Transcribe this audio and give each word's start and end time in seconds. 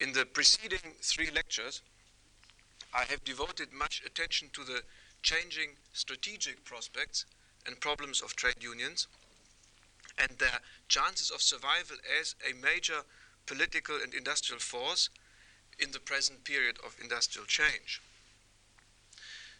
In 0.00 0.14
the 0.14 0.24
preceding 0.24 0.94
three 1.02 1.30
lectures, 1.30 1.82
I 2.94 3.04
have 3.04 3.22
devoted 3.22 3.70
much 3.70 4.02
attention 4.04 4.48
to 4.54 4.64
the 4.64 4.82
changing 5.22 5.76
strategic 5.92 6.64
prospects 6.64 7.26
and 7.66 7.78
problems 7.78 8.22
of 8.22 8.34
trade 8.34 8.62
unions 8.62 9.06
and 10.16 10.30
their 10.38 10.60
chances 10.88 11.30
of 11.30 11.42
survival 11.42 11.96
as 12.18 12.34
a 12.48 12.54
major 12.54 13.02
political 13.44 13.96
and 14.02 14.14
industrial 14.14 14.60
force 14.60 15.10
in 15.78 15.90
the 15.92 16.00
present 16.00 16.44
period 16.44 16.78
of 16.84 16.96
industrial 17.00 17.46
change. 17.46 18.00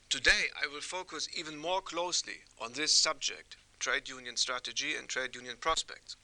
Today, 0.08 0.46
I 0.60 0.66
will 0.66 0.80
focus 0.80 1.28
even 1.36 1.56
more 1.56 1.82
closely 1.82 2.40
on 2.58 2.72
this 2.72 2.94
subject, 2.94 3.56
trade 3.78 4.08
union 4.08 4.36
strategy 4.36 4.94
and 4.96 5.06
trade 5.06 5.34
union 5.34 5.56
prospects. 5.60 6.16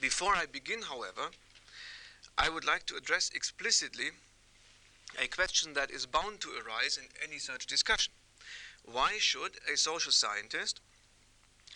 Before 0.00 0.34
I 0.34 0.46
begin, 0.46 0.82
however, 0.82 1.30
I 2.38 2.48
would 2.48 2.64
like 2.64 2.86
to 2.86 2.96
address 2.96 3.30
explicitly 3.34 4.10
a 5.18 5.28
question 5.28 5.74
that 5.74 5.90
is 5.90 6.06
bound 6.06 6.40
to 6.40 6.50
arise 6.50 6.96
in 6.96 7.04
any 7.22 7.38
such 7.38 7.66
discussion. 7.66 8.12
Why 8.84 9.18
should 9.18 9.58
a 9.72 9.76
social 9.76 10.12
scientist, 10.12 10.80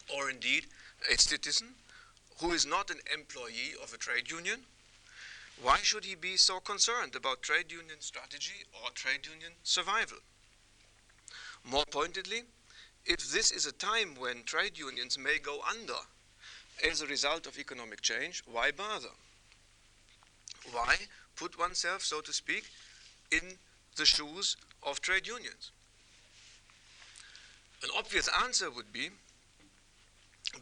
or 0.08 0.30
indeed 0.30 0.66
a 1.10 1.18
citizen, 1.18 1.74
who 2.38 2.52
is 2.52 2.66
not 2.66 2.90
an 2.90 3.00
employee 3.12 3.74
of 3.82 3.92
a 3.92 3.98
trade 3.98 4.30
union, 4.30 4.60
why 5.62 5.78
should 5.78 6.04
he 6.04 6.14
be 6.14 6.36
so 6.36 6.60
concerned 6.60 7.14
about 7.14 7.42
trade 7.42 7.70
union 7.70 8.00
strategy 8.00 8.64
or 8.72 8.90
trade 8.90 9.26
union 9.26 9.52
survival? 9.62 10.18
More 11.62 11.84
pointedly, 11.90 12.42
if 13.06 13.30
this 13.30 13.50
is 13.50 13.66
a 13.66 13.72
time 13.72 14.14
when 14.16 14.42
trade 14.44 14.78
unions 14.78 15.16
may 15.18 15.38
go 15.38 15.60
under 15.68 15.98
as 16.82 17.00
a 17.00 17.06
result 17.06 17.46
of 17.46 17.58
economic 17.58 18.00
change, 18.00 18.42
why 18.46 18.70
bother? 18.70 19.10
Why 20.72 20.96
put 21.36 21.58
oneself, 21.58 22.02
so 22.02 22.20
to 22.20 22.32
speak, 22.32 22.70
in 23.30 23.58
the 23.96 24.06
shoes 24.06 24.56
of 24.82 25.00
trade 25.00 25.26
unions? 25.26 25.70
An 27.82 27.90
obvious 27.96 28.28
answer 28.42 28.70
would 28.70 28.92
be 28.92 29.10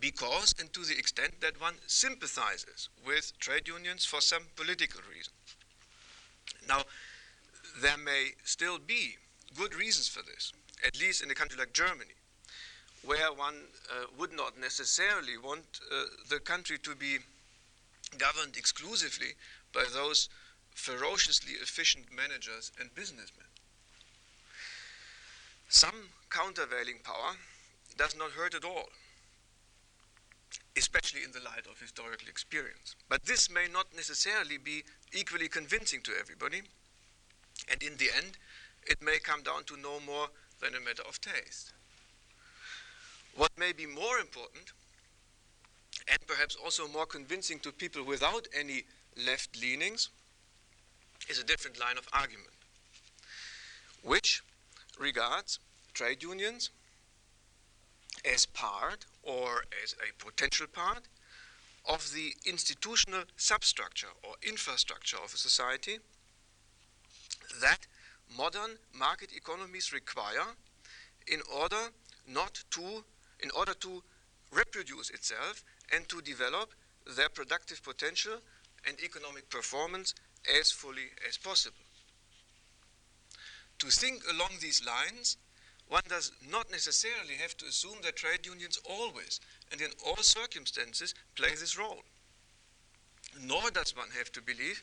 because 0.00 0.54
and 0.58 0.72
to 0.72 0.80
the 0.80 0.98
extent 0.98 1.40
that 1.40 1.60
one 1.60 1.74
sympathizes 1.86 2.88
with 3.06 3.32
trade 3.38 3.68
unions 3.68 4.04
for 4.04 4.20
some 4.20 4.44
political 4.56 5.00
reason. 5.14 5.32
Now, 6.68 6.82
there 7.80 7.98
may 7.98 8.30
still 8.44 8.78
be 8.78 9.16
good 9.56 9.74
reasons 9.74 10.08
for 10.08 10.22
this, 10.22 10.52
at 10.86 10.98
least 10.98 11.22
in 11.22 11.30
a 11.30 11.34
country 11.34 11.58
like 11.58 11.72
Germany, 11.72 12.14
where 13.04 13.32
one 13.32 13.56
uh, 13.90 14.06
would 14.18 14.32
not 14.32 14.58
necessarily 14.58 15.36
want 15.36 15.64
uh, 15.90 16.04
the 16.28 16.40
country 16.40 16.78
to 16.78 16.94
be 16.94 17.18
governed 18.18 18.56
exclusively 18.56 19.34
by 19.72 19.84
those 19.92 20.28
ferociously 20.74 21.54
efficient 21.54 22.06
managers 22.14 22.72
and 22.80 22.94
businessmen. 22.94 23.46
Some 25.68 26.10
countervailing 26.30 27.00
power 27.02 27.36
does 27.96 28.16
not 28.16 28.32
hurt 28.32 28.54
at 28.54 28.64
all 28.64 28.88
especially 30.76 31.22
in 31.22 31.32
the 31.32 31.40
light 31.40 31.66
of 31.70 31.78
historical 31.80 32.28
experience. 32.28 32.96
But 33.08 33.24
this 33.24 33.50
may 33.50 33.66
not 33.72 33.86
necessarily 33.94 34.58
be 34.58 34.84
equally 35.12 35.48
convincing 35.48 36.00
to 36.02 36.12
everybody, 36.18 36.62
and 37.70 37.82
in 37.82 37.96
the 37.96 38.08
end, 38.16 38.38
it 38.86 39.02
may 39.02 39.18
come 39.18 39.42
down 39.42 39.64
to 39.64 39.76
no 39.76 40.00
more 40.00 40.28
than 40.60 40.74
a 40.74 40.80
matter 40.80 41.02
of 41.06 41.20
taste. 41.20 41.72
What 43.36 43.50
may 43.58 43.72
be 43.72 43.86
more 43.86 44.18
important, 44.18 44.72
and 46.08 46.18
perhaps 46.26 46.56
also 46.56 46.88
more 46.88 47.06
convincing 47.06 47.58
to 47.60 47.72
people 47.72 48.04
without 48.04 48.48
any 48.58 48.84
left 49.16 49.60
leanings, 49.60 50.08
is 51.28 51.38
a 51.38 51.44
different 51.44 51.78
line 51.78 51.98
of 51.98 52.08
argument, 52.12 52.54
which 54.02 54.42
regards 54.98 55.58
trade 55.94 56.22
unions 56.22 56.70
as 58.24 58.46
part 58.46 59.06
or 59.22 59.64
as 59.82 59.94
a 59.94 60.24
potential 60.24 60.66
part 60.72 61.02
of 61.88 62.12
the 62.14 62.34
institutional 62.46 63.22
substructure 63.36 64.08
or 64.22 64.34
infrastructure 64.42 65.16
of 65.16 65.32
a 65.34 65.36
society 65.36 65.98
that 67.60 67.86
modern 68.36 68.78
market 68.94 69.30
economies 69.36 69.92
require 69.92 70.54
in 71.26 71.40
order 71.52 71.90
not 72.28 72.62
to 72.70 73.04
in 73.40 73.50
order 73.56 73.74
to 73.74 74.02
reproduce 74.52 75.10
itself 75.10 75.64
and 75.92 76.08
to 76.08 76.20
develop 76.20 76.70
their 77.16 77.28
productive 77.28 77.82
potential 77.82 78.38
and 78.86 78.98
economic 79.00 79.48
performance 79.50 80.14
as 80.58 80.70
fully 80.70 81.10
as 81.28 81.36
possible. 81.36 81.76
To 83.78 83.86
think 83.88 84.22
along 84.30 84.58
these 84.60 84.84
lines 84.84 85.36
one 85.88 86.02
does 86.08 86.32
not 86.50 86.70
necessarily 86.70 87.34
have 87.34 87.54
to 87.58 87.66
assume 87.66 87.98
that 88.02 88.16
trade 88.16 88.46
unions 88.46 88.80
always 88.88 89.40
and 89.70 89.80
in 89.80 89.90
all 90.06 90.16
circumstances 90.16 91.14
play 91.36 91.50
this 91.50 91.78
role. 91.78 92.02
Nor 93.38 93.70
does 93.70 93.94
one 93.94 94.08
have 94.16 94.32
to 94.32 94.40
believe 94.40 94.82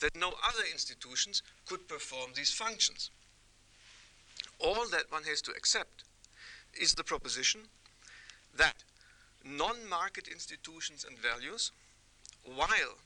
that 0.00 0.14
no 0.14 0.28
other 0.28 0.64
institutions 0.70 1.42
could 1.66 1.88
perform 1.88 2.32
these 2.34 2.52
functions. 2.52 3.10
All 4.58 4.86
that 4.90 5.10
one 5.10 5.24
has 5.24 5.40
to 5.42 5.52
accept 5.52 6.04
is 6.78 6.94
the 6.94 7.04
proposition 7.04 7.62
that 8.54 8.82
non 9.44 9.88
market 9.88 10.28
institutions 10.28 11.04
and 11.08 11.18
values, 11.18 11.70
while 12.44 12.98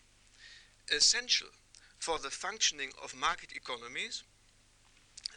essential 0.94 1.48
for 1.98 2.18
the 2.18 2.30
functioning 2.30 2.90
of 3.02 3.14
market 3.14 3.50
economies, 3.54 4.22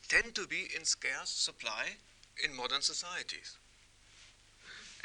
tend 0.08 0.36
to 0.36 0.48
be 0.48 0.68
in 0.76 0.86
scarce 0.86 1.30
supply 1.30 1.98
in 2.44 2.56
modern 2.56 2.82
societies. 2.82 3.58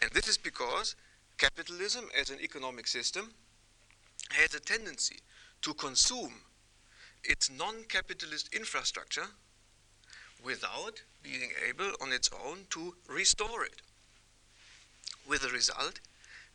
And 0.00 0.10
this 0.12 0.28
is 0.28 0.38
because 0.38 0.96
capitalism 1.38 2.08
as 2.18 2.30
an 2.30 2.40
economic 2.40 2.86
system 2.86 3.32
has 4.30 4.54
a 4.54 4.60
tendency 4.60 5.16
to 5.62 5.74
consume 5.74 6.32
its 7.22 7.50
non 7.50 7.84
capitalist 7.88 8.54
infrastructure 8.54 9.26
without 10.44 11.02
being 11.22 11.50
able 11.66 11.92
on 12.02 12.12
its 12.12 12.30
own 12.46 12.58
to 12.70 12.94
restore 13.08 13.64
it. 13.64 13.80
With 15.26 15.42
the 15.42 15.48
result 15.48 16.00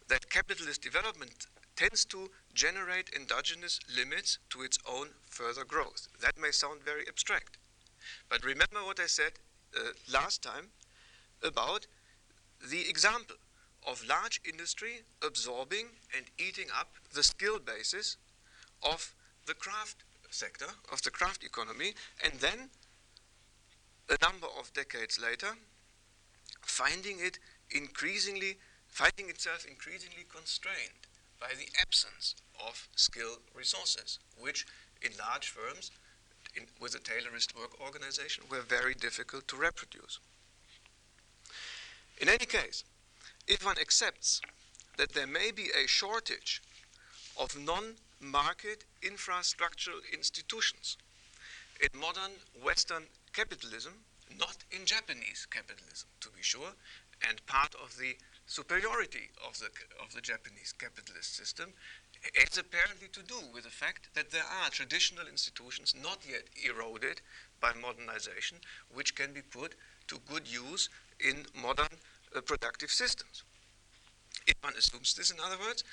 that 0.07 0.29
capitalist 0.29 0.81
development 0.81 1.47
tends 1.79 2.03
to 2.03 2.29
generate 2.53 3.09
endogenous 3.15 3.79
limits 3.95 4.37
to 4.49 4.61
its 4.61 4.77
own 4.85 5.07
further 5.29 5.63
growth. 5.63 6.09
That 6.21 6.37
may 6.37 6.51
sound 6.51 6.83
very 6.83 7.07
abstract. 7.07 7.57
But 8.27 8.43
remember 8.43 8.83
what 8.83 8.99
I 8.99 9.05
said 9.05 9.31
uh, 9.73 9.91
last 10.11 10.41
time 10.43 10.71
about 11.41 11.87
the 12.69 12.89
example 12.89 13.37
of 13.87 14.05
large 14.05 14.41
industry 14.43 15.03
absorbing 15.25 15.85
and 16.13 16.25
eating 16.37 16.67
up 16.77 16.89
the 17.13 17.23
skill 17.23 17.59
basis 17.59 18.17
of 18.83 19.15
the 19.45 19.53
craft 19.53 20.03
sector, 20.29 20.67
of 20.91 21.01
the 21.03 21.11
craft 21.11 21.45
economy, 21.45 21.93
and 22.21 22.33
then 22.41 22.69
a 24.09 24.17
number 24.21 24.47
of 24.59 24.73
decades 24.73 25.17
later, 25.17 25.55
finding 26.61 27.19
it 27.21 27.39
increasingly, 27.71 28.57
finding 28.87 29.29
itself 29.29 29.65
increasingly 29.65 30.25
constrained 30.29 31.07
by 31.39 31.49
the 31.57 31.69
absence 31.81 32.35
of 32.67 32.87
skilled 32.95 33.39
resources, 33.55 34.19
which 34.37 34.65
in 35.01 35.11
large 35.17 35.47
firms 35.49 35.91
in, 36.55 36.63
with 36.79 36.95
a 36.95 36.99
Taylorist 36.99 37.57
work 37.57 37.79
organization 37.79 38.43
were 38.49 38.61
very 38.61 38.93
difficult 38.93 39.47
to 39.47 39.55
reproduce. 39.55 40.19
In 42.19 42.27
any 42.27 42.45
case, 42.45 42.83
if 43.47 43.65
one 43.65 43.79
accepts 43.79 44.41
that 44.97 45.13
there 45.13 45.27
may 45.27 45.51
be 45.51 45.69
a 45.71 45.87
shortage 45.87 46.61
of 47.37 47.57
non 47.57 47.95
market 48.19 48.83
infrastructural 49.01 50.01
institutions 50.11 50.97
in 51.81 51.99
modern 51.99 52.31
Western 52.61 53.03
capitalism, 53.31 53.93
not 54.37 54.57
in 54.71 54.85
Japanese 54.85 55.47
capitalism, 55.49 56.09
to 56.19 56.29
be 56.29 56.41
sure, 56.41 56.73
and 57.27 57.45
part 57.45 57.73
of 57.81 57.97
the 57.97 58.17
superiority 58.49 59.29
of 59.47 59.57
the, 59.59 59.69
of 60.03 60.13
the 60.13 60.21
Japanese 60.21 60.73
capitalist 60.73 61.37
system 61.37 61.71
it's 62.33 62.57
apparently 62.57 63.07
to 63.09 63.23
do 63.23 63.39
with 63.53 63.63
the 63.63 63.69
fact 63.69 64.09
that 64.13 64.31
there 64.31 64.43
are 64.43 64.69
traditional 64.69 65.27
institutions 65.27 65.95
not 66.03 66.19
yet 66.29 66.43
eroded 66.65 67.21
by 67.61 67.71
modernization, 67.81 68.57
which 68.93 69.15
can 69.15 69.33
be 69.33 69.41
put 69.41 69.75
to 70.07 70.19
good 70.29 70.51
use 70.51 70.89
in 71.19 71.45
modern 71.61 71.87
uh, 72.35 72.41
productive 72.41 72.91
systems. 72.91 73.43
If 74.47 74.55
one 74.61 74.73
assumes 74.77 75.13
this, 75.13 75.31
in 75.31 75.37
other 75.39 75.57
words, 75.59 75.83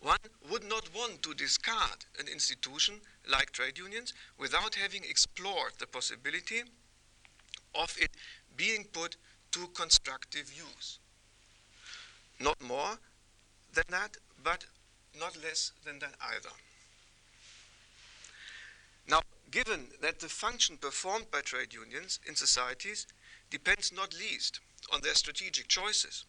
one 0.00 0.18
would 0.50 0.64
not 0.64 0.88
want 0.94 1.22
to 1.22 1.34
discard 1.34 2.04
an 2.18 2.28
institution 2.28 3.00
like 3.30 3.52
trade 3.52 3.78
unions 3.78 4.12
without 4.38 4.74
having 4.74 5.02
explored 5.04 5.72
the 5.78 5.86
possibility 5.86 6.62
of 7.74 7.94
it 8.00 8.10
being 8.56 8.84
put 8.92 9.16
to 9.52 9.66
constructive 9.68 10.52
use. 10.52 10.98
Not 12.40 12.60
more 12.60 12.98
than 13.72 13.84
that, 13.88 14.16
but 14.42 14.66
not 15.18 15.36
less 15.42 15.72
than 15.84 15.98
that 16.00 16.14
either. 16.20 16.54
Now, 19.08 19.20
given 19.50 19.88
that 20.00 20.20
the 20.20 20.28
function 20.28 20.76
performed 20.76 21.30
by 21.30 21.40
trade 21.40 21.72
unions 21.72 22.18
in 22.26 22.34
societies 22.34 23.06
depends 23.50 23.92
not 23.92 24.14
least 24.14 24.60
on 24.92 25.00
their 25.02 25.14
strategic 25.14 25.68
choices, 25.68 26.24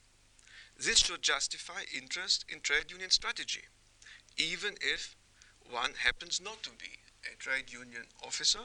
this 0.77 0.99
should 0.99 1.21
justify 1.21 1.81
interest 1.95 2.45
in 2.49 2.59
trade 2.59 2.91
union 2.91 3.09
strategy, 3.09 3.63
even 4.37 4.75
if 4.81 5.15
one 5.69 5.93
happens 6.03 6.41
not 6.41 6.61
to 6.63 6.69
be 6.71 6.99
a 7.31 7.35
trade 7.37 7.71
union 7.71 8.03
officer 8.23 8.59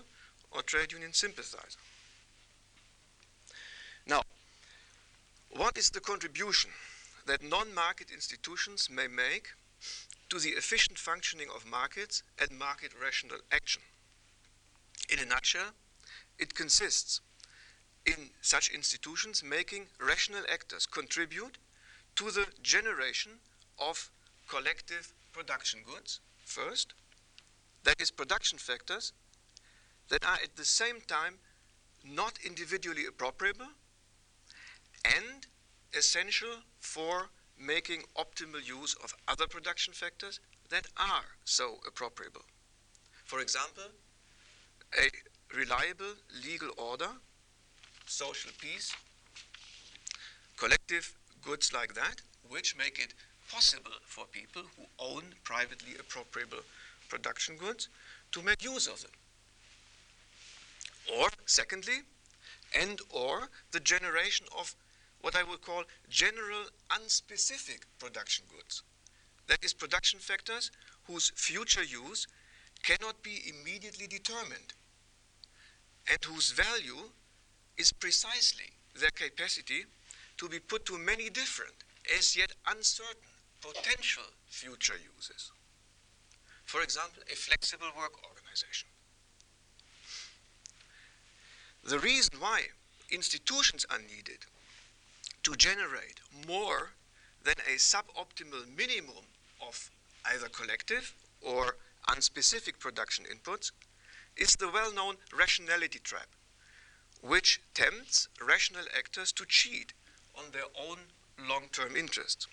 or 0.50 0.62
trade 0.62 0.92
union 0.92 1.12
sympathizer. 1.12 1.78
Now, 4.06 4.22
what 5.56 5.78
is 5.78 5.90
the 5.90 6.00
contribution 6.00 6.70
that 7.30 7.44
non-market 7.44 8.10
institutions 8.10 8.90
may 8.90 9.06
make 9.06 9.50
to 10.28 10.40
the 10.40 10.48
efficient 10.48 10.98
functioning 10.98 11.46
of 11.54 11.64
markets 11.64 12.24
and 12.40 12.58
market 12.58 12.90
rational 13.00 13.38
action? 13.52 13.82
In 15.08 15.20
a 15.20 15.24
nutshell, 15.24 15.70
it 16.40 16.56
consists 16.56 17.20
in 18.04 18.30
such 18.42 18.68
institutions 18.70 19.44
making 19.44 19.86
rational 20.00 20.42
actors 20.52 20.86
contribute 20.86 21.56
to 22.16 22.32
the 22.32 22.46
generation 22.64 23.32
of 23.78 24.10
collective 24.48 25.12
production 25.32 25.82
goods, 25.86 26.18
first, 26.44 26.94
that 27.84 28.00
is, 28.00 28.10
production 28.10 28.58
factors 28.58 29.12
that 30.08 30.24
are 30.24 30.38
at 30.42 30.56
the 30.56 30.64
same 30.64 31.00
time 31.06 31.34
not 32.04 32.40
individually 32.44 33.04
appropriable 33.08 33.70
and 35.04 35.46
essential 35.96 36.64
for 36.80 37.28
making 37.58 38.02
optimal 38.16 38.66
use 38.66 38.96
of 39.04 39.14
other 39.28 39.46
production 39.46 39.92
factors 39.92 40.40
that 40.70 40.86
are 40.96 41.24
so 41.44 41.78
appropriable. 41.86 42.42
For 43.24 43.40
example, 43.40 43.92
a 44.98 45.08
reliable 45.56 46.14
legal 46.44 46.70
order, 46.76 47.10
social 48.06 48.50
peace, 48.58 48.92
collective 50.56 51.14
goods 51.42 51.72
like 51.72 51.94
that, 51.94 52.22
which 52.48 52.76
make 52.76 52.98
it 52.98 53.14
possible 53.50 53.92
for 54.04 54.24
people 54.26 54.62
who 54.76 54.84
own 54.98 55.22
privately 55.44 55.92
appropriable 55.98 56.64
production 57.08 57.56
goods 57.56 57.88
to 58.32 58.42
make 58.42 58.62
use 58.62 58.86
of 58.86 59.02
them. 59.02 59.10
Or, 61.18 61.28
secondly, 61.46 62.00
and 62.78 63.00
or 63.10 63.48
the 63.72 63.80
generation 63.80 64.46
of 64.56 64.74
what 65.20 65.36
I 65.36 65.42
would 65.42 65.62
call 65.62 65.84
general 66.08 66.64
unspecific 66.90 67.82
production 67.98 68.44
goods. 68.48 68.82
That 69.48 69.64
is, 69.64 69.72
production 69.72 70.20
factors 70.20 70.70
whose 71.04 71.32
future 71.34 71.82
use 71.82 72.26
cannot 72.82 73.22
be 73.22 73.42
immediately 73.48 74.06
determined 74.06 74.72
and 76.08 76.18
whose 76.24 76.52
value 76.52 77.10
is 77.76 77.92
precisely 77.92 78.70
their 78.98 79.10
capacity 79.10 79.84
to 80.38 80.48
be 80.48 80.58
put 80.58 80.86
to 80.86 80.98
many 80.98 81.28
different, 81.28 81.74
as 82.16 82.36
yet 82.36 82.52
uncertain, 82.68 83.28
potential 83.60 84.24
future 84.46 84.96
uses. 85.16 85.52
For 86.64 86.82
example, 86.82 87.22
a 87.30 87.36
flexible 87.36 87.88
work 87.96 88.12
organization. 88.24 88.88
The 91.84 91.98
reason 91.98 92.40
why 92.40 92.62
institutions 93.10 93.84
are 93.90 93.98
needed 93.98 94.46
to 95.42 95.54
generate 95.56 96.20
more 96.46 96.92
than 97.42 97.54
a 97.66 97.76
suboptimal 97.76 98.76
minimum 98.76 99.24
of 99.66 99.90
either 100.24 100.48
collective 100.48 101.14
or 101.40 101.76
unspecific 102.08 102.78
production 102.78 103.24
inputs 103.24 103.72
is 104.36 104.56
the 104.56 104.68
well 104.68 104.92
known 104.92 105.16
rationality 105.36 105.98
trap, 105.98 106.28
which 107.22 107.60
tempts 107.74 108.28
rational 108.40 108.84
actors 108.96 109.32
to 109.32 109.44
cheat 109.46 109.92
on 110.36 110.44
their 110.52 110.70
own 110.78 110.98
long 111.48 111.64
term 111.72 111.96
interests 111.96 112.46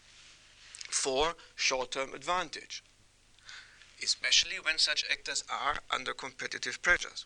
for 0.90 1.36
short 1.56 1.92
term 1.92 2.14
advantage, 2.14 2.84
especially 4.04 4.58
when 4.62 4.78
such 4.78 5.04
actors 5.12 5.44
are 5.50 5.78
under 5.92 6.14
competitive 6.14 6.82
pressures. 6.82 7.26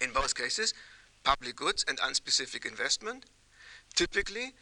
In 0.00 0.12
both 0.12 0.34
cases, 0.34 0.74
public 1.24 1.56
goods 1.56 1.84
and 1.86 1.98
unspecific 1.98 2.66
investment 2.66 3.24
Typically, 4.00 4.54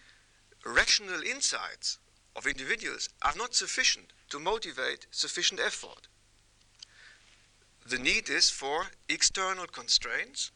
rational 0.65 1.23
insights 1.23 1.99
of 2.35 2.45
individuals 2.45 3.09
are 3.23 3.37
not 3.37 3.55
sufficient 3.55 4.13
to 4.31 4.41
motivate 4.41 5.07
sufficient 5.13 5.61
effort. 5.61 6.09
The 7.87 8.01
need 8.01 8.29
is 8.29 8.51
for 8.51 8.87
external 9.09 9.69
constraints 9.69 10.51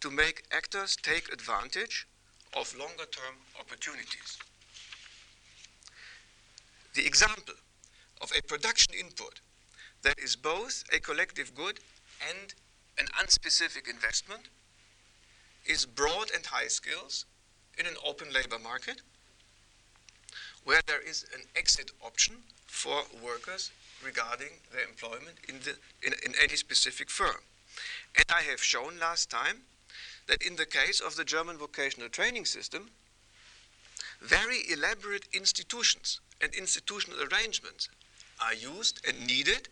to 0.00 0.10
make 0.10 0.42
actors 0.50 0.96
take 0.96 1.32
advantage 1.32 2.08
of 2.56 2.76
longer 2.76 3.04
term 3.04 3.36
opportunities. 3.60 4.36
The 6.94 7.06
example 7.06 7.54
of 8.20 8.32
a 8.36 8.42
production 8.42 8.94
input 8.94 9.38
that 10.02 10.18
is 10.18 10.34
both 10.34 10.82
a 10.92 10.98
collective 10.98 11.54
good 11.54 11.78
and 12.28 12.52
an 12.98 13.06
unspecific 13.22 13.88
investment 13.88 14.48
is 15.64 15.86
broad 15.86 16.32
and 16.34 16.44
high 16.46 16.66
skills 16.66 17.24
in 17.78 17.86
an 17.86 17.94
open 18.06 18.32
labor 18.32 18.58
market 18.58 19.00
where 20.64 20.80
there 20.86 21.00
is 21.00 21.24
an 21.34 21.42
exit 21.56 21.90
option 22.04 22.34
for 22.66 23.02
workers 23.24 23.70
regarding 24.04 24.50
their 24.72 24.84
employment 24.84 25.36
in, 25.48 25.56
the, 25.64 25.76
in, 26.06 26.12
in 26.24 26.34
any 26.42 26.56
specific 26.56 27.10
firm. 27.10 27.40
And 28.16 28.26
I 28.32 28.42
have 28.42 28.62
shown 28.62 28.98
last 29.00 29.30
time 29.30 29.62
that 30.26 30.42
in 30.42 30.56
the 30.56 30.66
case 30.66 31.00
of 31.00 31.16
the 31.16 31.24
German 31.24 31.56
vocational 31.56 32.08
training 32.08 32.44
system, 32.44 32.90
very 34.20 34.62
elaborate 34.70 35.26
institutions 35.32 36.20
and 36.40 36.52
institutional 36.54 37.18
arrangements 37.32 37.88
are 38.40 38.54
used 38.54 39.00
and 39.06 39.26
needed 39.26 39.68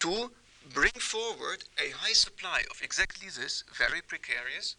to 0.00 0.30
bring 0.74 0.92
forward 0.98 1.64
a 1.78 1.90
high 1.90 2.12
supply 2.12 2.62
of 2.70 2.80
exactly 2.82 3.28
this 3.28 3.64
very 3.76 4.00
precarious 4.00 4.76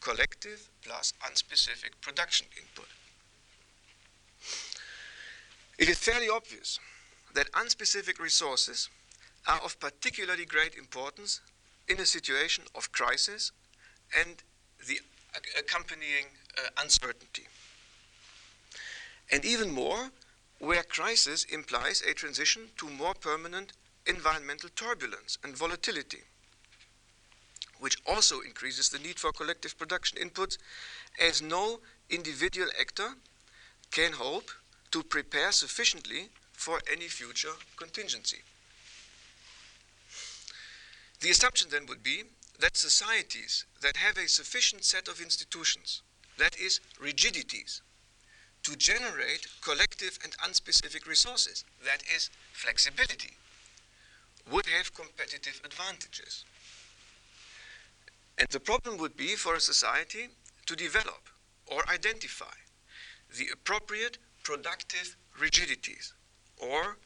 collective 0.00 0.68
plus 0.82 1.12
unspecific 1.24 2.00
production 2.00 2.46
input. 2.56 2.88
It 5.78 5.88
is 5.88 5.98
fairly 5.98 6.28
obvious 6.28 6.78
that 7.34 7.52
unspecific 7.52 8.18
resources 8.18 8.88
are 9.46 9.60
of 9.60 9.78
particularly 9.80 10.44
great 10.44 10.74
importance 10.74 11.40
in 11.88 11.98
a 12.00 12.06
situation 12.06 12.64
of 12.74 12.92
crisis 12.92 13.52
and 14.18 14.42
the 14.86 15.00
accompanying 15.58 16.26
uh, 16.58 16.68
uncertainty. 16.82 17.46
And 19.30 19.44
even 19.44 19.70
more, 19.70 20.10
where 20.58 20.82
crisis 20.82 21.44
implies 21.44 22.02
a 22.02 22.12
transition 22.12 22.68
to 22.78 22.88
more 22.88 23.14
permanent 23.14 23.72
environmental 24.06 24.68
turbulence 24.74 25.38
and 25.42 25.56
volatility 25.56 26.24
which 27.80 27.96
also 28.06 28.40
increases 28.40 28.88
the 28.88 28.98
need 28.98 29.18
for 29.18 29.32
collective 29.32 29.76
production 29.76 30.18
inputs, 30.18 30.58
as 31.18 31.42
no 31.42 31.80
individual 32.08 32.68
actor 32.78 33.14
can 33.90 34.12
hope 34.12 34.50
to 34.90 35.02
prepare 35.02 35.52
sufficiently 35.52 36.28
for 36.52 36.80
any 36.90 37.08
future 37.08 37.54
contingency. 37.76 38.38
The 41.20 41.30
assumption 41.30 41.68
then 41.70 41.86
would 41.86 42.02
be 42.02 42.24
that 42.58 42.76
societies 42.76 43.64
that 43.80 43.96
have 43.96 44.16
a 44.16 44.28
sufficient 44.28 44.84
set 44.84 45.08
of 45.08 45.20
institutions, 45.20 46.02
that 46.38 46.58
is, 46.58 46.80
rigidities, 47.00 47.82
to 48.62 48.76
generate 48.76 49.46
collective 49.62 50.18
and 50.22 50.36
unspecific 50.38 51.06
resources, 51.06 51.64
that 51.84 52.02
is, 52.14 52.30
flexibility, 52.52 53.36
would 54.50 54.66
have 54.66 54.94
competitive 54.94 55.60
advantages. 55.64 56.44
And 58.40 58.48
the 58.48 58.58
problem 58.58 58.96
would 58.96 59.18
be 59.18 59.36
for 59.36 59.54
a 59.54 59.60
society 59.60 60.30
to 60.64 60.74
develop 60.74 61.28
or 61.66 61.86
identify 61.88 62.56
the 63.36 63.48
appropriate 63.52 64.16
productive 64.42 65.16
rigidities, 65.38 66.14
or 66.56 66.96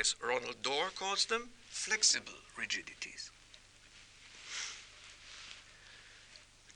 as 0.00 0.14
Ronald 0.22 0.62
Dore 0.62 0.90
calls 0.94 1.26
them, 1.26 1.50
flexible 1.68 2.40
rigidities. 2.56 3.30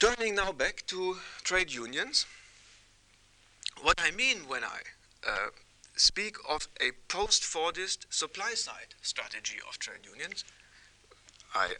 Turning 0.00 0.34
now 0.34 0.50
back 0.50 0.82
to 0.88 1.18
trade 1.44 1.72
unions, 1.72 2.26
what 3.82 4.00
I 4.02 4.10
mean 4.10 4.38
when 4.48 4.64
I 4.64 4.80
uh, 5.26 5.50
speak 5.94 6.36
of 6.48 6.66
a 6.80 6.90
post 7.06 7.44
Fordist 7.44 8.06
supply 8.10 8.54
side 8.54 8.94
strategy 9.00 9.58
of 9.68 9.78
trade 9.78 10.04
unions, 10.04 10.44
I, 11.54 11.74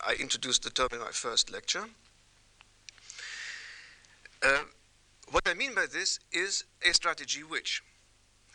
I 0.00 0.14
introduced 0.14 0.62
the 0.62 0.70
term 0.70 0.88
in 0.92 1.00
my 1.00 1.10
first 1.10 1.50
lecture. 1.50 1.84
Uh, 4.42 4.64
what 5.30 5.48
I 5.48 5.54
mean 5.54 5.74
by 5.74 5.86
this 5.90 6.20
is 6.32 6.64
a 6.82 6.92
strategy 6.92 7.42
which 7.42 7.82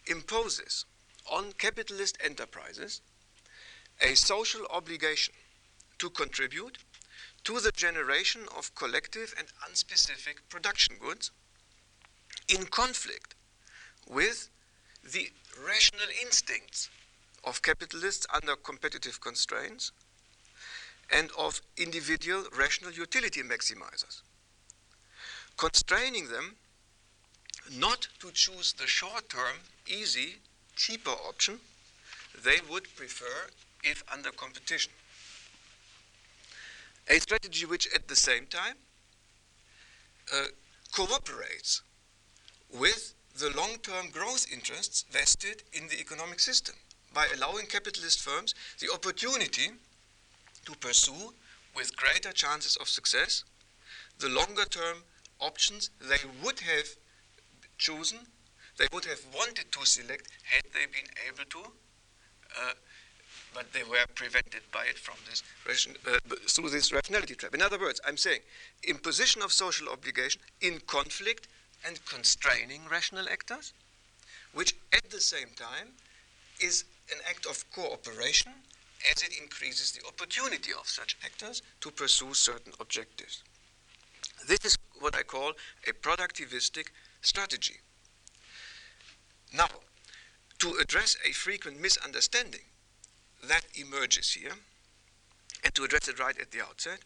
imposes 0.05 0.85
on 1.31 1.51
capitalist 1.53 2.17
enterprises 2.23 3.01
a 4.01 4.15
social 4.15 4.65
obligation 4.69 5.33
to 5.97 6.09
contribute 6.09 6.77
to 7.43 7.59
the 7.59 7.71
generation 7.71 8.41
of 8.57 8.73
collective 8.75 9.33
and 9.37 9.47
unspecific 9.69 10.37
production 10.49 10.95
goods 10.99 11.31
in 12.47 12.65
conflict 12.65 13.35
with 14.07 14.49
the 15.03 15.29
rational 15.65 16.07
instincts 16.21 16.89
of 17.43 17.61
capitalists 17.61 18.25
under 18.33 18.55
competitive 18.55 19.21
constraints 19.21 19.91
and 21.11 21.29
of 21.37 21.61
individual 21.77 22.43
rational 22.57 22.91
utility 22.91 23.41
maximizers, 23.41 24.21
constraining 25.57 26.27
them 26.29 26.55
not 27.77 28.07
to 28.19 28.31
choose 28.31 28.73
the 28.73 28.87
short 28.87 29.29
term, 29.29 29.57
easy, 29.87 30.35
cheaper 30.75 31.11
option 31.11 31.59
they 32.43 32.57
would 32.69 32.83
prefer 32.95 33.49
if 33.83 34.03
under 34.11 34.31
competition. 34.31 34.91
A 37.09 37.19
strategy 37.19 37.65
which 37.65 37.87
at 37.93 38.07
the 38.07 38.15
same 38.15 38.45
time 38.45 38.75
uh, 40.33 40.45
cooperates 40.91 41.81
with 42.71 43.13
the 43.37 43.49
long 43.55 43.77
term 43.81 44.09
growth 44.11 44.45
interests 44.51 45.05
vested 45.11 45.63
in 45.73 45.87
the 45.87 45.99
economic 45.99 46.39
system 46.39 46.75
by 47.13 47.27
allowing 47.35 47.65
capitalist 47.65 48.21
firms 48.21 48.53
the 48.79 48.91
opportunity 48.93 49.71
to 50.65 50.75
pursue 50.75 51.33
with 51.75 51.95
greater 51.95 52.31
chances 52.31 52.75
of 52.77 52.89
success 52.89 53.43
the 54.19 54.29
longer 54.29 54.65
term 54.65 55.03
options 55.39 55.89
they 56.01 56.17
would 56.43 56.59
have 56.59 56.87
chosen, 57.77 58.19
they 58.77 58.87
would 58.93 59.05
have 59.05 59.21
wanted 59.33 59.71
to 59.71 59.85
select 59.85 60.27
had 60.43 60.63
they 60.73 60.85
been 60.85 61.09
able 61.27 61.45
to, 61.49 61.71
uh, 62.59 62.73
but 63.53 63.71
they 63.73 63.83
were 63.83 64.05
prevented 64.15 64.61
by 64.71 64.83
it 64.85 64.97
from 64.97 65.15
this 65.27 65.41
uh, 65.67 66.19
through 66.47 66.69
this 66.69 66.91
rationality 66.91 67.35
trap. 67.35 67.55
In 67.55 67.61
other 67.61 67.79
words, 67.79 67.99
I'm 68.05 68.17
saying 68.17 68.41
imposition 68.83 69.41
of 69.41 69.51
social 69.51 69.89
obligation 69.89 70.41
in 70.61 70.79
conflict 70.85 71.47
and 71.85 72.03
constraining 72.05 72.81
rational 72.91 73.27
actors, 73.29 73.73
which 74.53 74.75
at 74.93 75.09
the 75.09 75.21
same 75.21 75.49
time 75.55 75.89
is 76.59 76.83
an 77.11 77.19
act 77.29 77.45
of 77.45 77.63
cooperation 77.71 78.51
as 79.11 79.23
it 79.23 79.33
increases 79.41 79.91
the 79.91 80.05
opportunity 80.07 80.71
of 80.77 80.87
such 80.87 81.17
actors 81.23 81.61
to 81.81 81.91
pursue 81.91 82.33
certain 82.33 82.73
objectives. 82.79 83.43
This 84.47 84.59
is 84.63 84.77
what 84.99 85.15
I 85.15 85.23
call 85.23 85.53
a 85.87 85.91
productivistic 85.93 86.87
strategy. 87.21 87.75
Now, 89.53 89.67
to 90.59 90.75
address 90.81 91.17
a 91.27 91.31
frequent 91.31 91.79
misunderstanding 91.79 92.65
that 93.47 93.65
emerges 93.75 94.33
here, 94.33 94.53
and 95.63 95.73
to 95.75 95.83
address 95.83 96.07
it 96.07 96.19
right 96.19 96.37
at 96.39 96.51
the 96.51 96.61
outset, 96.61 96.99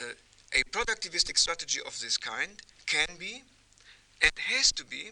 uh, 0.00 0.04
a 0.52 0.62
productivistic 0.70 1.38
strategy 1.38 1.80
of 1.84 1.98
this 2.00 2.16
kind 2.16 2.62
can 2.86 3.16
be 3.18 3.42
and 4.22 4.32
has 4.36 4.72
to 4.72 4.84
be 4.84 5.10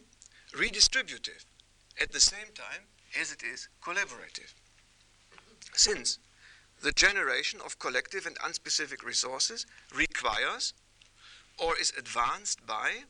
redistributive 0.52 1.44
at 2.00 2.12
the 2.12 2.20
same 2.20 2.48
time 2.54 2.82
as 3.20 3.32
it 3.32 3.42
is 3.42 3.68
collaborative. 3.82 4.52
Since 5.74 6.18
the 6.82 6.92
generation 6.92 7.60
of 7.64 7.78
collective 7.78 8.26
and 8.26 8.38
unspecific 8.38 9.04
resources 9.04 9.66
requires 9.94 10.74
or 11.58 11.76
is 11.78 11.92
advanced 11.98 12.64
by 12.66 13.04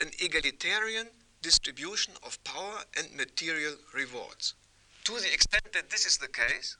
an 0.00 0.10
egalitarian 0.20 1.08
distribution 1.40 2.14
of 2.24 2.42
power 2.42 2.80
and 2.96 3.14
material 3.16 3.74
rewards. 3.94 4.54
To 5.04 5.12
the 5.12 5.32
extent 5.32 5.72
that 5.72 5.90
this 5.90 6.06
is 6.06 6.18
the 6.18 6.28
case, 6.28 6.76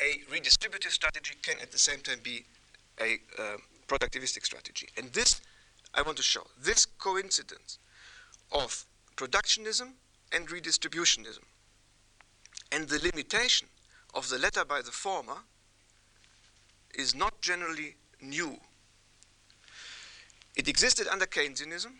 a 0.00 0.20
redistributive 0.32 0.90
strategy 0.90 1.34
can 1.42 1.56
at 1.60 1.72
the 1.72 1.78
same 1.78 2.00
time 2.00 2.20
be 2.22 2.44
a 3.00 3.18
uh, 3.38 3.56
productivistic 3.88 4.44
strategy. 4.44 4.88
And 4.96 5.12
this, 5.12 5.40
I 5.94 6.02
want 6.02 6.16
to 6.16 6.22
show, 6.22 6.46
this 6.62 6.86
coincidence 6.86 7.78
of 8.52 8.84
productionism 9.16 9.94
and 10.32 10.48
redistributionism 10.48 11.44
and 12.72 12.88
the 12.88 12.98
limitation 12.98 13.68
of 14.14 14.28
the 14.28 14.38
latter 14.38 14.64
by 14.64 14.82
the 14.82 14.90
former 14.90 15.38
is 16.94 17.14
not 17.14 17.40
generally 17.40 17.96
new. 18.20 18.58
It 20.56 20.68
existed 20.68 21.06
under 21.06 21.26
Keynesianism, 21.26 21.92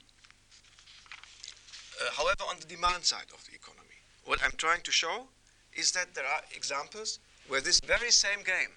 uh, 2.00 2.10
however, 2.16 2.44
on 2.48 2.56
the 2.58 2.66
demand 2.66 3.04
side 3.04 3.26
of 3.34 3.44
the 3.46 3.54
economy. 3.54 4.00
What 4.24 4.40
I'm 4.42 4.56
trying 4.56 4.80
to 4.82 4.90
show 4.90 5.28
is 5.74 5.92
that 5.92 6.14
there 6.14 6.24
are 6.24 6.40
examples 6.54 7.18
where 7.48 7.60
this 7.60 7.80
very 7.80 8.10
same 8.10 8.42
game 8.42 8.72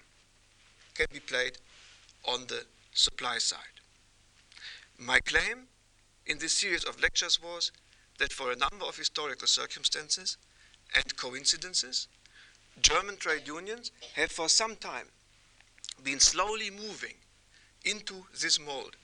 can 0.94 1.06
be 1.12 1.20
played 1.20 1.58
on 2.24 2.46
the 2.48 2.64
supply 2.92 3.38
side. 3.38 3.80
My 4.98 5.20
claim 5.20 5.68
in 6.26 6.38
this 6.38 6.52
series 6.52 6.84
of 6.84 7.00
lectures 7.00 7.42
was 7.42 7.72
that 8.18 8.32
for 8.32 8.52
a 8.52 8.56
number 8.56 8.84
of 8.84 8.96
historical 8.96 9.48
circumstances 9.48 10.36
and 10.94 11.16
coincidences, 11.16 12.08
German 12.80 13.16
trade 13.16 13.46
unions 13.46 13.90
have 14.14 14.30
for 14.30 14.48
some 14.48 14.76
time 14.76 15.06
been 16.02 16.20
slowly 16.20 16.70
moving 16.70 17.14
into 17.84 18.24
this 18.40 18.58
mold 18.58 18.96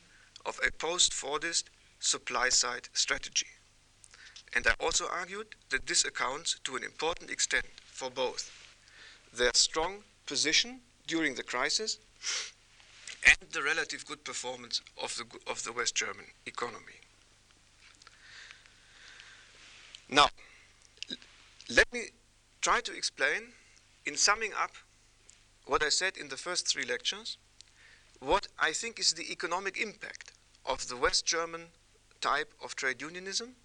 of 0.44 0.58
a 0.66 0.70
post 0.70 1.12
Fordist 1.12 1.64
supply 2.00 2.48
side 2.48 2.88
strategy. 2.92 3.46
And 4.54 4.66
I 4.66 4.74
also 4.80 5.06
argued 5.06 5.48
that 5.70 5.86
this 5.86 6.04
accounts 6.04 6.58
to 6.64 6.76
an 6.76 6.84
important 6.84 7.30
extent 7.30 7.66
for 7.86 8.10
both 8.10 8.50
their 9.32 9.50
strong 9.54 10.04
position 10.26 10.80
during 11.06 11.34
the 11.34 11.42
crisis 11.42 11.98
and 13.26 13.50
the 13.52 13.62
relative 13.62 14.06
good 14.06 14.24
performance 14.24 14.80
of 15.02 15.16
the, 15.16 15.24
of 15.50 15.64
the 15.64 15.72
West 15.72 15.94
German 15.94 16.26
economy. 16.46 17.00
Now, 20.08 20.28
let 21.68 21.92
me 21.92 22.10
try 22.60 22.80
to 22.80 22.96
explain, 22.96 23.52
in 24.04 24.16
summing 24.16 24.52
up 24.60 24.72
what 25.66 25.82
I 25.82 25.88
said 25.88 26.16
in 26.16 26.28
the 26.28 26.36
first 26.36 26.68
three 26.68 26.84
lectures, 26.84 27.38
what 28.20 28.48
I 28.58 28.72
think 28.72 28.98
is 28.98 29.12
the 29.12 29.30
economic 29.32 29.78
impact 29.78 30.32
of 30.64 30.88
the 30.88 30.96
West 30.96 31.26
German 31.26 31.66
type 32.20 32.52
of 32.62 32.76
trade 32.76 33.02
unionism 33.02 33.56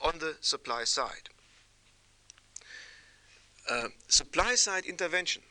on 0.00 0.18
the 0.18 0.36
supply 0.40 0.84
side. 0.84 1.28
Uh, 3.68 3.88
supply 4.08 4.54
side 4.54 4.84
intervention 4.84 5.42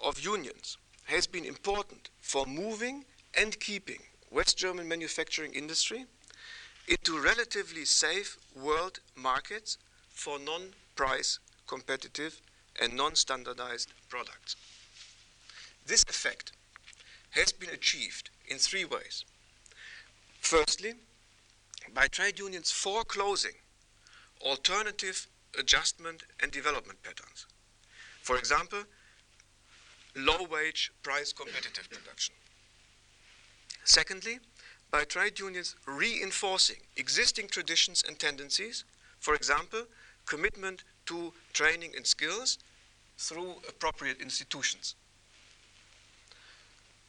of 0.00 0.20
unions 0.20 0.76
has 1.04 1.26
been 1.26 1.44
important 1.44 2.10
for 2.20 2.44
moving 2.46 3.04
and 3.34 3.58
keeping 3.58 4.00
West 4.30 4.58
German 4.58 4.86
manufacturing 4.86 5.52
industry 5.54 6.04
into 6.86 7.18
relatively 7.18 7.84
safe 7.84 8.36
world 8.54 9.00
markets 9.16 9.78
for 10.10 10.38
non 10.38 10.74
price 10.98 11.38
competitive 11.68 12.40
and 12.82 12.96
non 12.96 13.14
standardized 13.14 13.92
products. 14.08 14.56
This 15.86 16.02
effect 16.08 16.50
has 17.30 17.52
been 17.52 17.70
achieved 17.70 18.30
in 18.48 18.58
three 18.58 18.84
ways. 18.84 19.24
Firstly, 20.40 20.94
by 21.94 22.08
trade 22.08 22.40
unions 22.40 22.72
foreclosing 22.72 23.56
alternative 24.40 25.28
adjustment 25.56 26.24
and 26.42 26.50
development 26.50 27.00
patterns. 27.04 27.46
For 28.22 28.36
example, 28.36 28.82
low 30.16 30.42
wage, 30.50 30.90
price 31.04 31.32
competitive 31.32 31.88
production. 31.90 32.34
Secondly, 33.84 34.40
by 34.90 35.04
trade 35.04 35.38
unions 35.38 35.76
reinforcing 35.86 36.80
existing 36.96 37.46
traditions 37.48 38.02
and 38.06 38.18
tendencies, 38.18 38.84
for 39.20 39.34
example, 39.34 39.84
commitment 40.28 40.84
to 41.06 41.32
training 41.52 41.92
and 41.96 42.06
skills 42.06 42.58
through 43.16 43.54
appropriate 43.68 44.20
institutions. 44.20 44.94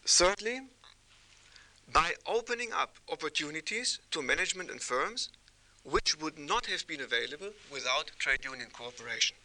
Thirdly, 0.06 0.62
by 1.92 2.14
opening 2.26 2.72
up 2.74 2.96
opportunities 3.12 4.00
to 4.12 4.22
management 4.22 4.72
and 4.72 4.82
firms 4.82 5.30
which 5.84 6.20
would 6.20 6.38
not 6.38 6.66
have 6.68 6.86
been 6.88 7.02
available 7.02 7.52
without 7.72 8.12
trade 8.20 8.44
union 8.44 8.70
cooperation. 8.72 9.36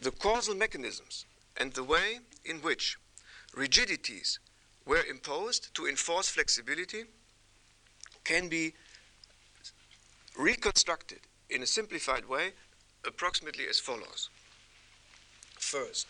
The 0.00 0.10
causal 0.10 0.54
mechanisms 0.54 1.24
and 1.56 1.72
the 1.72 1.84
way 1.84 2.20
in 2.44 2.56
which 2.58 2.98
rigidities 3.54 4.38
were 4.84 5.02
imposed 5.04 5.74
to 5.74 5.86
enforce 5.86 6.28
flexibility 6.28 7.04
can 8.24 8.48
be 8.48 8.74
reconstructed 10.36 11.20
in 11.50 11.62
a 11.62 11.66
simplified 11.66 12.28
way 12.28 12.52
approximately 13.04 13.66
as 13.68 13.78
follows. 13.78 14.30
First, 15.58 16.06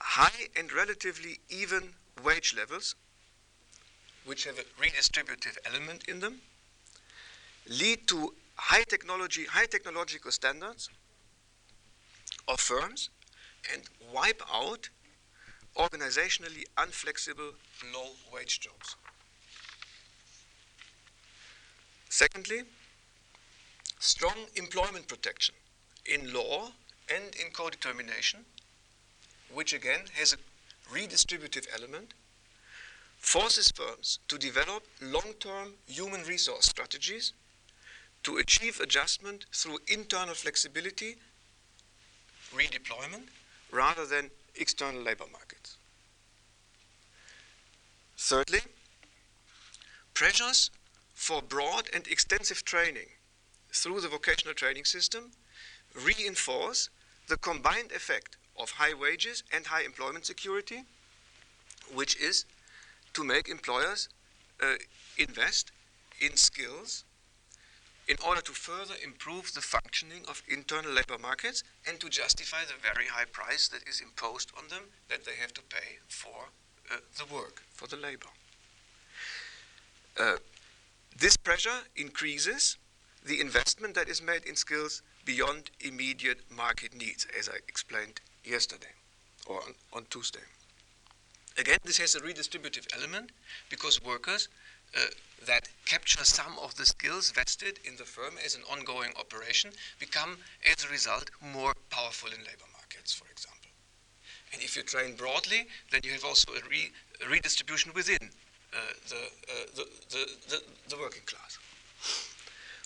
high 0.00 0.48
and 0.56 0.72
relatively 0.72 1.38
even 1.48 1.90
wage 2.24 2.54
levels 2.56 2.94
which 4.24 4.44
have 4.44 4.58
a 4.58 4.82
redistributive 4.82 5.56
element 5.64 6.04
in 6.08 6.20
them, 6.20 6.40
lead 7.68 8.06
to 8.08 8.34
high 8.56 8.84
technology, 8.84 9.44
high 9.44 9.66
technological 9.66 10.30
standards 10.30 10.90
of 12.46 12.60
firms 12.60 13.08
and 13.72 13.82
wipe 14.12 14.42
out 14.52 14.90
organizationally 15.76 16.64
unflexible 16.76 17.52
low 17.94 18.10
wage 18.32 18.60
jobs. 18.60 18.96
Secondly, 22.08 22.62
strong 24.00 24.46
employment 24.56 25.06
protection 25.06 25.54
in 26.06 26.32
law 26.32 26.72
and 27.14 27.34
in 27.36 27.52
co-determination, 27.52 28.40
which 29.52 29.74
again 29.74 30.00
has 30.14 30.32
a 30.32 30.92
redistributive 30.92 31.66
element, 31.76 32.14
forces 33.18 33.70
firms 33.70 34.18
to 34.26 34.38
develop 34.38 34.82
long-term 35.02 35.74
human 35.86 36.22
resource 36.22 36.64
strategies 36.64 37.34
to 38.22 38.38
achieve 38.38 38.80
adjustment 38.80 39.44
through 39.52 39.78
internal 39.86 40.34
flexibility, 40.34 41.16
redeployment, 42.54 43.28
rather 43.70 44.06
than 44.06 44.30
external 44.54 45.02
labor 45.02 45.26
markets. 45.30 45.76
Thirdly, 48.16 48.60
pressures 50.14 50.70
for 51.14 51.42
broad 51.42 51.90
and 51.92 52.06
extensive 52.08 52.64
training 52.64 53.06
through 53.72 54.00
the 54.00 54.08
vocational 54.08 54.54
training 54.54 54.84
system 54.84 55.32
reinforce 55.94 56.90
the 57.28 57.36
combined 57.36 57.92
effect 57.92 58.36
of 58.58 58.72
high 58.72 58.94
wages 58.94 59.42
and 59.52 59.66
high 59.66 59.82
employment 59.82 60.26
security, 60.26 60.82
which 61.94 62.16
is 62.16 62.44
to 63.14 63.24
make 63.24 63.48
employers 63.48 64.08
uh, 64.62 64.74
invest 65.18 65.72
in 66.20 66.36
skills 66.36 67.04
in 68.08 68.16
order 68.26 68.40
to 68.40 68.52
further 68.52 68.94
improve 69.04 69.52
the 69.54 69.60
functioning 69.60 70.22
of 70.28 70.42
internal 70.48 70.90
labor 70.90 71.16
markets 71.16 71.62
and 71.88 72.00
to 72.00 72.08
justify 72.08 72.64
the 72.66 72.74
very 72.82 73.06
high 73.06 73.24
price 73.24 73.68
that 73.68 73.88
is 73.88 74.00
imposed 74.00 74.50
on 74.58 74.66
them 74.68 74.82
that 75.08 75.24
they 75.24 75.36
have 75.40 75.54
to 75.54 75.62
pay 75.62 75.98
for 76.08 76.48
uh, 76.92 76.96
the 77.18 77.32
work, 77.32 77.62
for 77.72 77.86
the 77.86 77.96
labor. 77.96 78.26
Uh, 80.18 80.36
this 81.16 81.36
pressure 81.36 81.86
increases 81.94 82.76
the 83.24 83.40
investment 83.40 83.94
that 83.94 84.08
is 84.08 84.22
made 84.22 84.44
in 84.44 84.56
skills 84.56 85.02
beyond 85.24 85.70
immediate 85.80 86.40
market 86.50 86.94
needs, 86.94 87.26
as 87.38 87.48
I 87.48 87.56
explained 87.68 88.20
yesterday 88.44 88.94
or 89.46 89.56
on, 89.56 89.74
on 89.92 90.06
Tuesday. 90.10 90.40
Again, 91.58 91.78
this 91.84 91.98
has 91.98 92.14
a 92.14 92.20
redistributive 92.20 92.86
element 92.96 93.32
because 93.68 94.02
workers 94.02 94.48
uh, 94.96 95.00
that 95.46 95.68
capture 95.86 96.24
some 96.24 96.58
of 96.62 96.74
the 96.76 96.86
skills 96.86 97.30
vested 97.30 97.78
in 97.84 97.96
the 97.96 98.04
firm 98.04 98.34
as 98.44 98.54
an 98.54 98.62
ongoing 98.70 99.10
operation 99.18 99.70
become, 99.98 100.38
as 100.66 100.84
a 100.84 100.88
result, 100.88 101.30
more 101.52 101.74
powerful 101.90 102.30
in 102.30 102.38
labor 102.38 102.68
markets, 102.72 103.12
for 103.12 103.26
example. 103.30 103.70
And 104.52 104.62
if 104.62 104.76
you 104.76 104.82
train 104.82 105.14
broadly, 105.14 105.66
then 105.90 106.00
you 106.04 106.12
have 106.12 106.24
also 106.24 106.52
a, 106.52 106.68
re- 106.68 106.92
a 107.24 107.28
redistribution 107.28 107.92
within 107.94 108.30
uh, 108.72 108.76
the, 109.08 109.16
uh, 109.16 109.66
the, 109.76 109.84
the, 110.10 110.26
the, 110.48 110.62
the 110.88 110.96
working 110.96 111.22
class. 111.24 111.58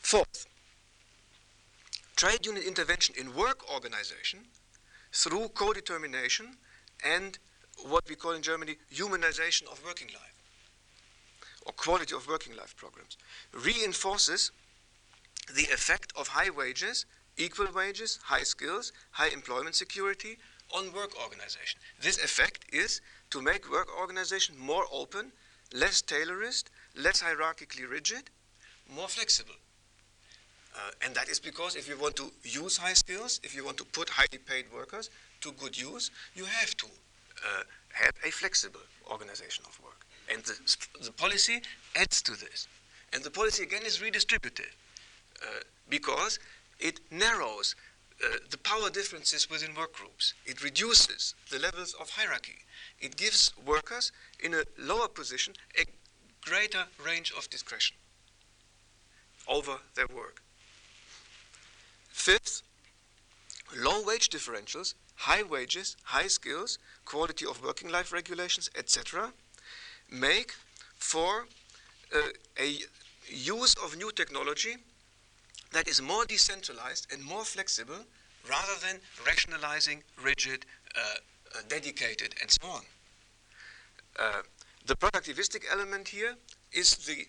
Fourth, 0.05 0.45
trade 2.15 2.45
union 2.45 2.63
intervention 2.63 3.15
in 3.19 3.35
work 3.35 3.73
organization 3.73 4.41
through 5.11 5.49
co-determination 5.55 6.59
and 7.03 7.39
what 7.89 8.07
we 8.07 8.15
call 8.15 8.33
in 8.33 8.43
Germany 8.43 8.77
humanization 8.93 9.63
of 9.73 9.83
working 9.83 10.09
life 10.09 10.35
or 11.65 11.73
quality 11.73 12.15
of 12.15 12.29
working 12.29 12.55
life 12.55 12.77
programs 12.77 13.17
reinforces 13.55 14.53
the 15.55 15.65
effect 15.73 16.13
of 16.17 16.29
high 16.29 16.51
wages, 16.51 17.07
equal 17.39 17.73
wages, 17.75 18.19
high 18.25 18.43
skills, 18.43 18.93
high 19.13 19.29
employment 19.29 19.75
security 19.75 20.37
on 20.75 20.93
work 20.93 21.19
organization. 21.19 21.81
This 21.99 22.23
effect 22.23 22.67
is 22.71 23.01
to 23.31 23.41
make 23.41 23.73
work 23.73 23.89
organization 23.99 24.55
more 24.59 24.85
open, 24.93 25.33
less 25.73 26.03
Taylorist, 26.03 26.69
less 26.95 27.23
hierarchically 27.23 27.89
rigid, 27.91 28.29
more 28.87 29.09
flexible. 29.09 29.55
Uh, 30.75 30.91
and 31.05 31.15
that 31.15 31.29
is 31.29 31.39
because 31.39 31.77
if 31.77 31.89
you 31.89 31.97
want 31.97 32.17
to 32.17 32.33
use 32.43 32.77
high 32.77 32.95
skills, 32.95 33.41
if 33.45 33.55
you 33.55 33.65
want 33.65 33.77
to 33.77 33.85
put 33.85 34.09
highly 34.09 34.39
paid 34.39 34.65
workers 34.75 35.09
to 35.41 35.53
good 35.53 35.79
use, 35.79 36.11
you 36.35 36.45
have 36.45 36.77
to 36.77 36.87
uh, 36.87 37.63
have 37.93 38.13
a 38.25 38.31
flexible 38.31 38.81
organization 39.11 39.65
of 39.69 39.79
work. 39.85 40.05
And 40.33 40.43
the, 40.43 40.55
the 41.05 41.13
policy 41.13 41.63
adds 41.95 42.23
to 42.23 42.33
this. 42.33 42.67
And 43.13 43.23
the 43.23 43.31
policy 43.31 43.63
again 43.63 43.83
is 43.85 43.99
redistributive 43.99 44.75
uh, 45.43 45.61
because 45.89 46.41
it 46.81 47.01
narrows 47.11 47.77
uh, 48.23 48.39
the 48.51 48.59
power 48.59 48.91
differences 48.91 49.51
within 49.51 49.75
work 49.75 49.93
groups. 49.93 50.35
It 50.47 50.63
reduces 50.63 51.35
the 51.51 51.59
levels 51.59 51.95
of 52.01 52.11
hierarchy. 52.11 52.59
It 53.01 53.17
gives 53.17 53.53
workers 53.65 54.13
in 54.41 54.55
a 54.55 54.65
lower 54.79 55.09
position 55.09 55.55
a 55.79 55.85
greater 56.41 56.85
range 57.05 57.33
of 57.37 57.49
discretion 57.51 57.97
over 59.47 59.79
their 59.95 60.07
work. 60.15 60.44
Fifth, 62.15 62.63
low 63.77 64.03
wage 64.03 64.31
differentials, 64.31 64.95
high 65.17 65.43
wages, 65.43 65.97
high 66.05 66.29
skills, 66.29 66.79
quality 67.05 67.45
of 67.45 67.63
working 67.63 67.91
life 67.91 68.13
regulations, 68.13 68.71
etc., 68.79 69.33
make 70.11 70.53
for 70.97 71.47
uh, 72.15 72.19
a 72.59 72.79
use 73.29 73.75
of 73.85 73.97
new 73.99 74.11
technology 74.13 74.77
that 75.73 75.87
is 75.87 76.01
more 76.01 76.25
decentralized 76.25 77.13
and 77.13 77.23
more 77.23 77.45
flexible 77.45 78.07
rather 78.49 78.77
than 78.81 79.01
rationalizing, 79.27 80.03
rigid, 80.23 80.65
uh, 80.97 81.01
uh, 81.01 81.59
dedicated, 81.69 82.37
and 82.41 82.51
so 82.51 82.69
on. 82.69 82.83
Uh, 84.19 84.43
the 84.87 84.95
productivistic 84.95 85.65
element 85.71 86.09
here 86.09 86.37
is 86.73 86.97
the 87.09 87.27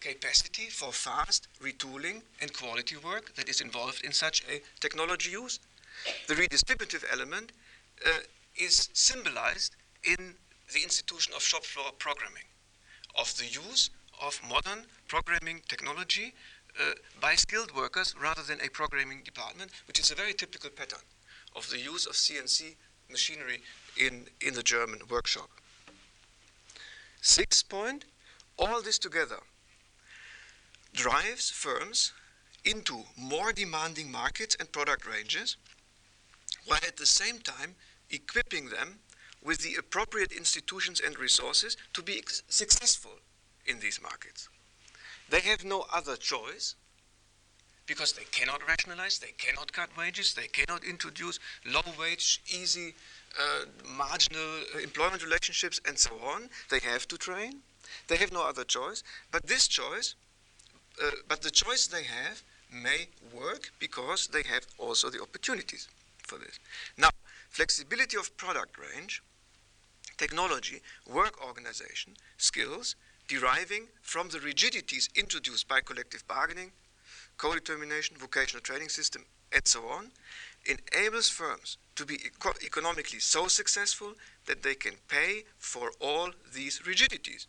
capacity 0.00 0.68
for 0.68 0.92
fast 0.92 1.48
retooling 1.62 2.22
and 2.40 2.52
quality 2.52 2.96
work 2.96 3.34
that 3.34 3.48
is 3.48 3.60
involved 3.60 4.04
in 4.04 4.12
such 4.12 4.42
a 4.50 4.60
technology 4.80 5.30
use. 5.30 5.58
The 6.28 6.34
redistributive 6.34 7.04
element 7.12 7.52
uh, 8.04 8.10
is 8.56 8.88
symbolized 8.92 9.76
in 10.04 10.34
the 10.72 10.82
institution 10.82 11.32
of 11.34 11.42
shop 11.42 11.64
floor 11.64 11.92
programming, 11.98 12.48
of 13.18 13.36
the 13.36 13.46
use 13.46 13.90
of 14.20 14.40
modern 14.48 14.86
programming 15.08 15.62
technology 15.68 16.34
uh, 16.78 16.92
by 17.20 17.34
skilled 17.34 17.74
workers 17.74 18.14
rather 18.20 18.42
than 18.42 18.60
a 18.60 18.68
programming 18.68 19.22
department, 19.24 19.70
which 19.86 20.00
is 20.00 20.10
a 20.10 20.14
very 20.14 20.32
typical 20.32 20.70
pattern 20.70 21.04
of 21.54 21.70
the 21.70 21.78
use 21.78 22.06
of 22.06 22.12
CNC 22.12 22.74
machinery 23.10 23.62
in, 23.96 24.26
in 24.40 24.54
the 24.54 24.62
German 24.62 25.00
workshop. 25.08 25.48
Sixth 27.22 27.68
point, 27.68 28.04
all 28.58 28.82
this 28.82 28.98
together 28.98 29.38
drives 30.96 31.50
firms 31.50 32.12
into 32.64 33.04
more 33.16 33.52
demanding 33.52 34.10
markets 34.10 34.56
and 34.58 34.72
product 34.72 35.06
ranges, 35.06 35.56
while 36.66 36.80
at 36.86 36.96
the 36.96 37.06
same 37.06 37.38
time 37.38 37.76
equipping 38.10 38.70
them 38.70 38.98
with 39.44 39.58
the 39.58 39.76
appropriate 39.78 40.32
institutions 40.32 41.00
and 41.00 41.18
resources 41.18 41.76
to 41.92 42.02
be 42.02 42.20
successful 42.48 43.12
in 43.66 43.78
these 43.78 44.00
markets. 44.02 44.48
They 45.28 45.40
have 45.40 45.64
no 45.64 45.84
other 45.92 46.16
choice 46.16 46.74
because 47.86 48.12
they 48.12 48.24
cannot 48.32 48.66
rationalize, 48.66 49.18
they 49.18 49.34
cannot 49.38 49.72
cut 49.72 49.96
wages, 49.96 50.34
they 50.34 50.48
cannot 50.48 50.82
introduce 50.84 51.38
low 51.64 51.82
wage, 51.98 52.42
easy, 52.48 52.94
uh, 53.38 53.66
marginal 53.96 54.60
employment 54.82 55.22
relationships, 55.22 55.80
and 55.86 55.96
so 55.96 56.10
on. 56.24 56.48
They 56.70 56.80
have 56.80 57.06
to 57.08 57.16
train. 57.16 57.60
They 58.08 58.16
have 58.16 58.32
no 58.32 58.42
other 58.42 58.64
choice. 58.64 59.04
But 59.30 59.46
this 59.46 59.68
choice, 59.68 60.16
uh, 61.02 61.10
but 61.28 61.42
the 61.42 61.50
choice 61.50 61.86
they 61.86 62.04
have 62.04 62.42
may 62.72 63.06
work 63.32 63.70
because 63.78 64.28
they 64.28 64.42
have 64.42 64.66
also 64.78 65.10
the 65.10 65.22
opportunities 65.22 65.88
for 66.26 66.38
this. 66.38 66.58
Now, 66.98 67.10
flexibility 67.50 68.16
of 68.16 68.36
product 68.36 68.78
range 68.78 69.22
technology, 70.16 70.80
work 71.06 71.44
organization, 71.46 72.14
skills 72.38 72.96
deriving 73.28 73.86
from 74.02 74.28
the 74.28 74.40
rigidities 74.40 75.08
introduced 75.14 75.68
by 75.68 75.80
collective 75.80 76.26
bargaining, 76.26 76.72
co 77.36 77.54
determination, 77.54 78.16
vocational 78.16 78.62
training 78.62 78.88
system, 78.88 79.24
and 79.52 79.66
so 79.66 79.86
on, 79.88 80.10
enables 80.66 81.28
firms 81.28 81.76
to 81.94 82.04
be 82.04 82.14
eco- 82.14 82.58
economically 82.64 83.20
so 83.20 83.46
successful 83.46 84.14
that 84.46 84.62
they 84.62 84.74
can 84.74 84.94
pay 85.08 85.44
for 85.58 85.92
all 86.00 86.30
these 86.54 86.86
rigidities, 86.86 87.46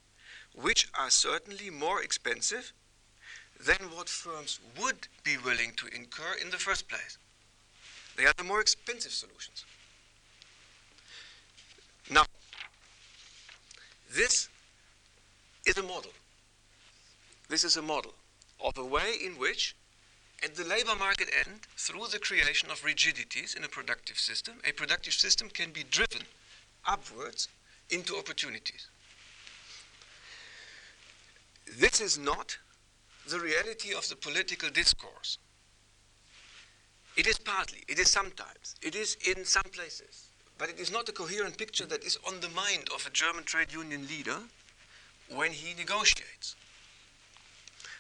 which 0.56 0.88
are 0.98 1.10
certainly 1.10 1.70
more 1.70 2.02
expensive 2.02 2.74
than 3.66 3.90
what 3.96 4.10
firms 4.10 4.60
would 4.80 5.08
be 5.24 5.38
willing 5.38 5.72
to 5.78 5.88
incur 5.88 6.36
in 6.42 6.50
the 6.50 6.58
first 6.58 6.88
place. 6.88 7.18
They 8.16 8.26
are 8.26 8.34
the 8.38 8.44
more 8.44 8.62
expensive 8.62 9.12
solutions. 9.12 9.66
Now, 12.10 12.24
this 14.12 14.50
is 15.66 15.78
a 15.78 15.84
model. 15.84 16.12
This 17.50 17.64
is 17.64 17.78
a 17.78 17.82
model 17.82 18.14
of 18.64 18.78
a 18.78 18.86
way 18.86 19.14
in 19.24 19.34
which 19.34 19.76
at 20.44 20.56
the 20.56 20.64
labor 20.64 20.96
market 20.96 21.30
end, 21.46 21.62
through 21.76 22.08
the 22.12 22.20
creation 22.20 22.70
of 22.70 22.84
rigidities 22.84 23.56
in 23.56 23.64
a 23.64 23.68
productive 23.68 24.20
system, 24.20 24.56
a 24.68 24.72
productive 24.72 25.14
system 25.14 25.50
can 25.50 25.72
be 25.72 25.84
driven 25.84 26.28
upwards 26.86 27.48
into 27.90 28.16
opportunities. 28.18 28.88
This 31.66 32.00
is 32.00 32.18
not 32.18 32.58
the 33.30 33.40
reality 33.40 33.94
of 33.94 34.08
the 34.08 34.16
political 34.16 34.70
discourse. 34.70 35.38
It 37.16 37.28
is 37.28 37.38
partly, 37.38 37.84
it 37.88 38.00
is 38.00 38.10
sometimes, 38.10 38.76
it 38.82 38.96
is 38.96 39.18
in 39.28 39.44
some 39.44 39.70
places, 39.74 40.28
but 40.58 40.70
it 40.70 40.80
is 40.80 40.92
not 40.92 41.10
a 41.10 41.12
coherent 41.12 41.58
picture 41.58 41.86
that 41.88 42.04
is 42.04 42.18
on 42.28 42.40
the 42.40 42.50
mind 42.50 42.90
of 42.94 43.06
a 43.06 43.10
German 43.10 43.44
trade 43.44 43.74
union 43.74 44.08
leader 44.08 44.38
when 45.34 45.52
he 45.52 45.74
negotiates. 45.74 46.56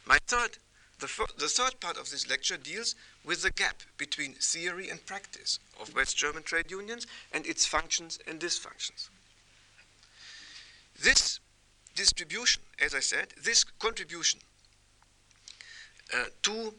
My 0.05 0.19
third, 0.27 0.57
the, 0.99 1.09
the 1.37 1.47
third 1.47 1.79
part 1.79 1.97
of 1.97 2.09
this 2.09 2.29
lecture 2.29 2.57
deals 2.57 2.95
with 3.25 3.41
the 3.41 3.51
gap 3.51 3.81
between 3.97 4.33
theory 4.33 4.89
and 4.89 5.05
practice 5.05 5.59
of 5.81 5.93
West 5.95 6.15
German 6.15 6.43
trade 6.43 6.71
unions 6.71 7.05
and 7.33 7.45
its 7.45 7.65
functions 7.65 8.19
and 8.27 8.39
dysfunctions. 8.39 9.09
This 11.03 11.39
distribution, 11.95 12.61
as 12.79 12.95
I 12.95 13.01
said, 13.01 13.29
this 13.43 13.63
contribution 13.63 14.39
to 16.43 16.73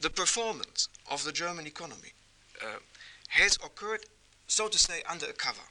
the 0.00 0.10
performance 0.10 0.88
of 1.10 1.24
the 1.24 1.32
German 1.32 1.66
economy 1.66 2.12
uh, 2.62 2.78
has 3.28 3.56
occurred, 3.56 4.04
so 4.46 4.68
to 4.68 4.78
say, 4.78 5.02
under 5.08 5.26
a 5.26 5.32
cover. 5.32 5.62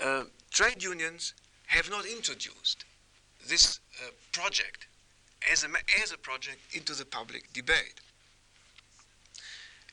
Uh, 0.00 0.24
trade 0.50 0.82
unions 0.82 1.34
have 1.66 1.90
not 1.90 2.06
introduced 2.06 2.84
this 3.46 3.80
uh, 4.02 4.10
project 4.32 4.86
as 5.50 5.64
a, 5.64 5.68
as 6.02 6.12
a 6.12 6.18
project 6.18 6.58
into 6.74 6.94
the 6.94 7.04
public 7.04 7.52
debate. 7.52 8.00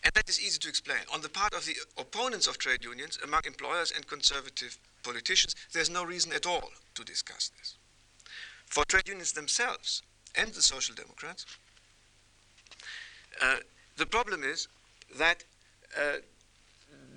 And 0.03 0.13
that 0.13 0.29
is 0.29 0.39
easy 0.39 0.59
to 0.59 0.69
explain. 0.69 0.99
On 1.13 1.21
the 1.21 1.29
part 1.29 1.53
of 1.53 1.65
the 1.65 1.75
opponents 1.97 2.47
of 2.47 2.57
trade 2.57 2.83
unions, 2.83 3.17
among 3.23 3.41
employers 3.45 3.91
and 3.91 4.07
conservative 4.07 4.77
politicians, 5.03 5.55
there's 5.73 5.89
no 5.89 6.03
reason 6.03 6.31
at 6.33 6.45
all 6.45 6.69
to 6.95 7.03
discuss 7.03 7.51
this. 7.57 7.75
For 8.65 8.85
trade 8.85 9.07
unions 9.07 9.33
themselves 9.33 10.03
and 10.37 10.53
the 10.53 10.61
Social 10.61 10.95
Democrats, 10.95 11.45
uh, 13.41 13.57
the 13.97 14.05
problem 14.05 14.43
is 14.43 14.67
that 15.17 15.43
uh, 15.97 16.17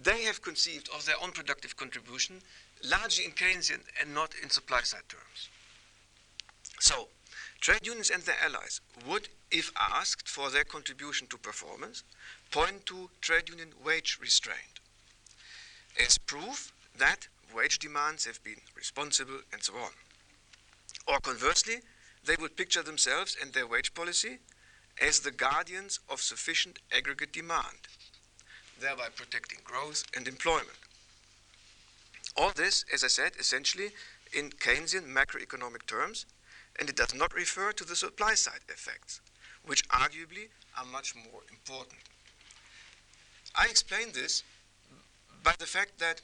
they 0.03 0.23
have 0.23 0.43
conceived 0.43 0.89
of 0.95 1.05
their 1.07 1.17
own 1.23 1.33
productive 1.33 1.77
contribution 1.77 2.41
largely 2.89 3.25
in 3.25 3.33
Keynesian 3.33 3.81
and 4.01 4.15
not 4.15 4.35
in 4.43 4.51
supply 4.51 4.81
side 4.81 5.09
terms. 5.09 5.49
So, 6.79 7.09
trade 7.61 7.87
unions 7.87 8.11
and 8.11 8.23
their 8.23 8.37
allies 8.43 8.81
would, 9.07 9.29
if 9.51 9.71
asked 9.77 10.29
for 10.29 10.51
their 10.51 10.65
contribution 10.65 11.27
to 11.29 11.37
performance, 11.37 12.05
point 12.51 12.87
to 12.87 13.11
trade 13.21 13.49
union 13.49 13.73
wage 13.85 14.19
restraint 14.21 14.81
as 15.99 16.19
proof 16.19 16.73
that 16.97 17.29
wage 17.55 17.79
demands 17.79 18.25
have 18.25 18.43
been 18.45 18.61
responsible 18.77 19.41
and 19.53 19.63
so 19.63 19.75
on. 19.75 19.91
Or 21.07 21.19
conversely, 21.21 21.81
they 22.25 22.37
would 22.41 22.57
picture 22.57 22.83
themselves 22.83 23.37
and 23.41 23.53
their 23.53 23.67
wage 23.67 23.95
policy 23.95 24.39
as 25.01 25.21
the 25.21 25.31
guardians 25.31 26.01
of 26.09 26.21
sufficient 26.21 26.79
aggregate 26.93 27.33
demand, 27.33 27.89
thereby 28.79 29.09
protecting 29.15 29.59
growth 29.65 30.05
and 30.15 30.29
employment. 30.29 30.79
All 32.37 32.53
this, 32.55 32.85
as 32.93 33.03
I 33.03 33.09
said, 33.09 33.33
essentially 33.39 33.91
in 34.33 34.51
Keynesian 34.51 35.07
macroeconomic 35.13 35.87
terms, 35.87 36.27
and 36.79 36.89
it 36.89 36.97
does 36.97 37.15
not 37.15 37.35
refer 37.35 37.73
to 37.73 37.85
the 37.85 37.97
supply 37.97 38.35
side 38.35 38.61
effects, 38.69 39.21
which 39.65 39.89
arguably 39.89 40.49
are 40.79 40.85
much 40.85 41.15
more 41.17 41.43
important. 41.51 42.01
I 43.55 43.67
explain 43.67 44.13
this 44.13 44.43
by 45.43 45.55
the 45.59 45.67
fact 45.67 45.99
that 45.99 46.21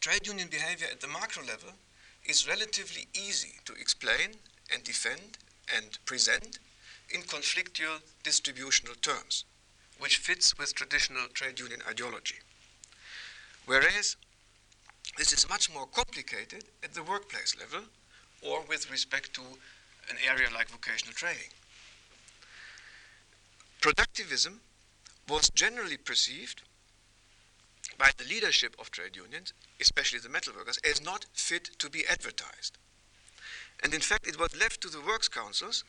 trade 0.00 0.26
union 0.26 0.48
behavior 0.48 0.88
at 0.90 1.00
the 1.00 1.06
macro 1.06 1.44
level 1.44 1.70
is 2.24 2.48
relatively 2.48 3.06
easy 3.14 3.54
to 3.64 3.72
explain 3.74 4.36
and 4.72 4.84
defend 4.84 5.38
and 5.74 5.98
present 6.04 6.58
in 7.10 7.22
conflictual 7.22 8.00
distributional 8.22 8.94
terms, 8.94 9.44
which 9.98 10.16
fits 10.16 10.56
with 10.58 10.74
traditional 10.74 11.28
trade 11.34 11.58
union 11.60 11.80
ideology. 11.88 12.36
Whereas 13.66 14.16
this 15.18 15.32
is 15.32 15.48
much 15.48 15.72
more 15.72 15.86
complicated 15.86 16.64
at 16.82 16.94
the 16.94 17.02
workplace 17.02 17.54
level 17.58 17.86
or 18.40 18.62
with 18.68 18.90
respect 18.90 19.34
to 19.34 19.42
an 20.10 20.16
area 20.26 20.48
like 20.52 20.68
vocational 20.68 21.14
training. 21.14 21.50
Productivism 23.80 24.58
was 25.28 25.50
generally 25.50 25.96
perceived 25.96 26.62
by 27.98 28.10
the 28.16 28.24
leadership 28.24 28.74
of 28.78 28.90
trade 28.90 29.16
unions, 29.16 29.52
especially 29.80 30.18
the 30.18 30.28
metal 30.28 30.54
workers, 30.56 30.78
as 30.78 31.02
not 31.02 31.26
fit 31.32 31.70
to 31.78 31.90
be 31.90 32.04
advertised. 32.06 32.78
And 33.82 33.92
in 33.94 34.00
fact, 34.00 34.26
it 34.26 34.38
was 34.38 34.58
left 34.58 34.80
to 34.82 34.88
the 34.88 35.00
works 35.00 35.28
councils 35.28 35.84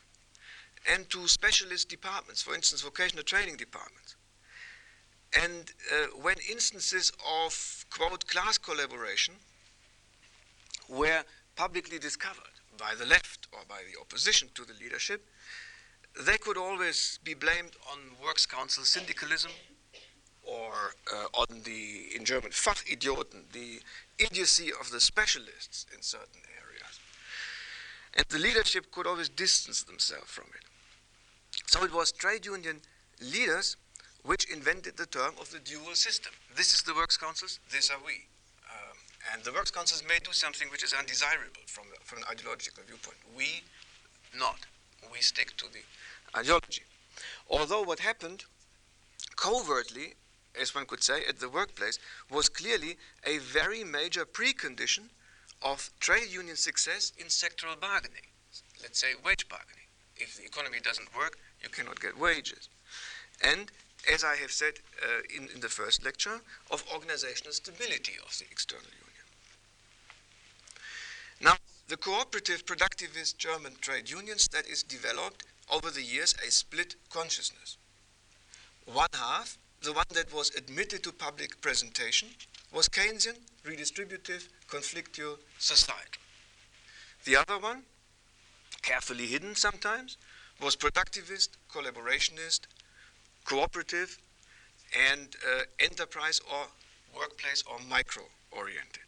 and 0.92 1.10
to 1.10 1.28
specialist 1.28 1.90
departments, 1.90 2.42
for 2.42 2.56
instance, 2.56 2.82
vocational 2.82 3.24
training 3.24 3.58
departments. 3.58 4.16
And 5.42 5.72
uh, 5.92 6.08
when 6.22 6.36
instances 6.50 7.12
of, 7.46 7.86
quote, 7.90 8.28
class 8.28 8.58
collaboration 8.58 9.36
were 10.90 11.24
publicly 11.56 12.00
discovered 12.00 12.54
by 12.78 12.94
the 12.98 13.06
left 13.06 13.48
or 13.52 13.60
by 13.68 13.82
the 13.92 14.00
opposition 14.00 14.50
to 14.56 14.66
the 14.66 14.74
leadership, 14.74 15.26
they 16.26 16.38
could 16.38 16.58
always 16.58 17.20
be 17.24 17.34
blamed 17.34 17.72
on 17.92 18.00
works 18.24 18.46
council 18.46 18.84
syndicalism 18.84 19.52
or 20.44 20.74
uh, 21.12 21.26
on 21.34 21.62
the, 21.64 22.16
in 22.16 22.26
German, 22.26 22.52
Fachidioten, 22.52 23.52
the 23.54 23.80
idiocy 24.20 24.70
of 24.80 24.92
the 24.92 25.00
specialists 25.00 25.86
in 25.96 26.02
certain 26.02 26.42
areas. 26.44 26.53
And 28.16 28.26
the 28.30 28.40
leadership 28.40 28.92
could 28.92 29.08
always 29.08 29.30
distance 29.30 29.84
themselves 29.84 30.30
from 30.30 30.46
it. 30.56 30.64
So 31.68 31.84
it 31.84 31.94
was 31.94 32.12
trade 32.12 32.46
union 32.46 32.82
leaders 33.22 33.78
which 34.24 34.50
invented 34.52 34.98
the 34.98 35.06
term 35.06 35.34
of 35.40 35.52
the 35.52 35.60
dual 35.60 35.96
system. 35.96 36.32
This 36.56 36.74
is 36.74 36.82
the 36.84 36.94
works 36.94 37.18
councils, 37.18 37.60
this 37.72 37.90
are 37.90 38.00
we. 38.06 38.26
Um, 38.70 38.98
and 39.34 39.44
the 39.44 39.52
works 39.52 39.72
councils 39.72 40.04
may 40.08 40.20
do 40.24 40.32
something 40.32 40.70
which 40.72 40.84
is 40.84 40.94
undesirable 40.94 41.66
from, 41.68 41.86
from 42.04 42.20
an 42.20 42.26
ideological 42.32 42.84
viewpoint. 42.88 43.18
We 43.36 43.64
not. 44.38 44.60
We 45.12 45.20
stick 45.22 45.56
to 45.58 45.66
the 45.72 46.40
ideology. 46.40 46.84
Although 47.50 47.84
what 47.84 48.00
happened 48.00 48.46
covertly, 49.36 50.14
as 50.60 50.74
one 50.74 50.86
could 50.86 51.04
say, 51.04 51.26
at 51.28 51.40
the 51.40 51.50
workplace 51.50 52.00
was 52.30 52.50
clearly 52.50 52.98
a 53.26 53.40
very 53.40 53.84
major 53.84 54.26
precondition 54.26 55.10
of 55.64 55.90
trade 56.00 56.30
union 56.30 56.56
success 56.56 57.12
in 57.18 57.28
sectoral 57.28 57.80
bargaining, 57.80 58.28
let's 58.82 59.00
say 59.00 59.14
wage 59.24 59.48
bargaining. 59.48 59.88
If 60.18 60.38
the 60.38 60.46
economy 60.46 60.78
doesn't 60.84 61.16
work, 61.16 61.38
you 61.62 61.70
cannot 61.70 62.00
get 62.00 62.20
wages. 62.20 62.70
And 63.42 63.72
as 64.12 64.24
I 64.24 64.36
have 64.36 64.52
said 64.52 64.74
uh, 65.02 65.22
in, 65.36 65.50
in 65.54 65.62
the 65.62 65.70
first 65.70 66.04
lecture, 66.04 66.42
of 66.70 66.84
organizational 66.94 67.54
stability 67.54 68.14
of 68.26 68.38
the 68.38 68.46
external 68.52 68.84
union. 68.84 69.04
Now, 71.42 71.56
the 71.88 71.98
cooperative 71.98 72.66
productivist 72.66 73.38
German 73.38 73.74
trade 73.82 74.10
unions 74.10 74.48
that 74.50 74.68
is 74.68 74.84
developed 74.84 75.44
over 75.72 75.90
the 75.90 76.04
years 76.04 76.36
a 76.46 76.52
split 76.52 76.96
consciousness. 77.10 77.78
One 78.86 79.10
half, 79.14 79.58
the 79.84 79.94
one 79.94 80.06
that 80.14 80.34
was 80.34 80.50
admitted 80.56 81.04
to 81.04 81.12
public 81.12 81.60
presentation, 81.62 82.30
was 82.72 82.88
Keynesian, 82.88 83.38
redistributive, 83.66 84.48
conflictual, 84.68 85.38
societal. 85.60 86.22
The 87.26 87.36
other 87.36 87.60
one, 87.60 87.84
carefully 88.82 89.28
hidden 89.28 89.56
sometimes, 89.56 90.18
was 90.62 90.76
productivist, 90.76 91.50
collaborationist, 91.72 92.62
cooperative, 93.46 94.18
and 95.12 95.36
uh, 95.46 95.64
enterprise 95.80 96.40
or 96.52 96.68
workplace 97.18 97.64
or 97.70 97.78
micro 97.90 98.24
oriented. 98.52 99.04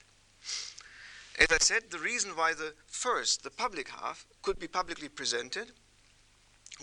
As 1.39 1.47
I 1.51 1.57
said, 1.59 1.83
the 1.89 1.99
reason 1.99 2.31
why 2.31 2.53
the 2.53 2.73
first, 2.88 3.43
the 3.43 3.49
public 3.49 3.89
half, 3.89 4.25
could 4.41 4.59
be 4.59 4.67
publicly 4.67 5.09
presented 5.09 5.71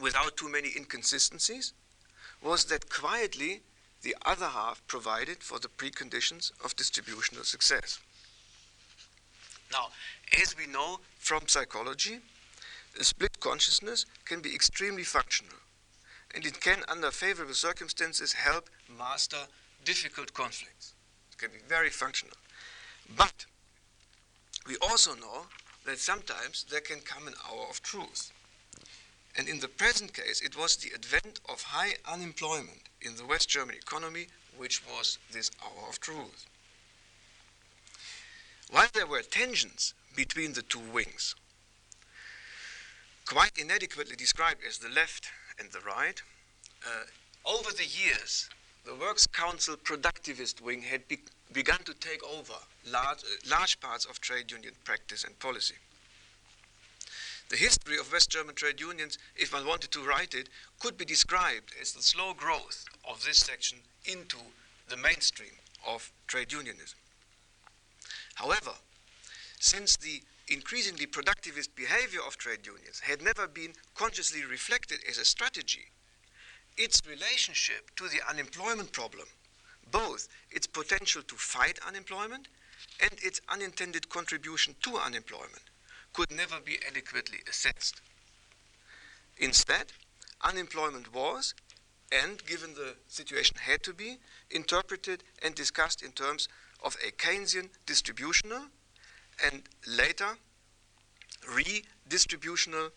without 0.00 0.36
too 0.36 0.48
many 0.48 0.70
inconsistencies 0.76 1.72
was 2.42 2.64
that 2.66 2.90
quietly 2.90 3.62
the 4.02 4.16
other 4.24 4.46
half 4.46 4.82
provided 4.86 5.42
for 5.42 5.58
the 5.58 5.68
preconditions 5.68 6.50
of 6.64 6.76
distributional 6.76 7.44
success. 7.44 8.00
Now, 9.70 9.88
as 10.40 10.56
we 10.56 10.66
know 10.66 11.00
from 11.18 11.46
psychology, 11.46 12.18
a 12.98 13.04
split 13.04 13.40
consciousness 13.40 14.04
can 14.24 14.40
be 14.40 14.54
extremely 14.54 15.04
functional, 15.04 15.56
and 16.34 16.44
it 16.44 16.60
can, 16.60 16.82
under 16.88 17.10
favorable 17.10 17.54
circumstances, 17.54 18.34
help 18.34 18.68
master 18.98 19.46
difficult 19.84 20.34
conflicts. 20.34 20.92
It 21.32 21.38
can 21.38 21.50
be 21.50 21.64
very 21.66 21.90
functional. 21.90 22.36
But 23.16 23.46
we 24.66 24.76
also 24.82 25.14
know 25.14 25.46
that 25.86 25.98
sometimes 25.98 26.64
there 26.70 26.80
can 26.80 27.00
come 27.00 27.26
an 27.26 27.34
hour 27.48 27.66
of 27.68 27.82
truth. 27.82 28.30
And 29.36 29.48
in 29.48 29.60
the 29.60 29.68
present 29.68 30.12
case, 30.12 30.40
it 30.42 30.56
was 30.56 30.76
the 30.76 30.92
advent 30.94 31.40
of 31.48 31.62
high 31.62 31.94
unemployment 32.06 32.88
in 33.04 33.16
the 33.16 33.26
West 33.26 33.48
German 33.48 33.74
economy 33.74 34.26
which 34.56 34.82
was 34.86 35.18
this 35.32 35.50
hour 35.62 35.88
of 35.88 35.98
truth. 36.00 36.46
While 38.70 38.88
there 38.94 39.06
were 39.06 39.22
tensions 39.22 39.94
between 40.16 40.52
the 40.52 40.62
two 40.62 40.80
wings, 40.80 41.34
quite 43.26 43.52
inadequately 43.58 44.16
described 44.16 44.60
as 44.66 44.78
the 44.78 44.88
left 44.88 45.28
and 45.58 45.70
the 45.72 45.80
right, 45.80 46.20
uh, 46.86 47.04
over 47.44 47.70
the 47.72 47.84
years, 47.84 48.48
the 48.84 48.94
Works 48.94 49.26
Council 49.26 49.76
productivist 49.76 50.60
wing 50.60 50.82
had 50.82 51.06
be 51.08 51.18
begun 51.52 51.78
to 51.84 51.94
take 51.94 52.22
over 52.24 52.54
large, 52.90 53.18
uh, 53.18 53.50
large 53.50 53.78
parts 53.80 54.04
of 54.06 54.20
trade 54.20 54.50
union 54.50 54.74
practice 54.84 55.24
and 55.24 55.38
policy. 55.38 55.74
The 57.52 57.58
history 57.58 57.98
of 57.98 58.10
West 58.10 58.30
German 58.30 58.54
trade 58.54 58.80
unions, 58.80 59.18
if 59.36 59.52
one 59.52 59.66
wanted 59.66 59.90
to 59.90 60.02
write 60.02 60.32
it, 60.32 60.48
could 60.80 60.96
be 60.96 61.04
described 61.04 61.74
as 61.78 61.92
the 61.92 62.02
slow 62.02 62.32
growth 62.32 62.86
of 63.06 63.22
this 63.22 63.40
section 63.40 63.76
into 64.06 64.38
the 64.88 64.96
mainstream 64.96 65.52
of 65.86 66.10
trade 66.26 66.50
unionism. 66.50 66.98
However, 68.36 68.72
since 69.60 69.98
the 69.98 70.22
increasingly 70.48 71.06
productivist 71.06 71.74
behavior 71.76 72.20
of 72.26 72.38
trade 72.38 72.64
unions 72.64 73.00
had 73.00 73.20
never 73.20 73.46
been 73.46 73.74
consciously 73.94 74.46
reflected 74.46 75.00
as 75.06 75.18
a 75.18 75.24
strategy, 75.26 75.90
its 76.78 77.02
relationship 77.06 77.94
to 77.96 78.08
the 78.08 78.26
unemployment 78.30 78.92
problem, 78.92 79.26
both 79.90 80.26
its 80.50 80.66
potential 80.66 81.22
to 81.24 81.34
fight 81.34 81.78
unemployment 81.86 82.48
and 82.98 83.12
its 83.22 83.42
unintended 83.50 84.08
contribution 84.08 84.74
to 84.80 84.96
unemployment, 84.96 85.68
could 86.12 86.30
never 86.30 86.60
be 86.60 86.78
adequately 86.86 87.38
assessed. 87.48 88.00
Instead, 89.38 89.92
unemployment 90.42 91.14
was, 91.14 91.54
and 92.10 92.44
given 92.46 92.74
the 92.74 92.96
situation 93.08 93.56
had 93.60 93.82
to 93.82 93.94
be, 93.94 94.18
interpreted 94.50 95.24
and 95.42 95.54
discussed 95.54 96.02
in 96.02 96.12
terms 96.12 96.48
of 96.84 96.96
a 97.06 97.10
Keynesian 97.12 97.68
distributional 97.86 98.64
and 99.44 99.62
later 99.86 100.36
redistributional 101.48 102.90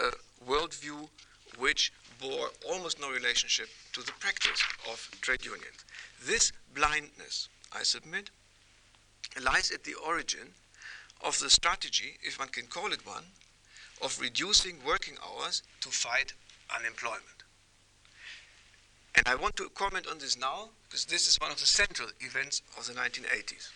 uh, 0.00 0.10
worldview 0.46 1.08
which 1.58 1.92
bore 2.20 2.48
almost 2.68 3.00
no 3.00 3.10
relationship 3.10 3.68
to 3.92 4.02
the 4.02 4.12
practice 4.18 4.62
of 4.90 5.08
trade 5.20 5.44
unions. 5.44 5.84
This 6.24 6.52
blindness, 6.74 7.48
I 7.72 7.82
submit, 7.82 8.30
lies 9.42 9.70
at 9.70 9.84
the 9.84 9.94
origin 9.94 10.52
of 11.26 11.40
the 11.40 11.50
strategy, 11.50 12.18
if 12.22 12.38
one 12.38 12.48
can 12.48 12.66
call 12.66 12.92
it 12.92 13.04
one, 13.04 13.24
of 14.00 14.20
reducing 14.20 14.76
working 14.86 15.16
hours 15.26 15.62
to 15.80 15.88
fight 15.88 16.32
unemployment. 16.74 17.42
And 19.16 19.26
I 19.26 19.34
want 19.34 19.56
to 19.56 19.68
comment 19.70 20.06
on 20.06 20.18
this 20.18 20.38
now 20.38 20.68
because 20.84 21.06
this 21.06 21.26
is 21.26 21.40
one 21.40 21.50
of 21.50 21.58
the 21.58 21.66
central 21.66 22.08
events 22.20 22.62
of 22.78 22.86
the 22.86 22.92
1980s. 22.92 23.70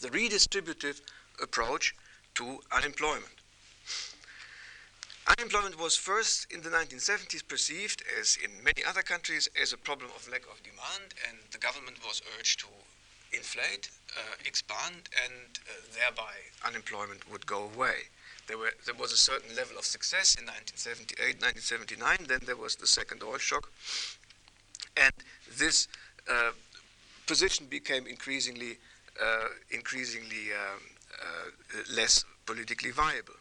The 0.00 0.08
redistributive 0.08 1.02
approach 1.42 1.94
to 2.36 2.60
unemployment. 2.72 3.34
Unemployment 5.36 5.78
was 5.78 5.96
first 5.96 6.50
in 6.50 6.62
the 6.62 6.70
1970s 6.70 7.46
perceived, 7.46 8.02
as 8.18 8.38
in 8.42 8.62
many 8.64 8.82
other 8.82 9.02
countries, 9.02 9.48
as 9.60 9.74
a 9.74 9.76
problem 9.76 10.10
of 10.16 10.26
lack 10.30 10.44
of 10.50 10.62
demand, 10.62 11.12
and 11.28 11.36
the 11.50 11.58
government 11.58 11.98
was 12.06 12.22
urged 12.38 12.60
to 12.60 12.66
inflate, 13.32 13.90
uh, 14.16 14.36
expand, 14.44 15.08
and 15.24 15.58
uh, 15.68 15.72
thereby 15.94 16.32
unemployment 16.66 17.30
would 17.30 17.46
go 17.46 17.64
away. 17.74 18.08
There, 18.46 18.56
were, 18.56 18.72
there 18.86 18.94
was 18.94 19.12
a 19.12 19.16
certain 19.16 19.54
level 19.54 19.76
of 19.76 19.84
success 19.84 20.34
in 20.34 20.46
1978, 20.46 21.42
1979, 21.42 22.26
then 22.28 22.40
there 22.46 22.56
was 22.56 22.76
the 22.76 22.86
second 22.86 23.22
oil 23.22 23.38
shock, 23.38 23.70
and 24.96 25.12
this 25.56 25.88
uh, 26.28 26.52
position 27.26 27.66
became 27.66 28.06
increasingly, 28.06 28.78
uh, 29.22 29.48
increasingly 29.70 30.52
um, 30.52 30.80
uh, 31.22 31.82
less 31.94 32.24
politically 32.46 32.90
viable. 32.90 33.34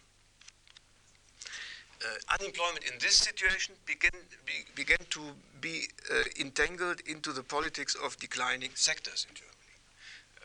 Uh, 2.00 2.36
unemployment 2.40 2.84
in 2.84 2.94
this 3.00 3.16
situation 3.16 3.74
began, 3.86 4.12
be, 4.46 4.66
began 4.76 5.04
to 5.10 5.22
be 5.62 5.88
entangled 6.40 7.00
into 7.08 7.32
the 7.32 7.42
politics 7.42 7.96
of 7.96 8.18
declining 8.20 8.70
sectors 8.76 9.26
in 9.28 9.36
Germany. 9.36 9.57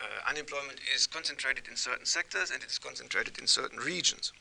Uh, 0.02 0.28
unemployment 0.28 0.80
is 0.94 1.06
concentrated 1.06 1.68
in 1.68 1.76
certain 1.76 2.06
sectors 2.06 2.50
and 2.50 2.60
it 2.62 2.70
is 2.70 2.78
concentrated 2.78 3.38
in 3.38 3.46
certain 3.46 3.78
regions. 3.78 4.32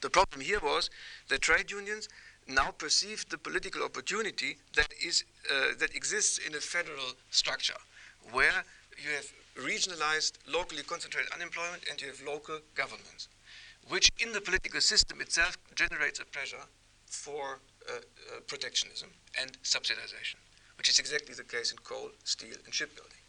The 0.00 0.10
problem 0.10 0.40
here 0.40 0.60
was 0.60 0.90
that 1.28 1.40
trade 1.40 1.70
unions 1.72 2.08
now 2.46 2.70
perceive 2.70 3.28
the 3.28 3.38
political 3.38 3.82
opportunity 3.82 4.58
that 4.76 4.92
is 5.04 5.24
uh, 5.50 5.74
that 5.78 5.94
exists 5.94 6.38
in 6.38 6.54
a 6.54 6.60
federal 6.60 7.10
structure, 7.30 7.80
where 8.30 8.64
you 9.02 9.10
have 9.10 9.32
regionalized, 9.56 10.34
locally 10.46 10.82
concentrated 10.82 11.32
unemployment, 11.32 11.82
and 11.90 12.00
you 12.00 12.08
have 12.08 12.20
local 12.24 12.60
governments, 12.74 13.28
which 13.88 14.08
in 14.18 14.32
the 14.32 14.40
political 14.40 14.80
system 14.80 15.20
itself 15.20 15.58
generates 15.74 16.20
a 16.20 16.24
pressure 16.24 16.64
for 17.06 17.58
uh, 17.88 17.92
uh, 17.92 18.40
protectionism 18.46 19.10
and 19.40 19.58
subsidization, 19.62 20.38
which 20.78 20.88
is 20.88 20.98
exactly 20.98 21.34
the 21.34 21.44
case 21.44 21.72
in 21.72 21.78
coal, 21.78 22.10
steel, 22.24 22.56
and 22.64 22.72
shipbuilding. 22.72 23.19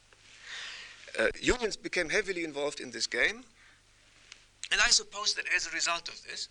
Uh, 1.19 1.27
unions 1.39 1.75
became 1.75 2.09
heavily 2.09 2.43
involved 2.43 2.79
in 2.79 2.91
this 2.91 3.07
game, 3.07 3.43
and 4.71 4.79
I 4.79 4.89
suppose 4.89 5.33
that 5.33 5.45
as 5.55 5.67
a 5.67 5.71
result 5.71 6.07
of 6.07 6.21
this, 6.23 6.47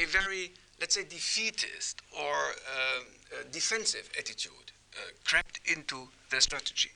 a 0.00 0.06
very 0.06 0.52
let's 0.82 0.96
say, 0.96 1.04
defeatist 1.04 2.02
or 2.10 2.34
uh, 2.34 3.44
defensive 3.52 4.10
attitude 4.18 4.72
uh, 4.96 5.12
crept 5.24 5.60
into 5.64 6.08
their 6.30 6.40
strategy, 6.40 6.90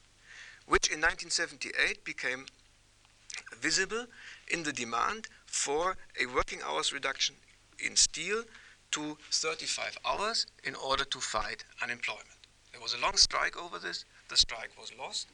which 0.66 0.88
in 0.88 1.00
1978 1.00 2.04
became 2.04 2.46
visible 3.60 4.06
in 4.48 4.64
the 4.64 4.72
demand 4.72 5.28
for 5.46 5.96
a 6.20 6.26
working 6.26 6.58
hours 6.66 6.92
reduction 6.92 7.36
in 7.78 7.94
steel 7.94 8.42
to 8.90 9.16
35 9.30 9.98
hours 10.04 10.46
in 10.64 10.74
order 10.74 11.04
to 11.04 11.20
fight 11.20 11.64
unemployment. 11.80 12.26
There 12.72 12.80
was 12.80 12.92
a 12.94 12.98
long 12.98 13.16
strike 13.16 13.56
over 13.56 13.78
this, 13.78 14.04
the 14.28 14.36
strike 14.36 14.70
was 14.76 14.90
lost, 14.98 15.28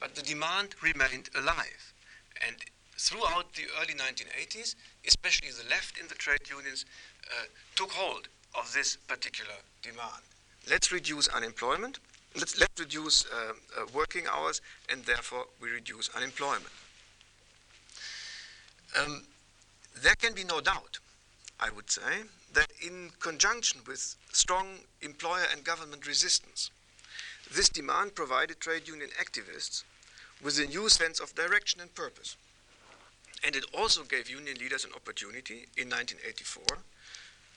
but 0.00 0.14
the 0.14 0.22
demand 0.22 0.74
remained 0.82 1.28
alive. 1.36 1.92
And 2.46 2.56
throughout 2.96 3.52
the 3.54 3.64
early 3.80 3.94
1980s, 3.94 4.74
especially 5.06 5.50
the 5.50 5.68
left 5.68 5.98
in 5.98 6.08
the 6.08 6.14
trade 6.14 6.48
unions 6.48 6.86
uh, 7.30 7.44
took 7.76 7.92
hold 7.92 8.28
of 8.58 8.72
this 8.72 8.96
particular 8.96 9.54
demand. 9.82 10.22
Let's 10.68 10.90
reduce 10.90 11.28
unemployment, 11.28 11.98
let's, 12.34 12.58
let's 12.58 12.80
reduce 12.80 13.26
uh, 13.26 13.52
uh, 13.78 13.86
working 13.94 14.24
hours, 14.30 14.60
and 14.90 15.04
therefore 15.04 15.44
we 15.60 15.70
reduce 15.70 16.08
unemployment. 16.16 16.72
Um, 18.98 19.22
there 20.02 20.14
can 20.14 20.34
be 20.34 20.44
no 20.44 20.60
doubt, 20.60 20.98
I 21.58 21.70
would 21.70 21.90
say, 21.90 22.24
that 22.54 22.70
in 22.84 23.10
conjunction 23.20 23.80
with 23.86 24.16
strong 24.32 24.66
employer 25.02 25.44
and 25.52 25.62
government 25.62 26.06
resistance, 26.06 26.70
this 27.52 27.68
demand 27.68 28.14
provided 28.14 28.60
trade 28.60 28.88
union 28.88 29.10
activists 29.20 29.84
with 30.42 30.58
a 30.58 30.66
new 30.66 30.88
sense 30.88 31.20
of 31.20 31.34
direction 31.34 31.80
and 31.80 31.94
purpose. 31.94 32.36
And 33.44 33.56
it 33.56 33.64
also 33.76 34.02
gave 34.02 34.28
union 34.28 34.56
leaders 34.58 34.84
an 34.84 34.92
opportunity 34.94 35.66
in 35.76 35.88
1984 35.88 36.78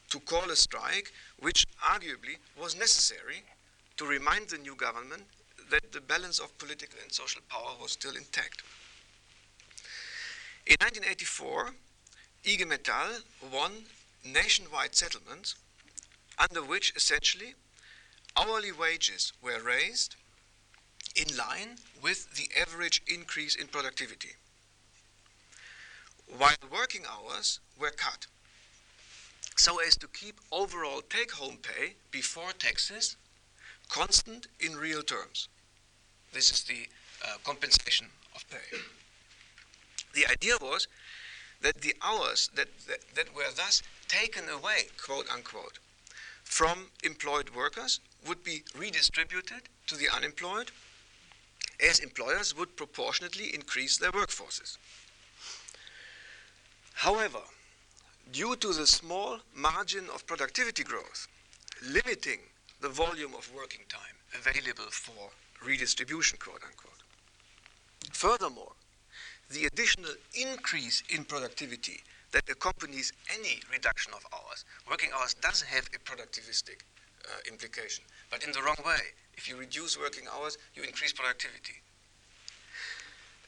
to 0.10 0.20
call 0.22 0.50
a 0.50 0.56
strike, 0.56 1.12
which 1.40 1.66
arguably 1.82 2.38
was 2.60 2.78
necessary 2.78 3.44
to 3.98 4.06
remind 4.06 4.50
the 4.50 4.58
new 4.58 4.76
government 4.76 5.24
that 5.70 5.92
the 5.92 6.02
balance 6.02 6.40
of 6.40 6.58
political 6.58 7.00
and 7.02 7.12
social 7.12 7.42
power 7.50 7.76
was 7.82 7.92
still 7.92 8.16
intact. 8.16 8.64
In 10.66 10.78
1984, 10.80 11.74
IG 12.46 12.68
Metall 12.68 13.24
won 13.52 13.72
nationwide 14.26 14.96
settlements 14.96 15.56
under 16.38 16.64
which 16.64 16.94
essentially 16.96 17.54
hourly 18.38 18.72
wages 18.72 19.34
were 19.42 19.60
raised 19.62 20.16
in 21.16 21.38
line 21.38 21.78
with 22.02 22.34
the 22.36 22.50
average 22.60 23.02
increase 23.08 23.56
in 23.56 23.68
productivity, 23.68 24.32
while 26.38 26.56
working 26.72 27.04
hours 27.06 27.60
were 27.80 27.92
cut 27.92 28.28
so 29.56 29.80
as 29.80 29.96
to 29.98 30.08
keep 30.08 30.40
overall 30.52 31.02
take 31.10 31.32
home 31.32 31.58
pay 31.62 31.94
before 32.12 32.52
taxes 32.58 33.18
constant 33.90 34.48
in 34.60 34.76
real 34.76 35.04
terms. 35.04 35.48
This 36.32 36.52
is 36.52 36.64
the 36.64 36.88
uh, 37.24 37.38
compensation 37.44 38.08
of 38.36 38.50
pay. 38.50 38.78
The 40.14 40.26
idea 40.32 40.56
was 40.60 40.88
that 41.62 41.82
the 41.82 41.96
hours 42.02 42.50
that, 42.56 42.68
that, 42.88 43.00
that 43.16 43.36
were 43.36 43.52
thus 43.56 43.84
taken 44.08 44.50
away, 44.50 44.88
quote 45.04 45.28
unquote, 45.32 45.80
from 46.44 46.88
employed 47.04 47.52
workers 47.56 48.00
would 48.28 48.44
be 48.44 48.64
redistributed 48.78 49.70
to 49.88 49.96
the 49.96 50.10
unemployed 50.10 50.72
as 51.84 52.00
employers 52.00 52.56
would 52.58 52.76
proportionately 52.76 53.54
increase 53.54 53.98
their 53.98 54.12
workforces. 54.12 54.78
However, 56.94 57.42
due 58.32 58.56
to 58.56 58.74
the 58.74 58.88
small 58.88 59.40
margin 59.56 60.06
of 60.14 60.26
productivity 60.26 60.84
growth, 60.84 61.28
limiting 61.86 62.40
the 62.82 62.90
volume 62.90 63.34
of 63.36 63.54
working 63.54 63.82
time 63.90 64.18
available 64.36 64.90
for 64.92 65.32
redistribution, 65.66 66.38
quote 66.40 66.64
unquote. 66.64 67.04
Furthermore, 68.12 68.74
the 69.50 69.66
additional 69.66 70.12
increase 70.34 71.04
in 71.10 71.26
productivity 71.26 72.02
that 72.32 72.50
accompanies 72.50 73.14
any 73.34 73.60
reduction 73.72 74.14
of 74.14 74.26
hours, 74.34 74.66
working 74.90 75.10
hours 75.16 75.34
does 75.36 75.62
have 75.62 75.88
a 75.94 76.00
productivistic 76.00 76.82
uh, 77.26 77.32
implication, 77.48 78.04
but 78.32 78.44
in 78.44 78.52
the 78.52 78.62
wrong 78.62 78.76
way. 78.86 79.14
If 79.38 79.50
you 79.50 79.58
reduce 79.58 80.00
working 80.00 80.26
hours, 80.34 80.58
you 80.76 80.84
increase 80.84 81.12
productivity. 81.12 81.82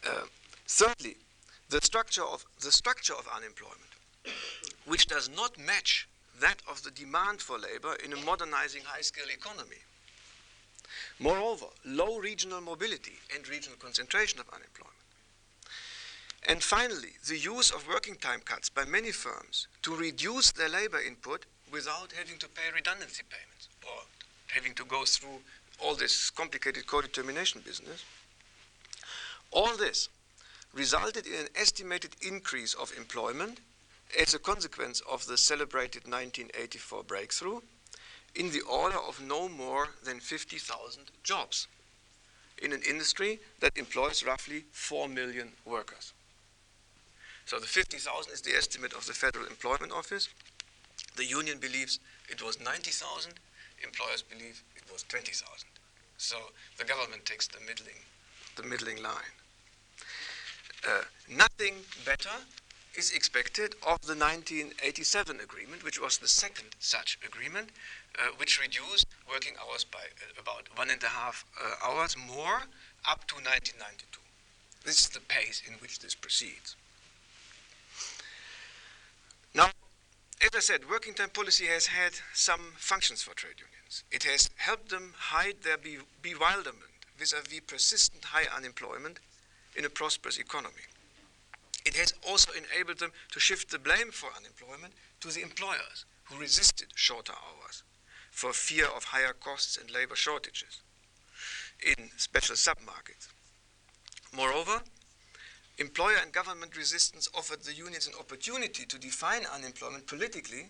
Uh, 0.06 0.26
thirdly, 0.68 1.18
the 1.70 1.80
structure 1.82 2.24
of 2.24 2.46
the 2.62 2.72
structure 2.72 3.14
of 3.14 3.28
unemployment, 3.36 3.80
which 4.86 5.08
does 5.08 5.30
not 5.30 5.58
match 5.58 6.08
that 6.40 6.62
of 6.70 6.84
the 6.84 6.92
demand 6.92 7.42
for 7.42 7.58
labor 7.58 7.96
in 8.04 8.14
a 8.14 8.18
modernizing 8.18 8.82
high-skill 8.86 9.30
economy. 9.30 9.82
Moreover, 11.20 11.68
low 11.86 12.18
regional 12.18 12.62
mobility 12.62 13.20
and 13.34 13.48
regional 13.48 13.78
concentration 13.78 14.40
of 14.40 14.50
unemployment. 14.50 14.96
And 16.48 16.62
finally, 16.62 17.14
the 17.28 17.38
use 17.38 17.72
of 17.72 17.88
working 17.88 18.16
time 18.16 18.42
cuts 18.42 18.70
by 18.70 18.86
many 18.86 19.12
firms 19.12 19.68
to 19.82 19.96
reduce 19.96 20.52
their 20.52 20.70
labor 20.70 21.02
input 21.02 21.46
without 21.72 22.12
having 22.12 22.38
to 22.38 22.48
pay 22.48 22.70
redundancy 22.74 23.24
payments 23.28 23.70
or 23.84 24.04
having 24.48 24.76
to 24.76 24.86
go 24.86 25.06
through 25.06 25.40
all 25.84 25.96
this 25.96 26.30
complicated 26.30 26.88
co-determination 26.88 27.62
business. 27.66 28.04
All 29.52 29.76
this 29.78 30.10
resulted 30.74 31.26
in 31.26 31.34
an 31.34 31.48
estimated 31.56 32.16
increase 32.22 32.74
of 32.74 32.92
employment 32.98 33.60
as 34.20 34.34
a 34.34 34.40
consequence 34.40 35.02
of 35.10 35.26
the 35.26 35.38
celebrated 35.38 36.04
1984 36.04 37.04
breakthrough 37.04 37.62
in 38.36 38.52
the 38.52 38.62
order 38.62 38.98
of 38.98 39.22
no 39.22 39.48
more 39.48 39.90
than 40.04 40.20
50,000 40.20 41.04
jobs 41.24 41.68
in 42.62 42.74
an 42.74 42.82
industry 42.88 43.40
that 43.60 43.78
employs 43.78 44.26
roughly 44.26 44.66
4 44.72 45.08
million 45.08 45.52
workers. 45.66 46.14
So 47.46 47.60
the 47.60 47.68
50,000 47.68 48.34
is 48.34 48.42
the 48.42 48.56
estimate 48.56 48.94
of 48.94 49.06
the 49.06 49.14
Federal 49.14 49.46
Employment 49.46 49.92
Office. 49.92 50.30
The 51.16 51.26
union 51.26 51.60
believes 51.60 52.00
it 52.30 52.44
was 52.44 52.60
90,000, 52.60 53.34
employers 53.84 54.22
believe 54.24 54.64
was 54.96 55.04
20,000. 55.04 55.68
So 56.18 56.38
the 56.78 56.86
government 56.86 57.26
takes 57.26 57.48
the 57.48 57.60
middling, 57.60 58.00
the 58.56 58.64
middling 58.64 59.04
line. 59.04 59.36
Uh, 60.88 61.04
nothing 61.30 61.84
better 62.06 62.48
is 62.96 63.12
expected 63.12 63.76
of 63.84 64.00
the 64.08 64.16
1987 64.16 65.42
agreement, 65.42 65.84
which 65.84 66.00
was 66.00 66.18
the 66.18 66.30
second 66.30 66.68
such 66.80 67.20
agreement, 67.28 67.72
uh, 68.18 68.32
which 68.38 68.62
reduced 68.62 69.08
working 69.30 69.56
hours 69.60 69.84
by 69.84 70.00
uh, 70.00 70.40
about 70.40 70.70
one 70.78 70.90
and 70.90 71.04
a 71.04 71.08
half 71.08 71.44
uh, 71.60 71.76
hours 71.86 72.16
more 72.16 72.64
up 73.04 73.28
to 73.28 73.36
1992. 73.36 74.22
This 74.86 75.00
is 75.00 75.10
the 75.10 75.20
pace 75.20 75.62
in 75.68 75.74
which 75.82 76.00
this 76.00 76.16
proceeds. 76.16 76.78
Now, 79.54 79.72
as 80.42 80.50
I 80.56 80.60
said, 80.60 80.90
working 80.90 81.14
time 81.14 81.30
policy 81.30 81.66
has 81.66 81.88
had 81.88 82.14
some 82.34 82.74
functions 82.78 83.24
for 83.24 83.34
trade 83.34 83.56
unions. 83.60 84.04
It 84.12 84.24
has 84.24 84.50
helped 84.58 84.90
them 84.90 85.14
hide 85.18 85.64
their 85.64 85.78
be- 85.78 85.98
bewilderment 86.22 86.92
vis 87.18 87.34
a 87.34 87.42
vis 87.42 87.62
persistent 87.66 88.26
high 88.26 88.46
unemployment 88.56 89.20
in 89.76 89.86
a 89.86 89.90
prosperous 89.90 90.38
economy. 90.38 90.86
It 91.86 91.96
has 91.96 92.14
also 92.28 92.52
enabled 92.52 93.00
them 93.00 93.12
to 93.32 93.40
shift 93.40 93.70
the 93.70 93.80
blame 93.80 94.12
for 94.12 94.30
unemployment 94.36 94.94
to 95.22 95.30
the 95.30 95.42
employers 95.42 96.06
who 96.26 96.40
resisted 96.40 96.88
shorter 96.96 97.34
hours 97.34 97.84
for 98.32 98.52
fear 98.52 98.88
of 98.88 99.06
higher 99.06 99.34
costs 99.34 99.78
and 99.78 99.90
labor 99.92 100.16
shortages 100.16 100.82
in 101.86 102.10
special 102.18 102.56
submarkets. 102.56 103.28
Moreover, 104.36 104.82
employer 105.78 106.18
and 106.22 106.32
government 106.32 106.78
resistance 106.78 107.30
offered 107.36 107.64
the 107.64 107.74
unions 107.74 108.08
an 108.08 108.14
opportunity 108.20 108.86
to 108.86 108.98
define 108.98 109.46
unemployment 109.54 110.08
politically 110.08 110.70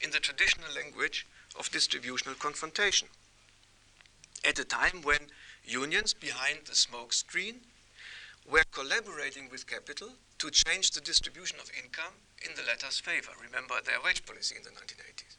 in 0.00 0.10
the 0.10 0.18
traditional 0.20 0.72
language 0.74 1.26
of 1.58 1.70
distributional 1.70 2.34
confrontation. 2.34 3.08
At 4.44 4.58
a 4.58 4.64
time 4.64 5.02
when 5.02 5.30
unions 5.64 6.12
behind 6.12 6.60
the 6.66 6.74
smoke 6.74 7.12
screen 7.12 7.60
were 8.50 8.64
collaborating 8.72 9.48
with 9.50 9.66
capital 9.66 10.08
to 10.38 10.50
change 10.50 10.90
the 10.90 11.00
distribution 11.00 11.58
of 11.60 11.70
income 11.76 12.14
in 12.44 12.52
the 12.56 12.62
latter's 12.62 12.98
favor. 12.98 13.30
Remember 13.40 13.76
their 13.84 14.02
wage 14.04 14.26
policy 14.26 14.56
in 14.56 14.64
the 14.64 14.70
1980s, 14.70 15.36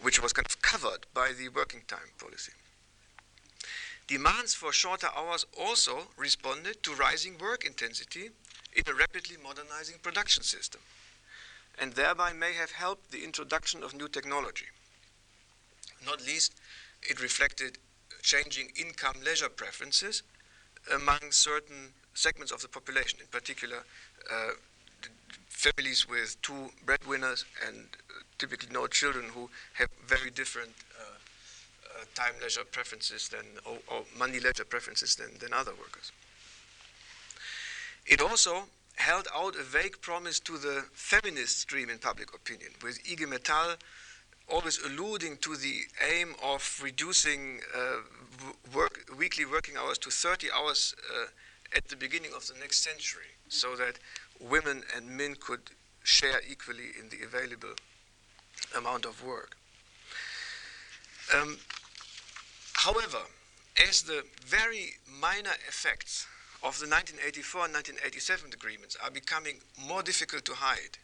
which 0.00 0.20
was 0.20 0.32
kind 0.32 0.46
of 0.46 0.60
covered 0.60 1.06
by 1.14 1.32
the 1.32 1.48
working 1.48 1.82
time 1.86 2.10
policy. 2.18 2.52
Demands 4.08 4.54
for 4.54 4.72
shorter 4.72 5.08
hours 5.14 5.44
also 5.58 6.08
responded 6.16 6.82
to 6.82 6.94
rising 6.94 7.36
work 7.36 7.66
intensity 7.66 8.30
in 8.74 8.82
a 8.88 8.94
rapidly 8.94 9.36
modernizing 9.36 9.96
production 10.02 10.42
system, 10.42 10.80
and 11.78 11.92
thereby 11.92 12.32
may 12.32 12.54
have 12.54 12.72
helped 12.72 13.12
the 13.12 13.22
introduction 13.22 13.82
of 13.82 13.94
new 13.94 14.08
technology. 14.08 14.64
Not 16.04 16.24
least, 16.24 16.54
it 17.02 17.22
reflected 17.22 17.76
changing 18.22 18.70
income 18.80 19.16
leisure 19.22 19.50
preferences 19.50 20.22
among 20.92 21.30
certain 21.30 21.92
segments 22.14 22.50
of 22.50 22.62
the 22.62 22.68
population, 22.68 23.20
in 23.20 23.26
particular 23.26 23.84
uh, 24.32 24.52
families 25.48 26.08
with 26.08 26.40
two 26.40 26.70
breadwinners 26.86 27.44
and 27.66 27.88
typically 28.38 28.70
no 28.72 28.86
children 28.86 29.26
who 29.34 29.50
have 29.74 29.88
very 30.06 30.30
different 30.30 30.72
time 32.14 32.34
leisure 32.42 32.64
preferences 32.70 33.28
than, 33.28 33.44
or, 33.64 33.78
or 33.88 34.02
money 34.18 34.40
leisure 34.40 34.64
preferences 34.64 35.16
than, 35.16 35.38
than 35.40 35.52
other 35.52 35.72
workers. 35.72 36.12
It 38.06 38.20
also 38.20 38.64
held 38.96 39.28
out 39.34 39.54
a 39.54 39.62
vague 39.62 40.00
promise 40.00 40.40
to 40.40 40.58
the 40.58 40.84
feminist 40.92 41.60
stream 41.60 41.88
in 41.90 41.98
public 41.98 42.34
opinion, 42.34 42.70
with 42.82 42.98
IG 43.10 43.20
Metall 43.20 43.76
always 44.50 44.78
alluding 44.84 45.36
to 45.38 45.56
the 45.56 45.82
aim 46.10 46.34
of 46.42 46.80
reducing 46.82 47.60
uh, 47.76 47.98
work, 48.74 49.04
weekly 49.18 49.44
working 49.44 49.76
hours 49.76 49.98
to 49.98 50.10
30 50.10 50.48
hours 50.50 50.94
uh, 51.14 51.26
at 51.76 51.88
the 51.88 51.96
beginning 51.96 52.32
of 52.34 52.46
the 52.46 52.54
next 52.58 52.82
century, 52.82 53.36
so 53.48 53.76
that 53.76 53.98
women 54.40 54.82
and 54.96 55.08
men 55.10 55.36
could 55.38 55.60
share 56.02 56.40
equally 56.48 56.90
in 56.98 57.10
the 57.10 57.24
available 57.24 57.74
amount 58.76 59.04
of 59.04 59.22
work. 59.22 59.56
Um, 61.34 61.58
however, 62.78 63.22
as 63.88 64.02
the 64.02 64.22
very 64.46 64.94
minor 65.20 65.54
effects 65.68 66.26
of 66.62 66.78
the 66.78 66.86
1984 66.86 67.64
and 67.66 67.74
1987 67.74 68.52
agreements 68.52 68.96
are 69.02 69.10
becoming 69.10 69.56
more 69.86 70.02
difficult 70.02 70.44
to 70.44 70.54
hide, 70.54 70.98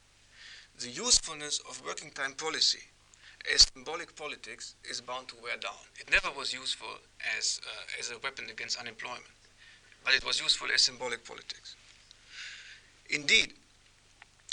the 0.78 0.88
usefulness 0.88 1.60
of 1.68 1.82
working 1.84 2.10
time 2.10 2.32
policy 2.34 2.82
as 3.52 3.66
symbolic 3.74 4.14
politics 4.16 4.74
is 4.88 5.00
bound 5.00 5.28
to 5.28 5.34
wear 5.42 5.56
down. 5.56 5.84
It 5.98 6.10
never 6.10 6.30
was 6.36 6.52
useful 6.52 6.94
as, 7.36 7.60
uh, 7.66 7.98
as 7.98 8.10
a 8.10 8.18
weapon 8.18 8.46
against 8.50 8.78
unemployment, 8.78 9.34
but 10.04 10.14
it 10.14 10.24
was 10.24 10.40
useful 10.40 10.68
as 10.72 10.82
symbolic 10.82 11.24
politics. 11.24 11.74
Indeed, 13.10 13.52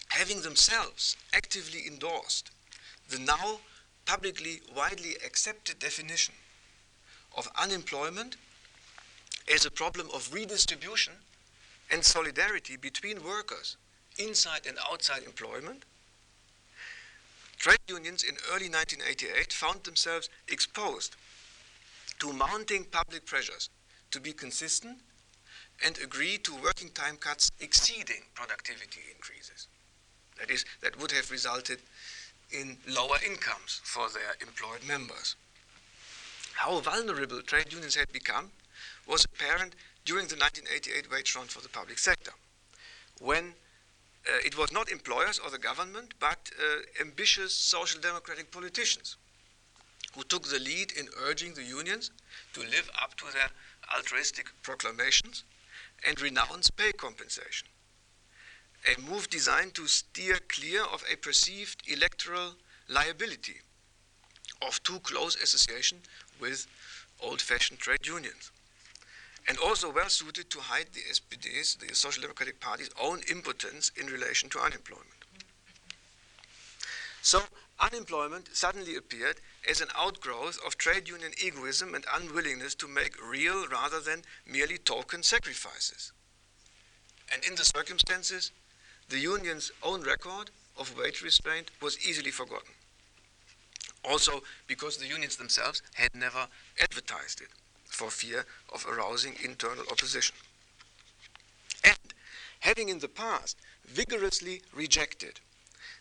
having 0.09 0.41
themselves 0.41 1.15
actively 1.33 1.87
endorsed 1.87 2.49
the 3.09 3.19
now 3.19 3.59
publicly 4.05 4.61
widely 4.75 5.15
accepted 5.25 5.79
definition 5.79 6.33
of 7.37 7.49
unemployment 7.59 8.35
as 9.53 9.65
a 9.65 9.71
problem 9.71 10.07
of 10.13 10.33
redistribution 10.33 11.13
and 11.91 12.03
solidarity 12.03 12.77
between 12.77 13.23
workers 13.23 13.77
inside 14.17 14.61
and 14.67 14.77
outside 14.89 15.23
employment, 15.23 15.83
Trade 17.61 17.77
unions 17.87 18.23
in 18.23 18.37
early 18.49 18.69
1988 18.69 19.53
found 19.53 19.83
themselves 19.83 20.29
exposed 20.47 21.15
to 22.17 22.33
mounting 22.33 22.85
public 22.85 23.27
pressures 23.27 23.69
to 24.09 24.19
be 24.19 24.33
consistent 24.33 24.97
and 25.85 25.95
agree 25.99 26.39
to 26.39 26.55
working 26.55 26.89
time 26.89 27.17
cuts 27.17 27.51
exceeding 27.59 28.23
productivity 28.33 29.01
increases. 29.15 29.67
That 30.39 30.49
is, 30.49 30.65
that 30.81 30.99
would 30.99 31.11
have 31.11 31.29
resulted 31.29 31.81
in 32.49 32.77
lower 32.87 33.17
incomes 33.23 33.79
for 33.83 34.09
their 34.09 34.33
employed 34.41 34.83
members. 34.87 35.35
How 36.55 36.79
vulnerable 36.79 37.41
trade 37.41 37.71
unions 37.73 37.95
had 37.95 38.11
become 38.11 38.51
was 39.07 39.25
apparent 39.25 39.75
during 40.05 40.27
the 40.27 40.35
1988 40.35 41.11
wage 41.11 41.35
round 41.35 41.49
for 41.49 41.61
the 41.61 41.69
public 41.69 41.97
sector, 41.99 42.31
when 43.19 43.53
uh, 44.27 44.37
it 44.45 44.57
was 44.57 44.71
not 44.71 44.91
employers 44.91 45.39
or 45.39 45.49
the 45.49 45.57
government, 45.57 46.13
but 46.19 46.51
uh, 46.59 47.01
ambitious 47.01 47.53
social 47.53 47.99
democratic 47.99 48.51
politicians 48.51 49.17
who 50.15 50.23
took 50.23 50.43
the 50.43 50.59
lead 50.59 50.91
in 50.91 51.07
urging 51.17 51.53
the 51.53 51.63
unions 51.63 52.11
to 52.53 52.61
live 52.61 52.89
up 53.01 53.15
to 53.15 53.25
their 53.33 53.49
altruistic 53.95 54.47
proclamations 54.61 55.43
and 56.07 56.21
renounce 56.21 56.69
pay 56.69 56.91
compensation. 56.91 57.67
a 58.85 58.99
move 58.99 59.29
designed 59.29 59.73
to 59.75 59.87
steer 59.87 60.37
clear 60.49 60.83
of 60.83 61.03
a 61.11 61.15
perceived 61.17 61.83
electoral 61.87 62.55
liability 62.87 63.61
of 64.61 64.81
too 64.83 64.99
close 65.01 65.35
association 65.35 66.01
with 66.41 66.67
old-fashioned 67.21 67.79
trade 67.79 68.05
unions. 68.05 68.51
And 69.47 69.57
also 69.57 69.91
well 69.91 70.09
suited 70.09 70.49
to 70.49 70.59
hide 70.59 70.87
the 70.93 71.01
SPD's, 71.01 71.75
the 71.75 71.95
Social 71.95 72.21
Democratic 72.21 72.59
Party's 72.59 72.89
own 73.01 73.21
impotence 73.29 73.91
in 73.95 74.07
relation 74.07 74.49
to 74.49 74.59
unemployment. 74.59 75.07
So 77.21 77.41
unemployment 77.79 78.55
suddenly 78.55 78.95
appeared 78.95 79.37
as 79.69 79.81
an 79.81 79.89
outgrowth 79.95 80.59
of 80.65 80.77
trade 80.77 81.07
union 81.07 81.31
egoism 81.43 81.95
and 81.95 82.05
unwillingness 82.13 82.75
to 82.75 82.87
make 82.87 83.15
real 83.23 83.67
rather 83.67 83.99
than 83.99 84.23
merely 84.45 84.77
token 84.77 85.23
sacrifices. 85.23 86.11
And 87.33 87.43
in 87.43 87.55
the 87.55 87.63
circumstances, 87.63 88.51
the 89.09 89.19
union's 89.19 89.71
own 89.83 90.01
record 90.01 90.49
of 90.77 90.97
wage 90.97 91.21
restraint 91.21 91.71
was 91.81 91.97
easily 92.05 92.31
forgotten. 92.31 92.73
Also, 94.03 94.41
because 94.67 94.97
the 94.97 95.07
unions 95.07 95.35
themselves 95.37 95.81
had 95.93 96.15
never 96.15 96.47
advertised 96.81 97.41
it 97.41 97.49
for 97.85 98.09
fear 98.09 98.45
of 98.73 98.85
arousing 98.87 99.35
internal 99.43 99.85
opposition. 99.91 100.35
And 101.83 102.13
having 102.61 102.89
in 102.89 102.99
the 102.99 103.07
past 103.07 103.57
vigorously 103.85 104.61
rejected 104.73 105.39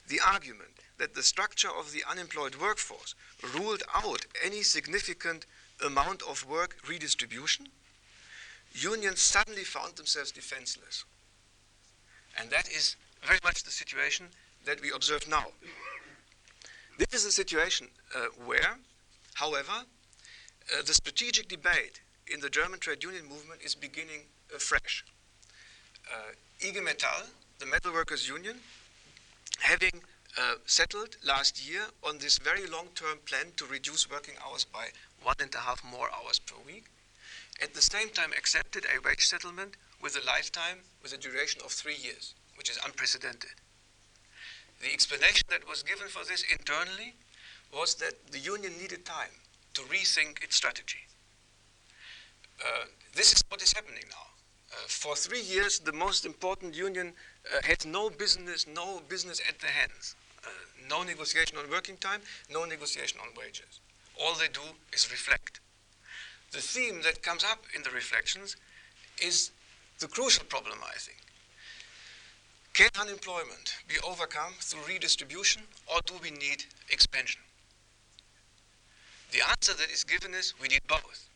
the 0.09 0.21
argument 0.27 0.71
that 0.99 1.15
the 1.15 1.23
structure 1.23 1.71
of 1.71 1.93
the 1.93 2.05
unemployed 2.09 2.57
workforce 2.57 3.15
ruled 3.55 3.83
out 3.95 4.27
any 4.45 4.63
significant 4.63 5.47
amount 5.85 6.23
of 6.23 6.47
work 6.47 6.77
redistribution, 6.87 7.69
unions 8.73 9.21
suddenly 9.21 9.65
found 9.65 9.97
themselves 9.97 10.31
defenseless. 10.31 11.05
And 12.39 12.51
that 12.51 12.69
is 12.69 12.97
very 13.23 13.39
much 13.43 13.65
the 13.65 13.71
situation 13.71 14.27
that 14.65 14.81
we 14.81 14.91
observe 14.95 15.29
now. 15.29 15.47
This 17.01 17.23
is 17.23 17.25
a 17.25 17.33
situation 17.33 17.89
uh, 18.15 18.27
where, 18.45 18.77
however, 19.33 19.73
uh, 19.73 20.83
the 20.85 20.93
strategic 20.93 21.49
debate 21.49 22.03
in 22.27 22.41
the 22.41 22.51
German 22.51 22.79
trade 22.79 23.03
union 23.03 23.23
movement 23.27 23.63
is 23.63 23.75
beginning 23.75 24.29
afresh. 24.55 25.03
Uh, 26.13 26.33
IG 26.61 26.77
Metall, 26.85 27.31
the 27.59 27.65
metal 27.65 27.95
workers 27.95 28.29
union, 28.29 28.57
having 29.61 30.03
uh, 30.39 30.57
settled 30.67 31.17
last 31.27 31.67
year 31.67 31.85
on 32.07 32.19
this 32.19 32.37
very 32.37 32.67
long-term 32.67 33.21
plan 33.25 33.47
to 33.57 33.65
reduce 33.65 34.11
working 34.11 34.35
hours 34.47 34.67
by 34.67 34.89
one 35.23 35.37
and 35.41 35.55
a 35.55 35.59
half 35.61 35.83
more 35.83 36.11
hours 36.13 36.39
per 36.39 36.57
week. 36.67 36.85
At 37.63 37.73
the 37.73 37.81
same 37.81 38.11
time, 38.11 38.33
accepted 38.37 38.85
a 38.85 39.01
wage 39.01 39.27
settlement 39.27 39.79
with 40.03 40.19
a 40.23 40.27
lifetime, 40.27 40.81
with 41.03 41.15
a 41.15 41.17
duration 41.17 41.63
of 41.65 41.73
three 41.73 41.97
years, 41.97 42.35
which 42.59 42.69
is 42.69 42.79
unprecedented. 42.85 43.53
The 44.81 44.93
explanation 44.93 45.47
that 45.51 45.69
was 45.69 45.83
given 45.83 46.09
for 46.09 46.25
this 46.25 46.45
internally 46.51 47.15
was 47.73 47.95
that 47.97 48.33
the 48.33 48.39
union 48.39 48.73
needed 48.81 49.05
time 49.05 49.35
to 49.75 49.83
rethink 49.83 50.43
its 50.43 50.57
strategy. 50.57 51.07
Uh, 52.61 52.87
this 53.15 53.33
is 53.33 53.45
what 53.49 53.63
is 53.63 53.73
happening 53.73 54.05
now. 54.11 54.27
Uh, 54.73 54.77
for 54.89 55.17
three 55.17 55.41
years, 55.41 55.81
the 55.81 55.93
most 55.93 56.25
important 56.25 56.75
union 56.75 57.13
uh, 57.45 57.61
had 57.63 57.85
no 57.85 58.09
business, 58.11 58.67
no 58.67 59.03
business 59.09 59.41
at 59.49 59.59
their 59.61 59.71
hands. 59.71 60.15
Uh, 60.45 60.49
no 60.89 61.03
negotiation 61.03 61.59
on 61.59 61.69
working 61.71 61.97
time, 61.97 62.21
no 62.51 62.65
negotiation 62.65 63.19
on 63.21 63.29
wages. 63.37 63.81
All 64.21 64.35
they 64.35 64.49
do 64.49 64.61
is 64.93 65.11
reflect. 65.11 65.61
The 66.53 66.61
theme 66.61 67.03
that 67.03 67.23
comes 67.23 67.45
up 67.45 67.65
in 67.75 67.83
the 67.83 67.91
reflections 67.91 68.57
is 69.23 69.51
the 69.99 70.09
crucial 70.09 70.45
problem, 70.45 70.79
I 70.83 70.99
think. 70.99 71.20
Can 72.73 72.89
unemployment 72.99 73.75
be 73.89 73.97
overcome 74.07 74.55
through 74.61 74.87
redistribution, 74.87 75.63
or 75.87 76.01
do 76.07 76.15
we 76.23 76.31
need 76.31 76.65
expansion? 76.89 77.43
The 79.33 79.41
answer 79.49 79.75
that 79.75 79.91
is 79.91 80.05
given 80.05 80.35
is 80.35 80.55
we 80.61 80.69
need 80.69 80.83
both. 80.89 81.29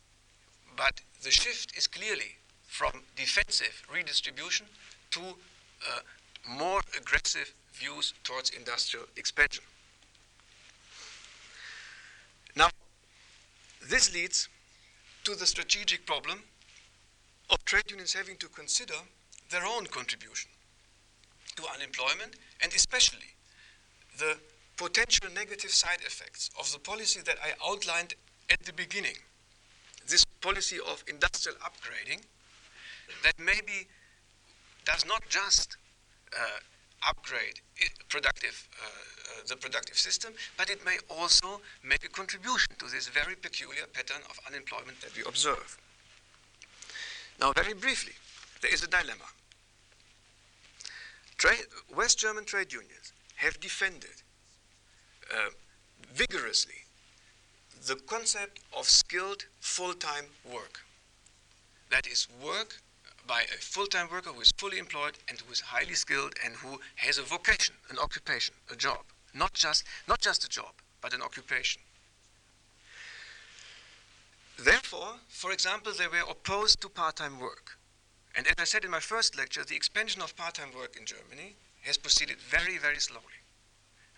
But 0.76 1.00
the 1.22 1.30
shift 1.30 1.76
is 1.76 1.86
clearly 1.86 2.36
from 2.66 3.02
defensive 3.16 3.82
redistribution 3.92 4.66
to 5.10 5.20
uh, 5.20 6.00
more 6.48 6.80
aggressive 6.98 7.52
views 7.72 8.14
towards 8.24 8.50
industrial 8.50 9.06
expansion. 9.16 9.64
Now, 12.56 12.68
this 13.88 14.14
leads 14.14 14.48
to 15.24 15.34
the 15.34 15.46
strategic 15.46 16.06
problem 16.06 16.42
of 17.50 17.64
trade 17.64 17.90
unions 17.90 18.14
having 18.14 18.36
to 18.36 18.48
consider 18.48 18.94
their 19.50 19.66
own 19.66 19.86
contribution 19.86 20.50
to 21.56 21.62
unemployment 21.74 22.36
and 22.60 22.72
especially 22.72 23.34
the 24.18 24.36
potential 24.76 25.28
negative 25.34 25.70
side 25.70 26.00
effects 26.04 26.50
of 26.58 26.70
the 26.72 26.78
policy 26.78 27.20
that 27.24 27.36
I 27.42 27.52
outlined 27.64 28.14
at 28.50 28.62
the 28.64 28.72
beginning. 28.72 29.16
This 30.06 30.24
policy 30.40 30.78
of 30.78 31.02
industrial 31.08 31.58
upgrading 31.58 32.22
that 33.22 33.38
maybe 33.38 33.86
does 34.84 35.06
not 35.06 35.22
just 35.28 35.76
uh, 36.36 36.60
upgrade 37.08 37.60
productive, 38.08 38.68
uh, 38.80 38.86
uh, 38.86 39.46
the 39.48 39.56
productive 39.56 39.98
system, 39.98 40.32
but 40.56 40.70
it 40.70 40.84
may 40.84 40.98
also 41.08 41.60
make 41.82 42.04
a 42.04 42.08
contribution 42.08 42.72
to 42.78 42.86
this 42.86 43.08
very 43.08 43.34
peculiar 43.34 43.86
pattern 43.92 44.22
of 44.30 44.38
unemployment 44.46 45.00
that 45.00 45.16
we 45.16 45.22
observe. 45.26 45.78
Now, 47.40 47.52
very 47.52 47.74
briefly, 47.74 48.12
there 48.62 48.72
is 48.72 48.82
a 48.82 48.86
dilemma. 48.86 49.28
West 51.94 52.18
German 52.18 52.44
trade 52.44 52.72
unions 52.72 53.12
have 53.36 53.60
defended 53.60 54.22
uh, 55.32 55.50
vigorously 56.12 56.84
the 57.86 57.96
concept 57.96 58.60
of 58.76 58.88
skilled 58.88 59.44
full-time 59.60 60.26
work. 60.50 60.80
That 61.90 62.06
is 62.06 62.28
work 62.42 62.80
by 63.26 63.42
a 63.42 63.60
full-time 63.60 64.08
worker 64.10 64.30
who 64.30 64.40
is 64.40 64.52
fully 64.56 64.78
employed 64.78 65.18
and 65.28 65.40
who 65.40 65.52
is 65.52 65.60
highly 65.60 65.94
skilled 65.94 66.34
and 66.44 66.54
who 66.54 66.80
has 66.96 67.18
a 67.18 67.22
vocation, 67.22 67.74
an 67.90 67.98
occupation, 67.98 68.54
a 68.70 68.76
job. 68.76 69.00
Not 69.34 69.52
just, 69.52 69.84
not 70.08 70.20
just 70.20 70.44
a 70.44 70.48
job, 70.48 70.72
but 71.00 71.12
an 71.12 71.22
occupation. 71.22 71.82
Therefore, 74.58 75.16
for 75.28 75.52
example, 75.52 75.92
they 75.92 76.06
were 76.06 76.24
opposed 76.30 76.80
to 76.82 76.88
part-time 76.88 77.40
work. 77.40 77.78
And 78.36 78.46
as 78.46 78.54
I 78.58 78.64
said 78.64 78.84
in 78.84 78.90
my 78.90 79.00
first 79.00 79.36
lecture, 79.36 79.64
the 79.64 79.76
expansion 79.76 80.20
of 80.20 80.36
part-time 80.36 80.72
work 80.76 80.96
in 80.96 81.06
Germany 81.06 81.54
has 81.82 81.96
proceeded 81.96 82.38
very, 82.40 82.78
very 82.78 82.98
slowly. 82.98 83.42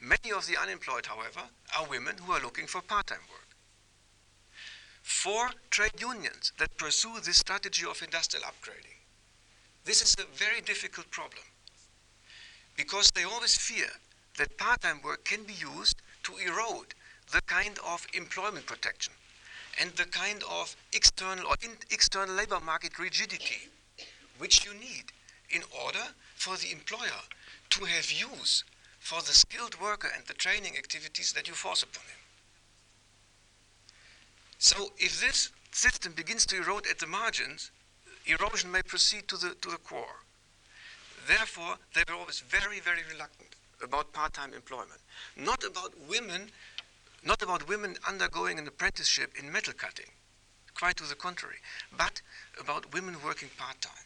Many 0.01 0.33
of 0.33 0.47
the 0.47 0.57
unemployed, 0.57 1.07
however, 1.07 1.43
are 1.77 1.87
women 1.87 2.17
who 2.19 2.33
are 2.33 2.41
looking 2.41 2.67
for 2.67 2.81
part-time 2.81 3.27
work. 3.31 3.57
For 5.03 5.51
trade 5.71 6.01
unions 6.01 6.53
that 6.59 6.77
pursue 6.77 7.21
this 7.21 7.39
strategy 7.39 7.85
of 7.87 8.03
industrial 8.03 8.45
upgrading, 8.47 9.01
this 9.85 10.03
is 10.03 10.17
a 10.19 10.27
very 10.37 10.61
difficult 10.61 11.11
problem 11.11 11.45
because 12.77 13.11
they 13.11 13.25
always 13.25 13.57
fear 13.57 13.89
that 14.37 14.59
part-time 14.59 15.01
work 15.03 15.25
can 15.25 15.45
be 15.45 15.55
used 15.55 16.03
to 16.25 16.37
erode 16.37 16.95
the 17.33 17.41
kind 17.43 17.79
of 17.87 18.07
employment 18.15 18.67
protection 18.67 19.13
and 19.81 19.91
the 19.93 20.05
kind 20.05 20.43
of 20.51 20.75
external 20.93 21.47
or 21.47 21.55
external 21.91 22.35
labor 22.35 22.61
market 22.61 22.99
rigidity 22.99 23.71
which 24.39 24.65
you 24.65 24.73
need 24.75 25.13
in 25.51 25.63
order 25.85 26.15
for 26.35 26.57
the 26.57 26.73
employer 26.73 27.23
to 27.71 27.85
have 27.85 28.11
use 28.11 28.65
for 28.99 29.21
the 29.21 29.33
skilled 29.33 29.81
worker 29.81 30.09
and 30.15 30.27
the 30.27 30.35
training 30.35 30.77
activities 30.77 31.33
that 31.33 31.47
you 31.47 31.55
force 31.55 31.83
upon 31.83 32.03
him. 32.05 32.19
So 34.59 34.93
if 34.99 35.21
this 35.21 35.51
system 35.71 36.13
begins 36.13 36.47
to 36.47 36.57
erode 36.57 36.87
at 36.91 36.99
the 36.99 37.07
margins, 37.07 37.71
erosion 38.27 38.73
may 38.73 38.83
proceed 38.83 39.29
to 39.29 39.37
the, 39.37 39.55
to 39.61 39.71
the 39.71 39.77
core. 39.77 40.23
Therefore, 41.29 41.77
they 41.95 42.03
were 42.09 42.19
always 42.19 42.41
very, 42.41 42.81
very 42.81 43.03
reluctant 43.13 43.51
about 43.83 44.13
part-time 44.13 44.55
employment. 44.55 45.01
Not 45.37 45.63
about 45.65 45.93
women, 46.09 46.51
not 47.25 47.43
about 47.43 47.69
women 47.69 47.97
undergoing 48.09 48.59
an 48.59 48.67
apprenticeship 48.67 49.33
in 49.39 49.53
metal 49.53 49.75
cutting, 49.75 50.11
quite 50.75 50.97
to 50.97 51.05
the 51.05 51.15
contrary, 51.15 51.57
but 51.97 52.23
about 52.61 52.93
women 52.95 53.17
working 53.25 53.51
part-time. 53.59 54.06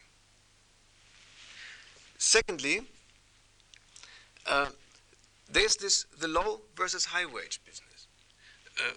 Secondly, 2.21 2.81
uh, 4.45 4.67
there's 5.51 5.75
this 5.77 6.05
the 6.19 6.27
low 6.27 6.61
versus 6.77 7.05
high 7.05 7.25
wage 7.25 7.59
business. 7.65 8.07
Uh, 8.77 8.93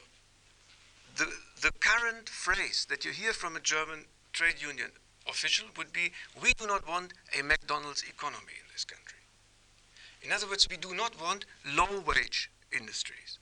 the, 1.17 1.33
the 1.63 1.73
current 1.81 2.29
phrase 2.29 2.87
that 2.91 3.03
you 3.07 3.13
hear 3.13 3.33
from 3.33 3.57
a 3.57 3.61
German 3.61 4.05
trade 4.35 4.61
union 4.61 4.91
official 5.27 5.69
would 5.79 5.91
be 5.91 6.13
we 6.43 6.53
do 6.59 6.67
not 6.67 6.87
want 6.87 7.15
a 7.37 7.43
McDonald's 7.43 8.03
economy 8.03 8.61
in 8.61 8.69
this 8.75 8.85
country. 8.85 9.21
In 10.21 10.31
other 10.31 10.47
words, 10.47 10.69
we 10.69 10.77
do 10.77 10.95
not 10.95 11.19
want 11.19 11.47
low 11.65 12.05
wage 12.07 12.51
industries. 12.79 13.39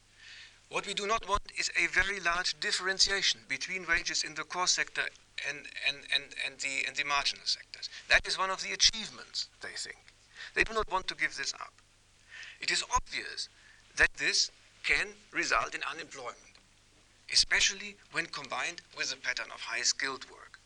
What 0.68 0.87
we 0.87 0.95
do 0.95 1.09
not 1.09 1.28
want 1.28 1.43
is 1.59 1.72
a 1.76 1.89
very 1.89 2.20
large 2.20 2.59
differentiation 2.61 3.41
between 3.49 3.85
wages 3.89 4.22
in 4.22 4.37
the 4.37 4.45
core 4.45 4.68
sector 4.68 5.09
and, 5.49 5.66
and, 5.89 5.99
and, 6.14 6.24
and, 6.47 6.59
the, 6.61 6.87
and 6.87 6.97
the 6.97 7.05
marginal 7.05 7.47
sectors. 7.47 7.89
That 8.09 8.26
is 8.26 8.39
one 8.39 8.51
of 8.51 8.62
the 8.62 8.72
achievements, 8.72 9.49
they 9.61 9.74
think. 9.76 9.99
They 10.55 10.64
do 10.64 10.74
not 10.74 10.91
want 10.91 11.09
to 11.09 11.14
give 11.14 11.37
this 11.37 11.55
up. 11.55 11.72
It 12.61 12.70
is 12.70 12.85
obvious 12.95 13.49
that 13.97 14.14
this 14.14 14.51
can 14.83 15.09
result 15.33 15.74
in 15.74 15.80
unemployment, 15.91 16.59
especially 17.33 17.97
when 18.12 18.26
combined 18.26 18.83
with 18.97 19.12
a 19.12 19.16
pattern 19.16 19.51
of 19.55 19.61
high 19.61 19.83
skilled 19.83 20.30
work. 20.30 20.59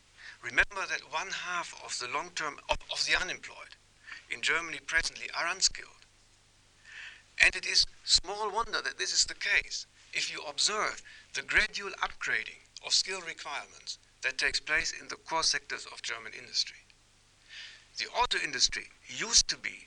Remember 0.42 0.86
that 0.88 1.12
one 1.12 1.30
half 1.30 1.74
of 1.84 1.98
the 1.98 2.12
long 2.12 2.30
term 2.34 2.58
of, 2.68 2.78
of 2.92 3.04
the 3.06 3.20
unemployed 3.20 3.76
in 4.30 4.42
Germany 4.42 4.78
presently 4.86 5.28
are 5.36 5.46
unskilled. 5.46 6.06
And 7.42 7.54
it 7.54 7.66
is 7.66 7.86
small 8.04 8.50
wonder 8.50 8.80
that 8.82 8.98
this 8.98 9.12
is 9.12 9.24
the 9.24 9.34
case 9.34 9.86
if 10.12 10.32
you 10.32 10.40
observe 10.48 11.02
the 11.34 11.42
gradual 11.42 11.90
upgrading 12.02 12.64
of 12.84 12.94
skill 12.94 13.20
requirements 13.20 13.98
that 14.26 14.38
takes 14.38 14.58
place 14.58 14.92
in 15.00 15.06
the 15.06 15.14
core 15.14 15.44
sectors 15.44 15.86
of 15.86 16.02
German 16.02 16.32
industry. 16.36 16.82
The 17.98 18.08
auto 18.08 18.38
industry 18.42 18.88
used 19.06 19.46
to 19.48 19.56
be 19.56 19.86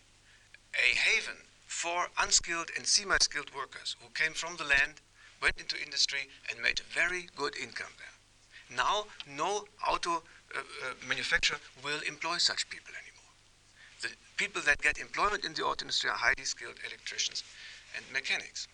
a 0.73 0.95
haven 0.95 1.43
for 1.67 2.07
unskilled 2.17 2.71
and 2.77 2.87
semi-skilled 2.87 3.53
workers 3.53 3.97
who 4.01 4.09
came 4.15 4.33
from 4.33 4.55
the 4.55 4.63
land, 4.63 5.01
went 5.41 5.59
into 5.59 5.75
industry, 5.83 6.29
and 6.49 6.63
made 6.63 6.79
a 6.79 6.93
very 6.93 7.27
good 7.35 7.55
income 7.57 7.93
there. 7.99 8.77
Now, 8.77 9.07
no 9.27 9.65
auto 9.85 10.23
uh, 10.55 10.59
uh, 10.59 10.93
manufacturer 11.07 11.59
will 11.83 11.99
employ 12.07 12.37
such 12.37 12.69
people 12.69 12.93
anymore 12.95 13.09
the 14.01 14.09
people 14.37 14.61
that 14.61 14.81
get 14.81 14.97
employment 14.97 15.45
in 15.45 15.53
the 15.53 15.63
auto 15.63 15.83
industry 15.83 16.09
are 16.09 16.15
highly 16.15 16.45
skilled 16.45 16.75
electricians 16.87 17.43
and 17.95 18.05
mechanics, 18.13 18.67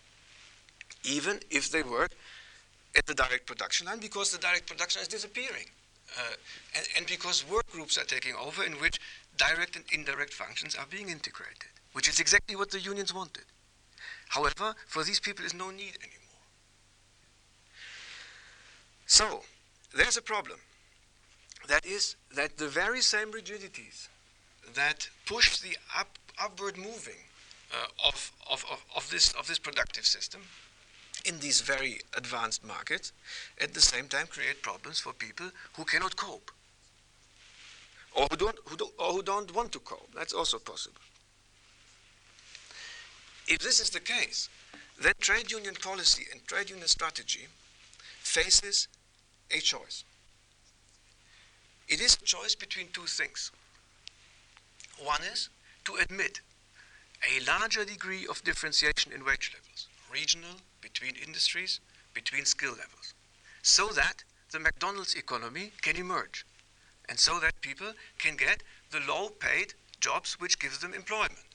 even 1.02 1.40
if 1.50 1.70
they 1.70 1.82
work 1.82 2.12
at 2.96 3.06
the 3.06 3.14
direct 3.14 3.46
production 3.46 3.86
line 3.86 3.98
because 3.98 4.32
the 4.32 4.38
direct 4.38 4.66
production 4.66 5.02
is 5.02 5.08
disappearing. 5.08 5.66
Uh, 6.18 6.34
and, 6.76 6.86
and, 6.96 7.06
because 7.06 7.44
work 7.50 7.68
groups 7.72 7.98
are 7.98 8.04
taking 8.04 8.34
over 8.36 8.62
in 8.62 8.72
which 8.74 9.00
direct 9.36 9.74
and 9.74 9.84
indirect 9.92 10.32
functions 10.32 10.76
are 10.76 10.86
being 10.88 11.08
integrated, 11.08 11.68
which 11.94 12.08
is 12.08 12.20
exactly 12.20 12.54
what 12.54 12.70
the 12.70 12.78
unions 12.78 13.12
wanted. 13.12 13.42
However, 14.28 14.74
for 14.86 15.02
these 15.02 15.18
people 15.18 15.44
is 15.44 15.52
no 15.52 15.70
need 15.70 15.98
anymore. 16.00 16.40
So, 19.06 19.42
there's 19.96 20.16
a 20.16 20.22
problem. 20.22 20.58
That 21.68 21.84
is 21.84 22.14
that 22.34 22.56
the 22.56 22.68
very 22.68 23.00
same 23.00 23.32
rigidities 23.32 24.08
that 24.74 25.08
push 25.26 25.58
the 25.58 25.76
up, 25.98 26.18
upward 26.40 26.76
moving 26.76 27.22
uh, 27.72 28.06
of, 28.06 28.32
of, 28.50 28.64
of, 28.70 28.84
of, 28.94 29.10
this, 29.10 29.32
of 29.32 29.48
this 29.48 29.58
productive 29.58 30.06
system 30.06 30.42
in 31.26 31.38
these 31.40 31.60
very 31.60 32.00
advanced 32.16 32.64
markets, 32.64 33.12
at 33.60 33.74
the 33.74 33.80
same 33.80 34.08
time 34.08 34.26
create 34.26 34.62
problems 34.62 35.00
for 35.00 35.12
people 35.12 35.50
who 35.76 35.84
cannot 35.84 36.16
cope 36.16 36.50
or 38.16 38.26
who 38.30 38.36
don't, 38.36 38.58
who 38.64 38.76
don't, 38.76 38.92
or 38.98 39.12
who 39.12 39.22
don't 39.22 39.54
want 39.54 39.72
to 39.72 39.78
cope. 39.80 40.08
That's 40.14 40.32
also 40.32 40.58
possible. 40.58 41.00
If 43.46 43.58
this 43.58 43.78
is 43.78 43.90
the 43.90 44.00
case, 44.00 44.48
then 45.00 45.12
trade 45.20 45.50
union 45.52 45.74
policy 45.74 46.24
and 46.32 46.44
trade 46.46 46.70
union 46.70 46.88
strategy 46.88 47.46
faces 48.20 48.88
a 49.50 49.60
choice. 49.60 50.02
It 51.88 52.00
is 52.00 52.16
a 52.20 52.24
choice 52.24 52.54
between 52.54 52.88
two 52.92 53.06
things. 53.06 53.52
One 55.04 55.20
is 55.22 55.50
to 55.84 55.94
admit 55.96 56.40
a 57.22 57.44
larger 57.44 57.84
degree 57.84 58.26
of 58.28 58.42
differentiation 58.42 59.12
in 59.12 59.24
wage 59.24 59.52
levels, 59.54 59.86
regional, 60.12 60.56
between 60.80 61.14
industries, 61.16 61.80
between 62.14 62.44
skill 62.44 62.72
levels, 62.72 63.14
so 63.62 63.88
that 63.88 64.24
the 64.50 64.58
McDonald's 64.58 65.14
economy 65.14 65.72
can 65.82 65.96
emerge, 65.96 66.46
and 67.08 67.18
so 67.18 67.38
that 67.40 67.60
people 67.60 67.92
can 68.18 68.36
get 68.36 68.62
the 68.90 69.00
low 69.00 69.28
paid 69.28 69.74
jobs 70.00 70.38
which 70.38 70.58
gives 70.58 70.78
them 70.78 70.94
employment. 70.94 71.46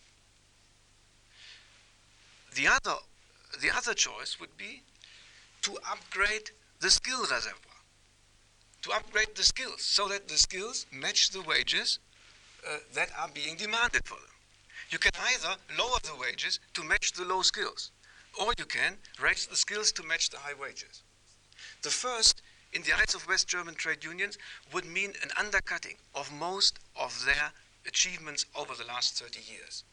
The 2.53 2.67
other, 2.67 2.97
the 3.61 3.71
other 3.71 3.93
choice 3.93 4.39
would 4.39 4.57
be 4.57 4.83
to 5.61 5.77
upgrade 5.89 6.51
the 6.79 6.89
skill 6.89 7.21
reservoir, 7.21 7.79
to 8.81 8.91
upgrade 8.91 9.35
the 9.35 9.43
skills 9.43 9.81
so 9.81 10.07
that 10.09 10.27
the 10.27 10.37
skills 10.37 10.85
match 10.91 11.29
the 11.29 11.41
wages 11.41 11.99
uh, 12.67 12.77
that 12.93 13.09
are 13.17 13.29
being 13.33 13.55
demanded 13.55 14.05
for 14.05 14.15
them. 14.15 14.35
You 14.89 14.99
can 14.99 15.11
either 15.33 15.55
lower 15.77 15.97
the 16.03 16.15
wages 16.19 16.59
to 16.73 16.83
match 16.83 17.13
the 17.13 17.23
low 17.23 17.41
skills, 17.41 17.91
or 18.39 18.53
you 18.57 18.65
can 18.65 18.97
raise 19.21 19.47
the 19.47 19.55
skills 19.55 19.91
to 19.93 20.03
match 20.03 20.29
the 20.29 20.37
high 20.37 20.53
wages. 20.59 21.03
The 21.83 21.89
first, 21.89 22.41
in 22.73 22.83
the 22.83 22.93
eyes 22.93 23.15
of 23.15 23.27
West 23.27 23.47
German 23.47 23.75
trade 23.75 24.03
unions, 24.03 24.37
would 24.73 24.85
mean 24.85 25.13
an 25.21 25.29
undercutting 25.37 25.95
of 26.15 26.31
most 26.31 26.79
of 26.95 27.25
their 27.25 27.51
achievements 27.87 28.45
over 28.55 28.73
the 28.75 28.85
last 28.85 29.21
30 29.21 29.39
years. 29.51 29.83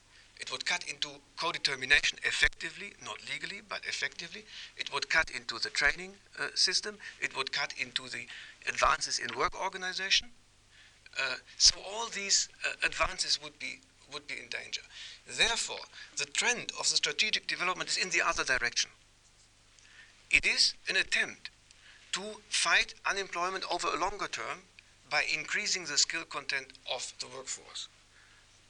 It 0.40 0.52
would 0.52 0.64
cut 0.64 0.84
into 0.84 1.08
co-determination 1.36 2.18
effectively, 2.22 2.92
not 3.04 3.18
legally, 3.28 3.60
but 3.68 3.84
effectively. 3.84 4.44
It 4.76 4.92
would 4.92 5.08
cut 5.08 5.30
into 5.30 5.58
the 5.58 5.70
training 5.70 6.14
uh, 6.38 6.48
system. 6.54 6.98
It 7.20 7.36
would 7.36 7.50
cut 7.50 7.74
into 7.76 8.08
the 8.08 8.26
advances 8.68 9.18
in 9.18 9.36
work 9.36 9.60
organization. 9.60 10.28
Uh, 11.18 11.36
so 11.56 11.80
all 11.80 12.06
these 12.06 12.48
uh, 12.64 12.86
advances 12.86 13.42
would 13.42 13.58
be 13.58 13.80
would 14.12 14.26
be 14.26 14.34
in 14.34 14.48
danger. 14.48 14.82
Therefore, 15.26 15.84
the 16.16 16.24
trend 16.24 16.72
of 16.78 16.88
the 16.88 16.96
strategic 16.96 17.46
development 17.46 17.90
is 17.90 17.96
in 17.96 18.10
the 18.10 18.22
other 18.22 18.44
direction. 18.44 18.90
It 20.30 20.46
is 20.46 20.74
an 20.88 20.96
attempt 20.96 21.50
to 22.12 22.22
fight 22.48 22.94
unemployment 23.06 23.64
over 23.70 23.88
a 23.88 23.98
longer 23.98 24.28
term 24.28 24.62
by 25.10 25.24
increasing 25.34 25.84
the 25.84 25.98
skill 25.98 26.24
content 26.24 26.66
of 26.92 27.12
the 27.20 27.26
workforce, 27.26 27.88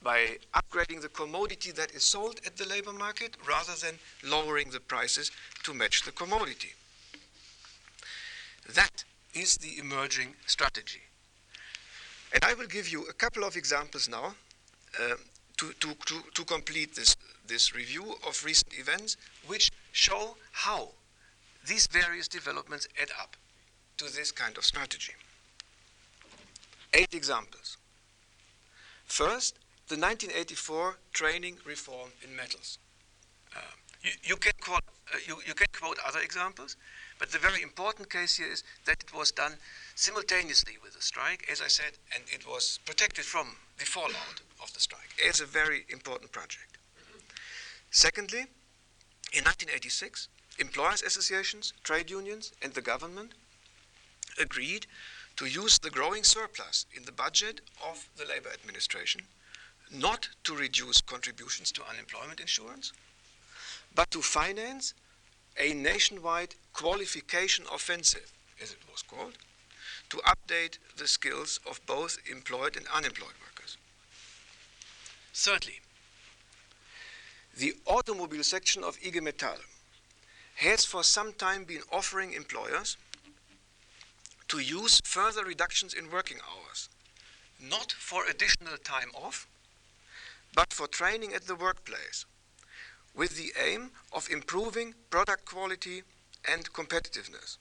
by 0.03 0.39
upgrading 0.55 1.03
the 1.03 1.09
commodity 1.09 1.73
that 1.73 1.91
is 1.93 2.05
sold 2.05 2.41
at 2.47 2.57
the 2.57 2.69
labor 2.69 2.93
market 2.93 3.37
rather 3.47 3.75
than 3.75 3.99
lowering 4.23 4.71
the 4.71 4.81
prices 4.81 5.31
to 5.65 5.75
match 5.75 6.05
the 6.05 6.13
commodity. 6.13 6.75
That 8.75 9.05
is 9.35 9.57
the 9.57 9.79
emerging 9.79 10.35
strategy. 10.47 11.03
And 12.33 12.45
I 12.45 12.55
will 12.55 12.67
give 12.67 12.89
you 12.89 13.05
a 13.05 13.13
couple 13.13 13.45
of 13.45 13.57
examples 13.57 14.09
now 14.09 14.35
to, 15.59 15.73
to, 15.81 15.95
to, 16.07 16.15
to 16.35 16.45
complete 16.45 16.95
this, 16.95 17.17
this 17.47 17.75
review 17.75 18.15
of 18.27 18.43
recent 18.45 18.73
events, 18.79 19.17
which 19.47 19.71
show 19.93 20.37
how 20.53 20.89
these 21.67 21.87
various 21.87 22.29
developments 22.29 22.89
add 23.01 23.11
up 23.21 23.37
to 23.99 24.05
this 24.05 24.33
kind 24.33 24.57
of 24.57 24.65
strategy. 24.65 25.13
Eight 26.95 27.13
examples. 27.13 27.77
First, 29.05 29.57
the 29.89 29.97
1984 29.97 30.99
training 31.13 31.57
reform 31.67 32.11
in 32.23 32.35
metals. 32.37 32.79
Uh, 33.55 33.61
you, 34.03 34.11
you, 34.23 34.37
can 34.37 34.53
quote, 34.61 34.83
uh, 35.13 35.19
you, 35.27 35.39
you 35.47 35.55
can 35.55 35.67
quote 35.73 35.99
other 36.07 36.21
examples, 36.21 36.77
but 37.19 37.33
the 37.33 37.39
very 37.39 37.63
important 37.63 38.11
case 38.11 38.37
here 38.37 38.47
is 38.51 38.63
that 38.85 39.03
it 39.03 39.15
was 39.15 39.33
done 39.33 39.55
simultaneously 39.95 40.75
with 40.83 40.95
the 40.95 41.03
strike, 41.03 41.49
as 41.51 41.61
I 41.61 41.69
said, 41.69 41.93
and 42.15 42.23
it 42.33 42.47
was 42.47 42.79
protected 42.87 43.25
from 43.25 43.57
the 43.79 43.85
fallout 43.85 44.41
of 44.63 44.73
the 44.75 44.81
strike. 44.81 45.11
It's 45.19 45.41
a 45.41 45.47
very 45.47 45.85
important 45.89 46.33
project. 46.33 46.79
Secondly, 47.91 48.47
in 49.33 49.45
1986, 49.45 50.29
employers' 50.59 51.03
associations, 51.03 51.73
trade 51.85 52.11
unions, 52.11 52.53
and 52.63 52.75
the 52.75 52.83
government 52.83 53.33
agreed 54.41 54.87
to 55.37 55.47
use 55.47 55.79
the 55.79 55.91
growing 55.91 56.25
surplus 56.25 56.87
in 56.95 57.05
the 57.05 57.13
budget 57.13 57.61
of 57.85 58.09
the 58.17 58.25
labor 58.25 58.51
administration 58.53 59.23
not 59.91 60.29
to 60.45 60.55
reduce 60.55 61.01
contributions 61.01 61.73
to 61.73 61.83
unemployment 61.89 62.41
insurance, 62.41 62.93
but 63.95 64.11
to 64.11 64.21
finance 64.21 64.95
a 65.59 65.73
nationwide 65.75 66.55
qualification 66.73 67.65
offensive, 67.73 68.33
as 68.63 68.73
it 68.73 68.79
was 68.91 69.03
called, 69.03 69.35
to 70.11 70.19
update 70.19 70.79
the 70.97 71.09
skills 71.09 71.59
of 71.69 71.81
both 71.87 72.19
employed 72.31 72.77
and 72.77 72.87
unemployed 72.95 73.35
workers. 73.41 73.58
Thirdly, 75.41 75.79
the 77.57 77.77
automobile 77.87 78.43
section 78.43 78.83
of 78.83 78.99
IG 79.01 79.23
Metall 79.23 79.61
has 80.57 80.85
for 80.85 81.05
some 81.05 81.33
time 81.33 81.63
been 81.63 81.83
offering 81.93 82.33
employers 82.33 82.97
to 84.49 84.59
use 84.59 85.01
further 85.05 85.45
reductions 85.45 85.95
in 85.95 86.11
working 86.11 86.39
hours, 86.51 86.89
not 87.63 87.93
for 87.93 88.27
additional 88.27 88.77
time 88.79 89.13
off, 89.15 89.47
but 90.57 90.73
for 90.73 90.89
training 90.89 91.33
at 91.35 91.47
the 91.47 91.55
workplace, 91.55 92.27
with 93.15 93.37
the 93.37 93.53
aim 93.63 93.93
of 94.13 94.29
improving 94.33 94.93
product 95.09 95.45
quality 95.45 96.03
and 96.51 96.73
competitiveness. 96.73 97.59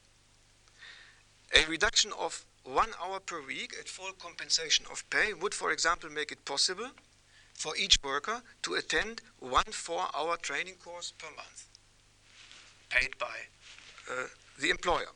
A 1.54 1.64
reduction 1.70 2.12
of 2.18 2.44
one 2.64 2.90
hour 3.00 3.20
per 3.20 3.40
week 3.40 3.76
at 3.80 3.88
full 3.88 4.14
compensation 4.14 4.88
of 4.92 5.08
pay 5.12 5.32
would, 5.32 5.54
for 5.54 5.72
example, 5.72 6.10
make 6.10 6.32
it 6.32 6.44
possible 6.44 6.90
for 7.58 7.76
each 7.76 7.98
worker 8.04 8.44
to 8.62 8.76
attend 8.76 9.22
one 9.40 9.72
four 9.72 10.06
hour 10.16 10.38
training 10.38 10.76
course 10.76 11.12
per 11.18 11.28
month, 11.36 11.66
paid 12.90 13.18
by 13.18 13.36
uh, 14.10 14.28
the 14.62 14.70
employer. 14.70 15.12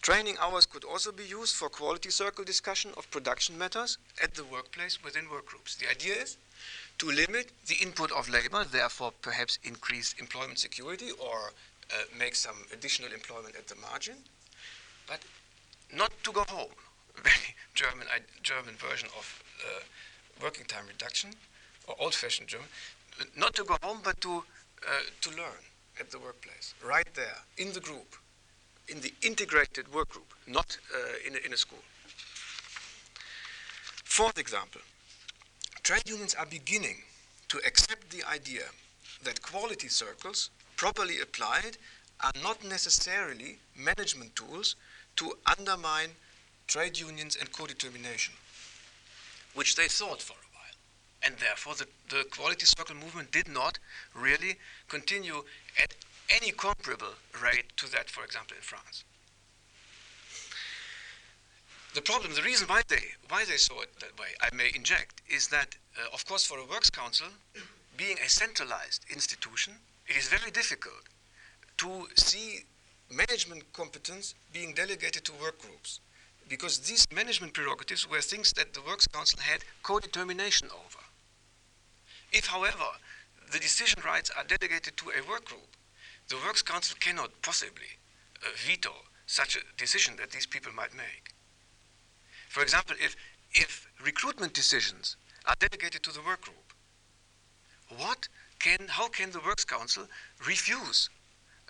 Training 0.00 0.36
hours 0.40 0.64
could 0.64 0.84
also 0.84 1.10
be 1.10 1.24
used 1.24 1.56
for 1.56 1.68
quality 1.68 2.10
circle 2.10 2.44
discussion 2.44 2.92
of 2.96 3.10
production 3.10 3.58
matters 3.58 3.98
at 4.22 4.34
the 4.34 4.44
workplace 4.44 5.02
within 5.02 5.28
work 5.28 5.46
groups. 5.46 5.74
The 5.74 5.90
idea 5.90 6.14
is 6.14 6.36
to 6.98 7.06
limit 7.10 7.50
the 7.66 7.74
input 7.82 8.12
of 8.12 8.28
labor, 8.28 8.64
therefore 8.64 9.12
perhaps 9.20 9.58
increase 9.64 10.14
employment 10.20 10.60
security 10.60 11.10
or 11.10 11.52
uh, 11.92 12.04
make 12.16 12.36
some 12.36 12.64
additional 12.72 13.12
employment 13.12 13.56
at 13.56 13.66
the 13.66 13.74
margin, 13.74 14.14
but 15.08 15.20
not 15.92 16.12
to 16.22 16.30
go 16.32 16.44
home. 16.48 16.70
Very 17.16 17.56
German, 17.74 18.06
German 18.42 18.74
version 18.76 19.08
of 19.18 19.42
uh, 19.66 19.80
working 20.42 20.64
time 20.66 20.86
reduction, 20.86 21.30
or 21.86 21.94
old-fashioned 21.98 22.48
German. 22.48 22.68
Not 23.36 23.54
to 23.56 23.64
go 23.64 23.76
home, 23.82 24.00
but 24.02 24.20
to 24.20 24.44
uh, 24.86 24.90
to 25.22 25.30
learn 25.30 25.62
at 26.00 26.10
the 26.10 26.18
workplace, 26.18 26.74
right 26.84 27.08
there 27.14 27.38
in 27.56 27.72
the 27.72 27.80
group, 27.80 28.14
in 28.88 29.00
the 29.00 29.12
integrated 29.22 29.92
work 29.92 30.08
group, 30.10 30.32
not 30.46 30.78
uh, 30.94 30.98
in, 31.26 31.34
a, 31.34 31.44
in 31.44 31.52
a 31.52 31.56
school. 31.56 31.82
Fourth 34.04 34.38
example 34.38 34.80
trade 35.82 36.08
unions 36.08 36.34
are 36.34 36.46
beginning 36.46 37.02
to 37.48 37.58
accept 37.66 38.10
the 38.10 38.22
idea 38.24 38.64
that 39.24 39.42
quality 39.42 39.88
circles, 39.88 40.50
properly 40.76 41.20
applied, 41.20 41.76
are 42.22 42.32
not 42.42 42.64
necessarily 42.64 43.58
management 43.76 44.36
tools 44.36 44.76
to 45.16 45.32
undermine 45.46 46.10
trade 46.66 46.98
unions 46.98 47.36
and 47.36 47.50
co-determination, 47.52 48.34
which 49.54 49.76
they 49.76 49.88
thought 49.88 50.22
for 50.22 50.34
a 50.34 50.50
while. 50.54 50.76
And 51.22 51.36
therefore, 51.38 51.74
the, 51.74 51.86
the 52.08 52.24
quality 52.30 52.66
circle 52.66 52.96
movement 52.96 53.32
did 53.32 53.48
not 53.48 53.78
really 54.14 54.56
continue 54.88 55.44
at 55.82 55.94
any 56.30 56.50
comparable 56.52 57.14
rate 57.42 57.76
to 57.78 57.90
that, 57.92 58.10
for 58.10 58.24
example, 58.24 58.56
in 58.56 58.62
France. 58.62 59.04
The 61.94 62.02
problem, 62.02 62.34
the 62.34 62.42
reason 62.42 62.68
why 62.68 62.82
they, 62.86 63.02
why 63.28 63.44
they 63.44 63.56
saw 63.56 63.80
it 63.80 63.98
that 64.00 64.18
way, 64.18 64.28
I 64.40 64.54
may 64.54 64.70
inject, 64.74 65.22
is 65.28 65.48
that, 65.48 65.74
uh, 65.98 66.14
of 66.14 66.24
course, 66.26 66.44
for 66.44 66.58
a 66.58 66.64
works 66.64 66.90
council, 66.90 67.28
being 67.96 68.18
a 68.24 68.28
centralized 68.28 69.04
institution, 69.10 69.74
it 70.06 70.16
is 70.16 70.28
very 70.28 70.50
difficult 70.50 71.08
to 71.78 72.06
see 72.16 72.64
management 73.10 73.72
competence 73.72 74.34
being 74.52 74.74
delegated 74.74 75.24
to 75.24 75.32
work 75.40 75.60
groups 75.60 76.00
because 76.48 76.78
these 76.80 77.06
management 77.14 77.52
prerogatives 77.52 78.08
were 78.08 78.20
things 78.20 78.52
that 78.54 78.74
the 78.74 78.82
Works 78.82 79.06
Council 79.06 79.40
had 79.40 79.64
co-determination 79.82 80.68
over. 80.72 81.04
If, 82.32 82.46
however, 82.46 82.84
the 83.52 83.58
decision 83.58 84.02
rights 84.04 84.30
are 84.36 84.44
delegated 84.44 84.96
to 84.96 85.10
a 85.10 85.28
work 85.28 85.44
group, 85.44 85.76
the 86.28 86.36
Works 86.36 86.62
Council 86.62 86.96
cannot 87.00 87.30
possibly 87.42 87.98
uh, 88.42 88.48
veto 88.56 88.92
such 89.26 89.56
a 89.56 89.60
decision 89.76 90.16
that 90.18 90.30
these 90.30 90.46
people 90.46 90.72
might 90.72 90.94
make. 90.94 91.34
For 92.48 92.62
example, 92.62 92.96
if, 93.00 93.16
if 93.52 93.86
recruitment 94.04 94.54
decisions 94.54 95.16
are 95.46 95.54
delegated 95.58 96.02
to 96.02 96.12
the 96.12 96.20
work 96.20 96.42
group, 96.42 96.72
what 97.96 98.28
can, 98.58 98.88
how 98.88 99.08
can 99.08 99.30
the 99.30 99.40
Works 99.40 99.64
Council 99.64 100.06
refuse 100.46 101.08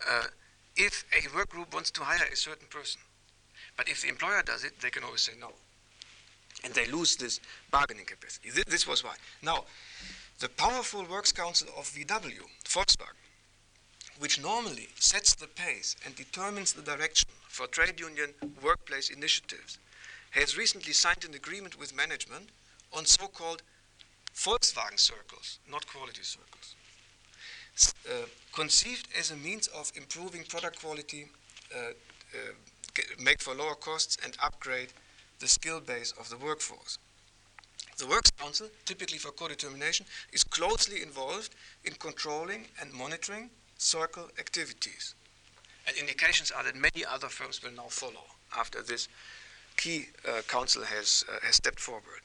uh, 0.08 0.24
if 0.76 1.04
a 1.12 1.34
work 1.36 1.50
group 1.50 1.72
wants 1.74 1.90
to 1.92 2.02
hire 2.02 2.26
a 2.32 2.36
certain 2.36 2.66
person? 2.68 3.00
But 3.78 3.88
if 3.88 4.02
the 4.02 4.08
employer 4.08 4.42
does 4.42 4.64
it, 4.64 4.78
they 4.80 4.90
can 4.90 5.04
always 5.04 5.22
say 5.22 5.32
no. 5.40 5.52
And 6.64 6.74
they 6.74 6.86
lose 6.86 7.16
this 7.16 7.40
bargaining 7.70 8.04
capacity. 8.04 8.50
This, 8.50 8.64
this 8.64 8.86
was 8.86 9.04
why. 9.04 9.14
Now, 9.42 9.64
the 10.40 10.48
powerful 10.48 11.04
Works 11.04 11.32
Council 11.32 11.68
of 11.78 11.84
VW, 11.84 12.40
Volkswagen, 12.64 13.14
which 14.18 14.42
normally 14.42 14.88
sets 14.96 15.34
the 15.36 15.46
pace 15.46 15.94
and 16.04 16.14
determines 16.16 16.72
the 16.72 16.82
direction 16.82 17.28
for 17.48 17.68
trade 17.68 18.00
union 18.00 18.34
workplace 18.62 19.10
initiatives, 19.10 19.78
has 20.32 20.58
recently 20.58 20.92
signed 20.92 21.24
an 21.24 21.34
agreement 21.34 21.78
with 21.78 21.96
management 21.96 22.48
on 22.92 23.06
so 23.06 23.28
called 23.28 23.62
Volkswagen 24.34 24.98
circles, 24.98 25.60
not 25.70 25.86
quality 25.86 26.22
circles. 26.22 26.74
Uh, 28.08 28.26
conceived 28.52 29.06
as 29.16 29.30
a 29.30 29.36
means 29.36 29.68
of 29.68 29.92
improving 29.94 30.42
product 30.42 30.80
quality, 30.80 31.28
uh, 31.74 31.78
uh, 32.34 32.52
make 33.22 33.40
for 33.40 33.54
lower 33.54 33.74
costs, 33.74 34.16
and 34.24 34.36
upgrade 34.42 34.88
the 35.38 35.48
skill 35.48 35.80
base 35.80 36.12
of 36.18 36.28
the 36.30 36.36
workforce. 36.36 36.98
The 37.98 38.06
Works 38.06 38.30
Council, 38.30 38.68
typically 38.84 39.18
for 39.18 39.32
co-determination, 39.32 40.06
is 40.32 40.44
closely 40.44 41.02
involved 41.02 41.54
in 41.84 41.94
controlling 41.94 42.66
and 42.80 42.92
monitoring 42.92 43.50
circle 43.76 44.28
activities. 44.38 45.14
And 45.86 45.96
indications 45.96 46.50
are 46.50 46.62
that 46.64 46.76
many 46.76 47.04
other 47.04 47.28
firms 47.28 47.62
will 47.62 47.72
now 47.72 47.88
follow 47.88 48.24
after 48.56 48.82
this 48.82 49.08
key 49.76 50.06
uh, 50.28 50.42
council 50.46 50.84
has, 50.84 51.24
uh, 51.28 51.38
has 51.44 51.56
stepped 51.56 51.80
forward. 51.80 52.22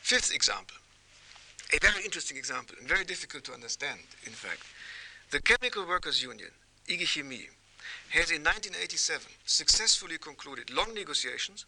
Fifth 0.00 0.34
example, 0.34 0.76
a 1.72 1.78
very 1.80 2.04
interesting 2.04 2.36
example 2.36 2.76
and 2.78 2.88
very 2.88 3.04
difficult 3.04 3.44
to 3.44 3.52
understand, 3.52 4.00
in 4.24 4.32
fact. 4.32 4.62
The 5.30 5.40
Chemical 5.40 5.86
Workers 5.86 6.22
Union, 6.22 6.50
IG 6.88 7.06
Chemie, 7.06 7.48
has 8.10 8.30
in 8.30 8.42
1987 8.42 9.26
successfully 9.46 10.18
concluded 10.18 10.70
long 10.70 10.92
negotiations 10.94 11.64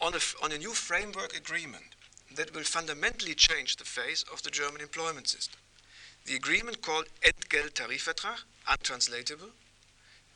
on 0.00 0.14
a, 0.14 0.20
on 0.42 0.52
a 0.52 0.58
new 0.58 0.72
framework 0.72 1.36
agreement 1.36 1.94
that 2.36 2.54
will 2.54 2.62
fundamentally 2.62 3.34
change 3.34 3.76
the 3.76 3.84
face 3.84 4.24
of 4.32 4.42
the 4.42 4.50
German 4.50 4.80
employment 4.80 5.28
system. 5.28 5.60
The 6.24 6.36
agreement 6.36 6.80
called 6.80 7.06
Entgelttarifvertrag, 7.22 8.42
untranslatable, 8.68 9.50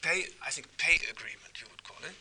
pay, 0.03 0.27
I 0.45 0.51
think 0.51 0.69
pay 0.77 0.97
agreement 1.11 1.61
you 1.61 1.67
would 1.71 1.85
call 1.85 1.99
it. 2.03 2.15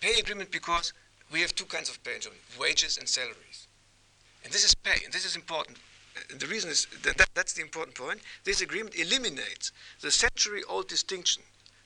Pay 0.00 0.20
agreement 0.20 0.52
because 0.52 0.92
we 1.32 1.40
have 1.40 1.54
two 1.54 1.64
kinds 1.64 1.88
of 1.88 2.02
pay 2.04 2.16
in 2.16 2.20
Germany, 2.20 2.40
wages 2.58 2.98
and 2.98 3.08
salaries. 3.08 3.66
And 4.44 4.52
this 4.52 4.64
is 4.64 4.74
pay, 4.74 5.04
and 5.04 5.12
this 5.12 5.24
is 5.24 5.34
important. 5.34 5.78
And 6.30 6.38
the 6.38 6.46
reason 6.46 6.70
is 6.70 6.86
that, 7.02 7.16
that 7.16 7.30
that's 7.34 7.54
the 7.54 7.62
important 7.62 7.96
point. 7.96 8.20
This 8.44 8.60
agreement 8.60 8.94
eliminates 8.94 9.72
the 10.00 10.10
century-old 10.10 10.88
distinction 10.88 11.42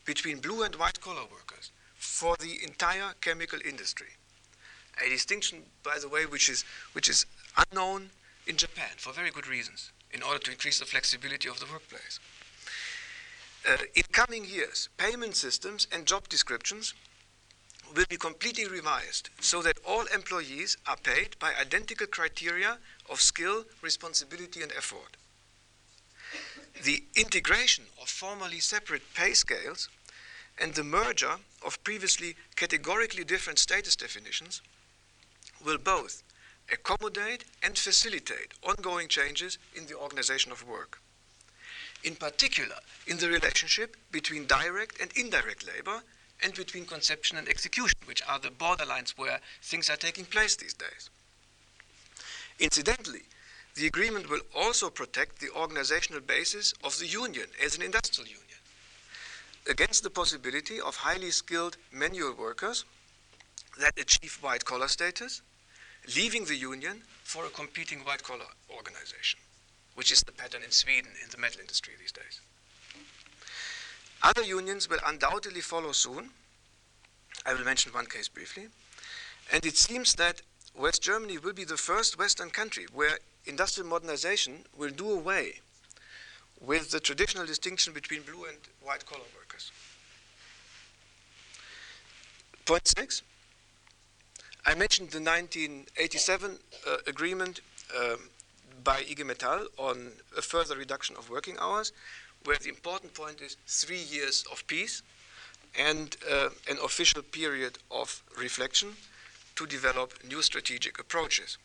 between 0.07 0.39
blue 0.39 0.63
and 0.63 0.75
white 0.77 1.01
collar 1.01 1.25
workers 1.31 1.73
for 1.97 2.37
the 2.39 2.59
entire 2.63 3.13
chemical 3.21 3.59
industry. 3.69 4.07
A 5.05 5.11
distinction, 5.11 5.63
by 5.83 5.99
the 6.01 6.09
way, 6.09 6.25
which 6.25 6.49
is, 6.49 6.65
which 6.93 7.09
is 7.09 7.27
unknown 7.57 8.11
in 8.47 8.57
Japan 8.57 8.91
for 8.97 9.13
very 9.13 9.31
good 9.31 9.47
reasons, 9.47 9.93
in 10.13 10.23
order 10.23 10.39
to 10.39 10.51
increase 10.51 10.79
the 10.79 10.87
flexibility 10.87 11.49
of 11.49 11.61
the 11.61 11.67
workplace. 11.71 12.19
Uh, 13.69 13.77
in 13.95 14.05
coming 14.13 14.45
years, 14.45 14.89
payment 14.97 15.35
systems 15.35 15.89
and 15.93 16.07
job 16.07 16.29
descriptions 16.29 16.95
will 17.95 18.05
be 18.09 18.17
completely 18.17 18.67
revised 18.67 19.29
so 19.41 19.61
that 19.63 19.79
all 19.87 20.05
employees 20.15 20.77
are 20.87 20.97
paid 20.97 21.37
by 21.39 21.53
identical 21.61 22.07
criteria 22.07 22.79
of 23.11 23.21
skill, 23.21 23.65
responsibility, 23.83 24.63
and 24.63 24.73
effort. 24.73 25.17
The 26.85 27.03
integration 27.17 27.85
of 28.01 28.09
formerly 28.09 28.61
separate 28.61 29.03
pay 29.15 29.33
scales 29.33 29.89
and 30.59 30.75
the 30.75 30.85
merger 30.85 31.37
of 31.65 31.83
previously 31.85 32.35
categorically 32.57 33.25
different 33.25 33.59
status 33.59 33.97
definitions 33.97 34.63
will 35.65 35.79
both 35.79 36.23
accommodate 36.73 37.45
and 37.63 37.77
facilitate 37.79 38.55
ongoing 38.63 39.09
changes 39.09 39.59
in 39.75 39.87
the 39.87 39.97
organization 39.97 40.51
of 40.53 40.67
work. 40.67 40.99
In 42.05 42.15
particular, 42.15 42.77
in 43.07 43.19
the 43.19 43.29
relationship 43.29 43.97
between 44.11 44.47
direct 44.47 45.01
and 45.01 45.11
indirect 45.17 45.67
labor 45.67 46.03
and 46.43 46.55
between 46.55 46.85
conception 46.85 47.39
and 47.39 47.49
execution, 47.49 47.99
which 48.05 48.23
are 48.29 48.39
the 48.39 48.49
borderlines 48.51 49.11
where 49.17 49.41
things 49.63 49.89
are 49.89 49.97
taking 49.97 50.25
place 50.25 50.57
these 50.57 50.75
days. 50.75 51.11
Incidentally, 52.59 53.23
the 53.75 53.87
agreement 53.87 54.29
will 54.31 54.41
also 54.55 54.91
protect 54.91 55.41
the 55.41 55.51
organizational 55.51 56.21
basis 56.21 56.73
of 56.83 56.99
the 56.99 57.07
union 57.07 57.47
as 57.63 57.77
an 57.77 57.83
industrial 57.83 58.29
union 58.29 58.46
against 59.69 60.03
the 60.03 60.11
possibility 60.11 60.81
of 60.81 60.97
highly 60.97 61.31
skilled 61.31 61.77
manual 61.93 62.35
workers 62.35 62.85
that 63.79 63.99
achieve 63.99 64.39
white 64.41 64.65
collar 64.65 64.89
status 64.89 65.43
leaving 66.15 66.45
the 66.45 66.55
union 66.55 67.03
for 67.25 67.45
a 67.47 67.51
competing 67.51 68.01
white 68.01 68.23
collar 68.23 68.47
organization, 68.71 69.41
which 69.95 70.13
is 70.13 70.21
the 70.23 70.33
pattern 70.33 70.63
in 70.63 70.71
Sweden 70.71 71.11
in 71.23 71.31
the 71.31 71.39
metal 71.39 71.61
industry 71.61 71.95
these 71.99 72.13
days. 72.13 72.41
Other 74.23 74.43
unions 74.43 74.89
will 74.89 75.01
undoubtedly 75.07 75.61
follow 75.61 75.93
soon. 75.93 76.31
I 77.45 77.55
will 77.55 77.65
mention 77.65 77.93
one 77.93 78.07
case 78.07 78.29
briefly. 78.29 78.69
And 79.53 79.65
it 79.65 79.77
seems 79.77 80.15
that 80.15 80.43
West 80.75 81.03
Germany 81.03 81.39
will 81.39 81.53
be 81.53 81.65
the 81.65 81.77
first 81.77 82.19
Western 82.19 82.51
country 82.51 82.87
where 82.93 83.19
industrial 83.45 83.89
modernization 83.89 84.65
will 84.77 84.91
do 84.91 85.11
away 85.11 85.61
with 86.61 86.91
the 86.91 87.01
traditional 87.01 87.47
distinction 87.47 87.93
between 87.93 88.23
blue 88.23 88.45
and 88.47 88.59
white 88.83 89.05
collar 89.07 89.21
workers. 89.35 89.46
Point 92.67 92.89
six. 92.89 93.23
I 94.67 94.75
mentioned 94.75 95.11
the 95.11 95.21
1987 95.21 96.59
uh, 96.85 96.97
agreement 97.07 97.61
um, 97.97 98.19
by 98.83 98.99
IG 99.09 99.21
Metall 99.21 99.67
on 99.79 100.11
a 100.37 100.43
further 100.43 100.75
reduction 100.77 101.15
of 101.15 101.31
working 101.31 101.57
hours, 101.61 101.93
where 102.45 102.57
the 102.61 102.69
important 102.69 103.15
point 103.15 103.41
is 103.41 103.57
three 103.69 104.03
years 104.03 104.45
of 104.51 104.67
peace 104.67 105.03
and 105.79 106.17
uh, 106.29 106.49
an 106.69 106.79
official 106.83 107.23
period 107.23 107.79
of 107.93 108.25
reflection 108.37 108.97
to 109.55 109.65
develop 109.65 110.15
new 110.29 110.43
strategic 110.43 110.99
approaches. 110.99 111.59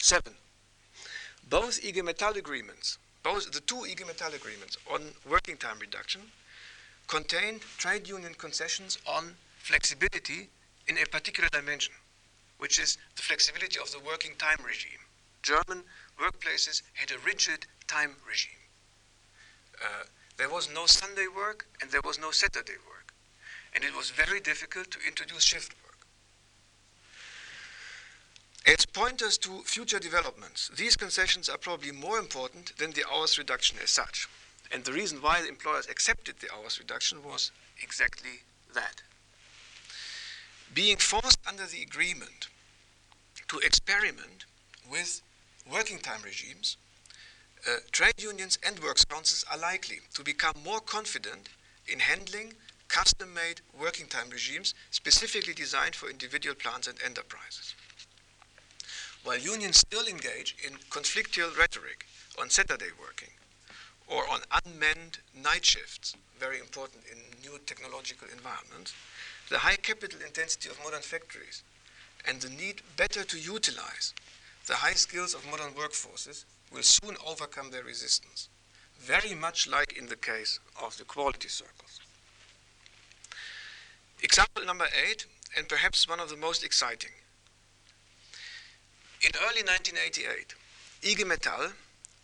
Seven, 0.00 0.34
both 1.48 1.78
IG 1.84 1.98
Metall 2.04 2.34
agreements, 2.34 2.98
both 3.22 3.52
the 3.52 3.60
two 3.60 3.84
IG 3.84 4.00
Metall 4.00 4.34
agreements 4.34 4.76
on 4.92 5.00
working 5.30 5.56
time 5.56 5.78
reduction 5.78 6.22
contained 7.06 7.60
trade 7.78 8.08
union 8.08 8.34
concessions 8.34 8.98
on 9.06 9.36
flexibility 9.66 10.48
in 10.86 10.96
a 10.98 11.06
particular 11.06 11.48
dimension, 11.50 11.94
which 12.58 12.78
is 12.78 12.98
the 13.16 13.22
flexibility 13.22 13.78
of 13.80 13.90
the 13.90 13.98
working 13.98 14.34
time 14.38 14.58
regime. 14.64 15.02
German 15.42 15.82
workplaces 16.20 16.82
had 16.94 17.10
a 17.10 17.18
rigid 17.18 17.66
time 17.88 18.14
regime. 18.28 18.62
Uh, 19.82 20.04
there 20.36 20.48
was 20.48 20.68
no 20.72 20.86
Sunday 20.86 21.26
work 21.26 21.66
and 21.80 21.90
there 21.90 22.00
was 22.04 22.18
no 22.18 22.30
Saturday 22.30 22.78
work. 22.88 23.12
And 23.74 23.82
it 23.82 23.94
was 23.94 24.10
very 24.10 24.40
difficult 24.40 24.90
to 24.92 24.98
introduce 25.06 25.42
shift 25.42 25.74
work. 25.84 26.06
As 28.66 28.86
pointers 28.86 29.36
to 29.38 29.62
future 29.62 29.98
developments, 29.98 30.70
these 30.76 30.96
concessions 30.96 31.48
are 31.48 31.58
probably 31.58 31.92
more 31.92 32.18
important 32.18 32.76
than 32.78 32.92
the 32.92 33.04
hours 33.12 33.36
reduction 33.36 33.78
as 33.82 33.90
such. 33.90 34.28
And 34.72 34.84
the 34.84 34.92
reason 34.92 35.18
why 35.22 35.42
the 35.42 35.48
employers 35.48 35.86
accepted 35.88 36.36
the 36.38 36.52
hours 36.54 36.78
reduction 36.78 37.22
was 37.22 37.50
exactly 37.82 38.42
that. 38.74 39.02
Being 40.76 40.98
forced 40.98 41.38
under 41.46 41.64
the 41.64 41.80
agreement 41.80 42.48
to 43.48 43.58
experiment 43.60 44.44
with 44.86 45.22
working 45.72 45.98
time 45.98 46.20
regimes, 46.22 46.76
uh, 47.66 47.76
trade 47.92 48.20
unions 48.20 48.58
and 48.62 48.78
works 48.80 49.02
councils 49.02 49.42
are 49.50 49.56
likely 49.56 50.00
to 50.12 50.22
become 50.22 50.52
more 50.62 50.80
confident 50.80 51.48
in 51.88 52.00
handling 52.00 52.52
custom 52.88 53.32
made 53.32 53.62
working 53.72 54.06
time 54.06 54.28
regimes 54.28 54.74
specifically 54.90 55.54
designed 55.54 55.94
for 55.96 56.10
individual 56.10 56.54
plants 56.54 56.86
and 56.86 57.00
enterprises. 57.02 57.74
While 59.24 59.38
unions 59.38 59.78
still 59.78 60.06
engage 60.06 60.56
in 60.62 60.74
conflictual 60.90 61.56
rhetoric 61.56 62.04
on 62.38 62.50
Saturday 62.50 62.92
working 63.00 63.32
or 64.06 64.28
on 64.28 64.40
unmanned 64.52 65.20
night 65.34 65.64
shifts, 65.64 66.14
very 66.38 66.60
important 66.60 67.04
in 67.10 67.16
new 67.40 67.58
technological 67.64 68.28
environments, 68.30 68.92
the 69.48 69.58
high 69.58 69.76
capital 69.76 70.20
intensity 70.20 70.68
of 70.68 70.78
modern 70.82 71.02
factories 71.02 71.62
and 72.26 72.40
the 72.40 72.50
need 72.50 72.82
better 72.96 73.22
to 73.24 73.38
utilize 73.38 74.12
the 74.66 74.74
high 74.74 74.94
skills 74.94 75.34
of 75.34 75.48
modern 75.48 75.72
workforces 75.72 76.44
will 76.72 76.82
soon 76.82 77.16
overcome 77.24 77.70
their 77.70 77.84
resistance, 77.84 78.48
very 78.98 79.34
much 79.34 79.68
like 79.68 79.96
in 79.96 80.06
the 80.06 80.16
case 80.16 80.58
of 80.82 80.96
the 80.98 81.04
quality 81.04 81.48
circles. 81.48 82.00
Example 84.22 84.64
number 84.64 84.86
eight, 85.08 85.26
and 85.56 85.68
perhaps 85.68 86.08
one 86.08 86.18
of 86.18 86.28
the 86.28 86.36
most 86.36 86.64
exciting. 86.64 87.12
In 89.22 89.30
early 89.36 89.62
1988, 89.62 90.54
IG 91.02 91.26
Metall 91.26 91.72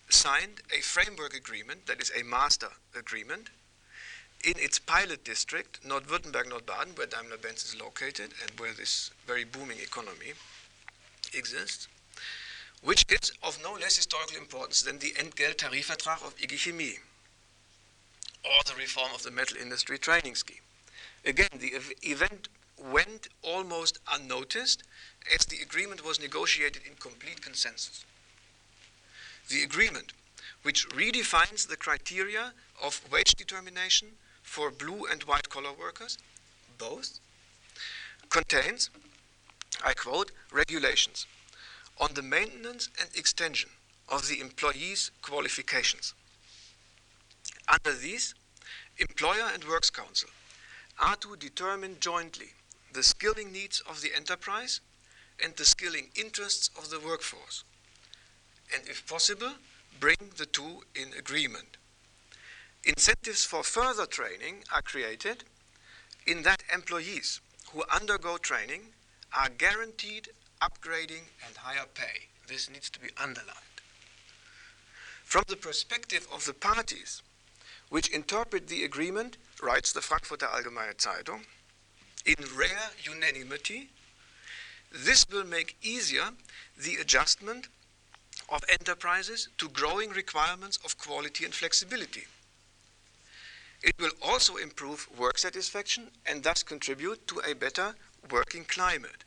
signed 0.09 0.63
a 0.77 0.81
framework 0.81 1.35
agreement, 1.35 1.87
that 1.87 2.03
is 2.03 2.11
a 2.19 2.25
master 2.25 2.69
agreement, 2.99 3.51
in 4.45 4.55
its 4.57 4.79
pilot 4.79 5.25
district, 5.25 5.85
Nord-Württemberg, 5.87 6.49
Nord-Baden, 6.49 6.95
where 6.97 7.07
Daimler-Benz 7.07 7.65
is 7.65 7.81
located 7.81 8.31
and 8.43 8.59
where 8.59 8.73
this 8.73 9.11
very 9.27 9.45
booming 9.45 9.79
economy 9.79 10.33
exists, 11.33 11.87
which 12.83 13.05
is 13.09 13.33
of 13.43 13.63
no 13.63 13.75
less 13.75 13.97
historical 13.97 14.37
importance 14.37 14.83
than 14.83 14.99
the 14.99 15.13
Entgelttarifvertrag 15.13 16.27
of 16.27 16.35
IG 16.43 16.59
Chemie 16.59 16.99
or 18.45 18.63
the 18.67 18.75
reform 18.75 19.11
of 19.15 19.23
the 19.23 19.31
metal 19.31 19.57
industry 19.57 19.99
training 19.99 20.35
scheme. 20.35 20.63
Again, 21.25 21.49
the 21.59 21.75
ev- 21.75 21.93
event 22.03 22.49
went 22.77 23.29
almost 23.43 24.01
unnoticed 24.13 24.83
as 25.33 25.47
the 25.47 25.61
agreement 25.63 26.05
was 26.05 26.21
negotiated 26.21 26.83
in 26.85 26.97
complete 26.97 27.41
consensus. 27.41 28.05
The 29.49 29.63
agreement, 29.63 30.13
which 30.63 30.89
redefines 30.89 31.69
the 31.69 31.77
criteria 31.77 32.53
of 32.83 33.01
wage 33.13 33.37
determination 33.37 34.09
for 34.53 34.71
blue 34.71 35.07
and 35.11 35.23
white 35.23 35.49
collar 35.49 35.73
workers, 35.73 36.19
both, 36.77 37.21
contains, 38.29 38.91
I 39.83 39.95
quote, 39.95 40.31
regulations 40.53 41.27
on 41.99 42.11
the 42.13 42.23
maintenance 42.23 42.91
and 43.01 43.09
extension 43.17 43.71
of 44.11 44.29
the 44.29 44.41
employee's 44.41 45.11
qualifications. 45.23 46.13
Under 47.67 47.97
these, 47.97 48.35
employer 48.99 49.49
and 49.55 49.65
works 49.65 49.89
council 49.89 50.29
are 50.99 51.17
to 51.17 51.35
determine 51.37 51.97
jointly 51.99 52.51
the 52.93 53.03
skilling 53.03 53.53
needs 53.53 53.81
of 53.89 54.03
the 54.03 54.15
enterprise 54.15 54.81
and 55.43 55.57
the 55.57 55.65
skilling 55.65 56.11
interests 56.15 56.69
of 56.77 56.91
the 56.91 57.01
workforce, 57.01 57.65
and 58.75 58.87
if 58.87 59.07
possible, 59.07 59.55
bring 59.99 60.19
the 60.37 60.45
two 60.45 60.83
in 60.95 61.09
agreement. 61.19 61.79
Incentives 62.85 63.45
for 63.45 63.63
further 63.63 64.07
training 64.07 64.65
are 64.73 64.83
created 64.83 65.45
in 66.27 66.43
that 66.43 66.65
employees 66.73 67.41
who 67.73 67.85
undergo 67.93 68.37
training 68.39 68.83
are 69.37 69.49
guaranteed 69.49 70.29
upgrading 70.61 71.31
and 71.47 71.57
higher 71.59 71.87
pay. 71.95 72.29
This 72.49 72.69
needs 72.69 72.91
to 72.91 73.01
be 73.01 73.09
underlined. 73.17 73.57
From 75.25 75.45
the 75.49 75.57
perspective 75.57 76.27
of 76.33 76.45
the 76.45 76.55
parties, 76.55 77.23
which 77.89 78.09
interpret 78.09 78.67
the 78.67 78.85
agreement, 78.85 79.37
writes 79.63 79.93
the 79.93 80.01
Frankfurter 80.01 80.47
Allgemeine 80.47 80.97
Zeitung, 80.97 81.45
in 82.27 82.37
rare 82.57 82.91
unanimity, 83.03 83.91
this 84.91 85.25
will 85.31 85.45
make 85.45 85.77
easier 85.83 86.31
the 86.77 86.97
adjustment 86.97 87.69
of 88.49 88.65
enterprises 88.69 89.49
to 89.59 89.69
growing 89.69 90.11
requirements 90.11 90.79
of 90.85 90.99
quality 90.99 91.45
and 91.45 91.55
flexibility. 91.55 92.25
It 93.83 93.95
will 93.99 94.13
also 94.23 94.57
improve 94.57 95.09
work 95.19 95.39
satisfaction 95.39 96.11
and 96.25 96.43
thus 96.43 96.63
contribute 96.63 97.27
to 97.29 97.41
a 97.41 97.55
better 97.55 97.95
working 98.31 98.65
climate. 98.65 99.25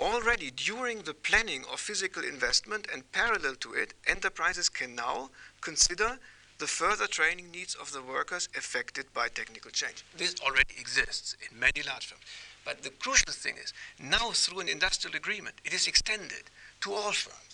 Already 0.00 0.50
during 0.50 1.02
the 1.02 1.14
planning 1.14 1.64
of 1.72 1.80
physical 1.80 2.22
investment 2.22 2.86
and 2.92 3.10
parallel 3.12 3.54
to 3.56 3.72
it, 3.72 3.94
enterprises 4.06 4.68
can 4.68 4.94
now 4.94 5.30
consider 5.60 6.18
the 6.58 6.66
further 6.66 7.06
training 7.06 7.50
needs 7.50 7.74
of 7.74 7.92
the 7.92 8.02
workers 8.02 8.48
affected 8.56 9.06
by 9.12 9.28
technical 9.28 9.70
change. 9.70 10.04
This 10.16 10.34
already 10.40 10.74
exists 10.78 11.36
in 11.50 11.58
many 11.58 11.82
large 11.82 12.06
firms. 12.06 12.22
But 12.64 12.82
the 12.82 12.90
crucial 12.90 13.32
thing 13.32 13.56
is, 13.62 13.72
now 13.98 14.32
through 14.32 14.60
an 14.60 14.68
industrial 14.68 15.16
agreement, 15.16 15.56
it 15.64 15.72
is 15.72 15.86
extended 15.86 16.44
to 16.82 16.92
all 16.92 17.12
firms, 17.12 17.45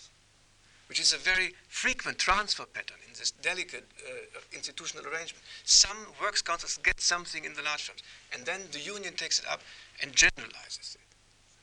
which 0.93 0.99
is 0.99 1.11
a 1.11 1.17
very 1.17 1.55
frequent 1.69 2.19
transfer 2.19 2.65
pattern 2.67 2.97
in 3.07 3.13
this 3.17 3.31
delicate 3.31 3.83
uh, 4.07 4.39
institutional 4.53 5.03
arrangement. 5.05 5.43
Some 5.63 5.97
works 6.21 6.43
councils 6.43 6.77
get 6.83 7.01
something 7.01 7.45
in 7.45 7.55
the 7.55 7.63
large 7.63 7.81
firms, 7.81 8.03
and 8.31 8.45
then 8.45 8.61
the 8.71 8.79
union 8.79 9.15
takes 9.15 9.39
it 9.39 9.45
up 9.49 9.61
and 10.03 10.13
generalizes 10.13 10.95
it. 10.99 11.01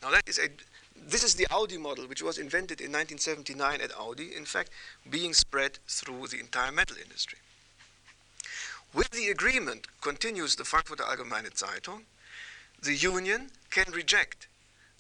Now 0.03 0.11
that 0.11 0.29
is 0.29 0.41
a 0.41 0.49
this 1.09 1.23
is 1.23 1.37
the 1.37 1.47
Audi 1.49 1.79
model, 1.79 2.09
which 2.09 2.25
was 2.25 2.39
invented 2.39 2.81
in 2.81 2.91
1979 2.91 3.81
at 3.81 3.93
Audi, 3.97 4.35
in 4.35 4.47
fact, 4.47 4.71
being 5.09 5.33
spread 5.33 5.79
through 5.87 6.27
the 6.27 6.41
entire 6.41 6.73
metal 6.73 6.97
industry. 7.01 7.39
With 8.93 9.11
the 9.11 9.29
agreement, 9.29 9.87
continues 10.01 10.57
the 10.57 10.65
Frankfurter 10.65 11.05
Allgemeine 11.05 11.55
Zeitung, 11.55 12.03
the 12.83 12.97
union 12.97 13.53
can 13.71 13.93
reject 13.93 14.49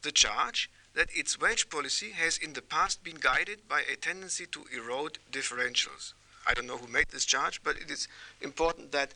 the 0.02 0.12
charge 0.12 0.70
that 0.94 1.08
its 1.14 1.40
wage 1.40 1.70
policy 1.70 2.10
has 2.10 2.36
in 2.38 2.52
the 2.52 2.62
past 2.62 3.04
been 3.04 3.16
guided 3.20 3.68
by 3.68 3.82
a 3.82 3.96
tendency 3.96 4.46
to 4.46 4.64
erode 4.74 5.18
differentials. 5.30 6.12
I 6.46 6.54
don't 6.54 6.66
know 6.66 6.78
who 6.78 6.88
made 6.88 7.08
this 7.10 7.24
charge, 7.24 7.62
but 7.62 7.76
it 7.76 7.90
is 7.90 8.08
important 8.40 8.92
that 8.92 9.14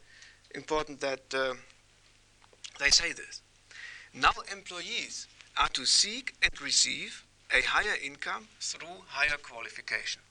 important 0.55 1.01
that 1.01 1.35
uh, 1.35 1.55
they 2.79 2.91
say 2.91 3.12
this. 3.12 3.43
Now 4.12 4.31
employees 4.53 5.27
are 5.57 5.68
to 5.70 5.85
seek 5.85 6.35
and 6.43 6.61
receive 6.61 7.25
a 7.53 7.62
higher 7.62 7.97
income 8.03 8.49
through 8.61 9.05
higher 9.09 9.37
qualification. 9.37 10.22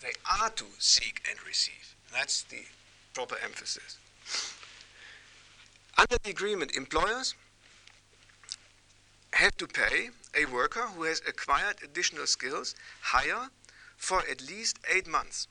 They 0.00 0.12
are 0.40 0.50
to 0.50 0.64
seek 0.78 1.22
and 1.28 1.38
receive. 1.46 1.94
That's 2.12 2.42
the 2.42 2.64
proper 3.14 3.36
emphasis. 3.42 3.98
Under 5.98 6.16
the 6.22 6.30
agreement, 6.30 6.76
employers 6.76 7.34
have 9.32 9.56
to 9.56 9.66
pay 9.66 10.10
a 10.36 10.46
worker 10.46 10.86
who 10.94 11.04
has 11.04 11.20
acquired 11.26 11.76
additional 11.82 12.26
skills 12.26 12.74
higher 13.00 13.48
for 13.96 14.20
at 14.30 14.46
least 14.48 14.78
eight 14.92 15.06
months, 15.06 15.46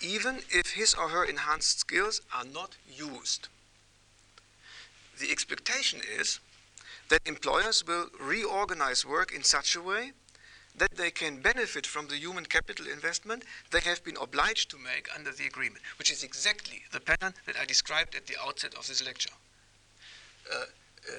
even 0.00 0.40
if 0.50 0.72
his 0.72 0.94
or 0.94 1.08
her 1.08 1.24
enhanced 1.24 1.80
skills 1.80 2.20
are 2.34 2.44
not 2.44 2.76
used. 2.88 3.48
The 5.18 5.30
expectation 5.30 6.00
is 6.18 6.40
that 7.08 7.26
employers 7.26 7.86
will 7.86 8.08
reorganize 8.20 9.06
work 9.06 9.32
in 9.32 9.42
such 9.42 9.76
a 9.76 9.82
way 9.82 10.12
that 10.76 10.96
they 10.96 11.10
can 11.10 11.40
benefit 11.40 11.86
from 11.86 12.08
the 12.08 12.16
human 12.16 12.44
capital 12.44 12.86
investment 12.86 13.44
they 13.70 13.80
have 13.80 14.04
been 14.04 14.16
obliged 14.20 14.70
to 14.70 14.78
make 14.78 15.08
under 15.14 15.32
the 15.32 15.46
agreement, 15.46 15.82
which 15.98 16.10
is 16.10 16.22
exactly 16.22 16.82
the 16.92 17.00
pattern 17.00 17.32
that 17.46 17.56
I 17.56 17.64
described 17.64 18.14
at 18.14 18.26
the 18.26 18.36
outset 18.44 18.74
of 18.74 18.86
this 18.86 19.04
lecture. 19.04 19.32
Uh, 20.52 20.64
uh, 21.08 21.12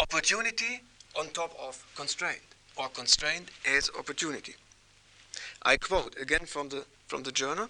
opportunity 0.00 0.80
on 1.18 1.28
top 1.28 1.54
of 1.60 1.84
constraint, 1.94 2.40
or 2.76 2.88
constraint 2.88 3.50
as 3.68 3.90
opportunity. 3.98 4.54
I 5.62 5.76
quote 5.76 6.16
again 6.20 6.46
from 6.46 6.70
the, 6.70 6.84
from 7.06 7.22
the 7.22 7.32
journal 7.32 7.68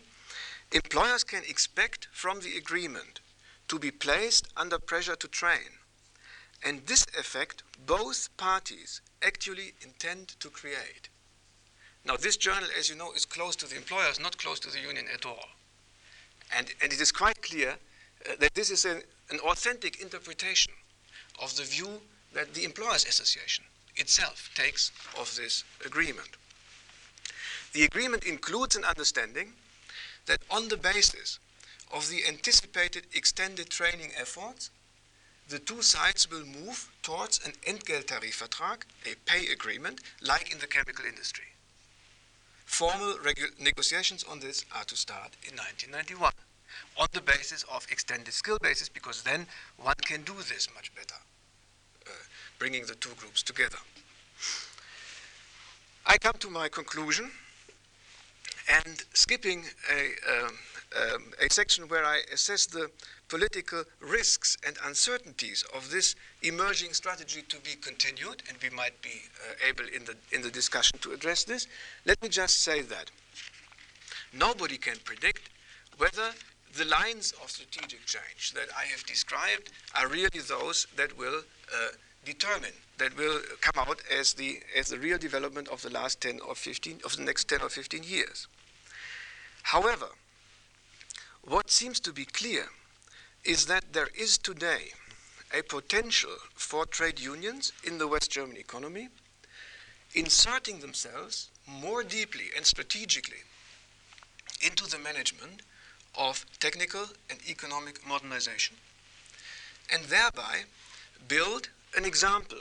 Employers 0.72 1.24
can 1.24 1.42
expect 1.48 2.06
from 2.12 2.40
the 2.40 2.56
agreement 2.56 3.18
to 3.66 3.80
be 3.80 3.90
placed 3.90 4.46
under 4.56 4.78
pressure 4.78 5.16
to 5.16 5.26
train, 5.26 5.80
and 6.64 6.86
this 6.86 7.04
effect 7.18 7.64
both 7.86 8.28
parties 8.36 9.00
actually 9.20 9.72
intend 9.82 10.28
to 10.38 10.48
create. 10.48 11.08
Now, 12.04 12.16
this 12.16 12.36
journal, 12.36 12.68
as 12.78 12.88
you 12.88 12.94
know, 12.94 13.12
is 13.12 13.24
close 13.24 13.56
to 13.56 13.66
the 13.66 13.76
employers, 13.76 14.20
not 14.20 14.38
close 14.38 14.60
to 14.60 14.70
the 14.70 14.78
union 14.78 15.06
at 15.12 15.26
all. 15.26 15.44
And, 16.56 16.72
and 16.80 16.92
it 16.92 17.00
is 17.00 17.10
quite 17.10 17.42
clear 17.42 17.70
uh, 18.28 18.34
that 18.38 18.54
this 18.54 18.70
is 18.70 18.84
an, 18.84 19.02
an 19.30 19.40
authentic 19.40 20.00
interpretation 20.00 20.72
of 21.42 21.54
the 21.56 21.64
view 21.64 22.00
that 22.32 22.54
the 22.54 22.64
Employers 22.64 23.04
Association 23.04 23.64
itself 23.96 24.50
takes 24.54 24.92
of 25.18 25.34
this 25.36 25.64
agreement. 25.84 26.30
The 27.72 27.84
agreement 27.84 28.24
includes 28.24 28.76
an 28.76 28.84
understanding 28.84 29.52
that 30.26 30.40
on 30.50 30.68
the 30.68 30.76
basis 30.76 31.38
of 31.92 32.08
the 32.08 32.26
anticipated 32.26 33.06
extended 33.14 33.68
training 33.70 34.12
efforts, 34.16 34.70
the 35.48 35.58
two 35.58 35.82
sides 35.82 36.30
will 36.30 36.44
move 36.44 36.88
towards 37.02 37.40
an 37.44 37.52
Entgelttarifvertrag, 37.66 38.82
a 39.04 39.14
pay 39.26 39.52
agreement, 39.52 40.00
like 40.22 40.52
in 40.52 40.60
the 40.60 40.66
chemical 40.66 41.04
industry. 41.04 41.46
Formal 42.64 43.18
negotiations 43.58 44.24
on 44.24 44.38
this 44.38 44.64
are 44.72 44.84
to 44.84 44.96
start 44.96 45.36
in 45.42 45.56
1991 45.56 46.32
on 46.96 47.08
the 47.12 47.20
basis 47.20 47.64
of 47.64 47.84
extended 47.90 48.32
skill 48.32 48.58
basis, 48.62 48.88
because 48.88 49.22
then 49.24 49.46
one 49.76 49.96
can 50.06 50.22
do 50.22 50.34
this 50.34 50.68
much 50.72 50.94
better, 50.94 51.16
bringing 52.60 52.84
the 52.84 52.94
two 52.96 53.10
groups 53.16 53.42
together. 53.42 53.78
I 56.06 56.18
come 56.18 56.34
to 56.40 56.50
my 56.50 56.68
conclusion 56.68 57.30
and 58.68 59.02
skipping 59.14 59.64
a, 59.90 60.44
um, 60.44 60.58
um, 61.00 61.32
a 61.44 61.50
section 61.50 61.88
where 61.88 62.04
I 62.04 62.20
assess 62.32 62.66
the 62.66 62.90
political 63.28 63.84
risks 64.00 64.58
and 64.66 64.76
uncertainties 64.84 65.64
of 65.74 65.90
this 65.90 66.14
emerging 66.42 66.92
strategy 66.92 67.42
to 67.48 67.56
be 67.60 67.76
continued, 67.80 68.42
and 68.48 68.58
we 68.62 68.68
might 68.70 69.00
be 69.02 69.22
uh, 69.40 69.68
able 69.68 69.84
in 69.94 70.04
the, 70.04 70.16
in 70.30 70.42
the 70.42 70.50
discussion 70.50 70.98
to 71.00 71.12
address 71.12 71.44
this, 71.44 71.66
let 72.04 72.22
me 72.22 72.28
just 72.28 72.62
say 72.62 72.82
that 72.82 73.10
nobody 74.34 74.76
can 74.76 74.96
predict 75.04 75.48
whether 75.96 76.32
the 76.76 76.84
lines 76.84 77.32
of 77.42 77.50
strategic 77.50 78.04
change 78.04 78.52
that 78.52 78.68
I 78.76 78.84
have 78.84 79.04
described 79.06 79.70
are 79.94 80.08
really 80.08 80.40
those 80.46 80.86
that 80.96 81.16
will 81.16 81.42
uh, 81.74 81.88
determine, 82.24 82.72
that 82.98 83.16
will 83.16 83.40
come 83.60 83.88
out 83.88 84.02
as 84.12 84.34
the, 84.34 84.60
as 84.76 84.90
the 84.90 84.98
real 84.98 85.18
development 85.18 85.68
of 85.68 85.82
the 85.82 85.90
last 85.90 86.20
10 86.20 86.40
or 86.46 86.54
15, 86.54 87.00
of 87.04 87.16
the 87.16 87.22
next 87.22 87.48
10 87.48 87.62
or 87.62 87.68
15 87.68 88.02
years. 88.02 88.46
However, 89.62 90.08
what 91.42 91.70
seems 91.70 92.00
to 92.00 92.12
be 92.12 92.24
clear 92.24 92.66
is 93.44 93.66
that 93.66 93.92
there 93.92 94.08
is 94.18 94.36
today 94.36 94.92
a 95.56 95.62
potential 95.62 96.36
for 96.54 96.84
trade 96.86 97.18
unions 97.18 97.72
in 97.84 97.98
the 97.98 98.06
West 98.06 98.30
German 98.30 98.56
economy 98.56 99.08
inserting 100.14 100.80
themselves 100.80 101.48
more 101.66 102.02
deeply 102.02 102.46
and 102.56 102.66
strategically 102.66 103.42
into 104.60 104.86
the 104.86 104.98
management 104.98 105.62
of 106.18 106.44
technical 106.58 107.06
and 107.30 107.38
economic 107.48 108.06
modernization 108.06 108.76
and 109.92 110.04
thereby 110.04 110.64
build 111.28 111.68
an 111.96 112.04
example 112.04 112.58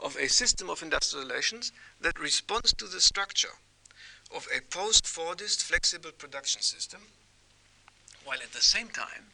of 0.00 0.16
a 0.16 0.28
system 0.28 0.70
of 0.70 0.82
industrial 0.82 1.26
relations 1.26 1.72
that 2.00 2.18
responds 2.20 2.72
to 2.74 2.86
the 2.86 3.00
structure 3.00 3.56
of 4.34 4.46
a 4.54 4.60
post-Fordist 4.60 5.62
flexible 5.62 6.12
production 6.16 6.62
system, 6.62 7.00
while 8.24 8.38
at 8.42 8.52
the 8.52 8.60
same 8.60 8.88
time 8.88 9.24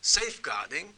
safeguarding 0.00 0.94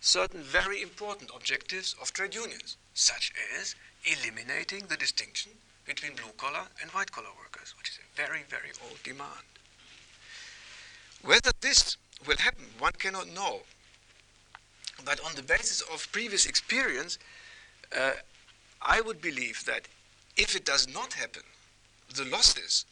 certain 0.00 0.42
very 0.42 0.82
important 0.82 1.30
objectives 1.34 1.94
of 2.00 2.12
trade 2.12 2.34
unions, 2.34 2.76
such 2.92 3.32
as 3.58 3.74
eliminating 4.04 4.86
the 4.88 4.96
distinction 4.96 5.52
between 5.86 6.14
blue-collar 6.14 6.66
and 6.82 6.90
white-collar 6.90 7.30
workers, 7.38 7.74
which 7.78 7.90
is 7.90 7.98
a 7.98 8.16
very, 8.16 8.42
very 8.48 8.70
old 8.88 9.02
demand. 9.02 9.46
Whether 11.22 11.52
this 11.60 11.96
will 12.26 12.36
happen, 12.36 12.66
one 12.78 12.92
cannot 12.92 13.28
know. 13.28 13.60
But 15.04 15.20
on 15.24 15.34
the 15.34 15.42
basis 15.42 15.80
of 15.80 16.10
previous 16.12 16.46
experience, 16.46 17.18
uh, 17.96 18.12
I 18.80 19.00
would 19.00 19.20
believe 19.20 19.64
that 19.64 19.88
if 20.36 20.54
it 20.54 20.64
does 20.64 20.86
not 20.92 21.14
happen, 21.14 21.42
the 22.14 22.24
losses 22.24 22.84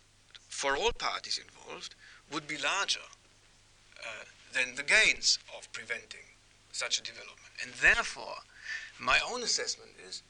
for 0.49 0.77
all 0.77 0.93
parties 0.93 1.39
involved 1.39 1.95
would 2.33 2.47
be 2.47 2.57
larger 2.57 3.01
uh, 4.01 4.25
than 4.53 4.75
the 4.75 4.83
gains 4.83 5.39
of 5.57 5.71
preventing 5.73 6.27
such 6.73 6.99
a 6.99 7.03
development. 7.03 7.53
And 7.63 7.73
therefore, 7.75 8.37
my 8.99 9.19
own 9.31 9.43
assessment 9.43 9.93
is 10.09 10.23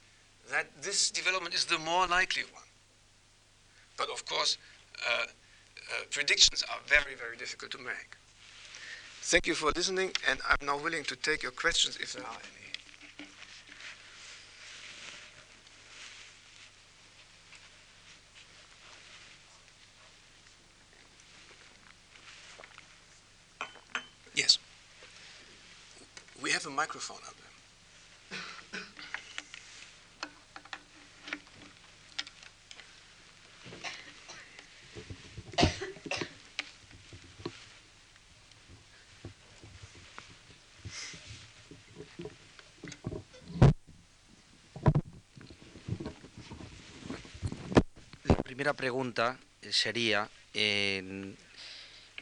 that 0.51 0.67
this 0.83 1.11
development 1.11 1.55
is 1.55 1.65
the 1.65 1.79
more 1.79 2.07
likely 2.07 2.43
one. 2.53 2.63
But 3.97 4.11
of 4.11 4.25
course, 4.27 4.59
uh, 5.07 5.25
uh, 5.25 6.05
predictions 6.11 6.63
are 6.71 6.79
very, 6.87 7.15
very 7.15 7.37
difficult 7.37 7.71
to 7.73 7.79
make. 7.79 8.17
Thank 9.25 9.47
you 9.47 9.55
for 9.55 9.71
listening, 9.71 10.11
and 10.29 10.41
I'm 10.47 10.67
now 10.67 10.77
willing 10.77 11.05
to 11.05 11.17
take 11.17 11.43
your 11.43 11.53
questions 11.53 11.97
if 11.97 12.13
there 12.13 12.25
are 12.25 12.37
any. 12.43 13.29
Yes. 24.35 24.59
We 26.43 26.51
have 26.51 26.67
a 26.67 26.71
microphone 26.71 27.19
up 27.19 27.37
there. 27.37 27.52
Primera 48.63 48.75
pregunta 48.79 49.39
sería, 49.71 50.31
eh, 50.55 51.35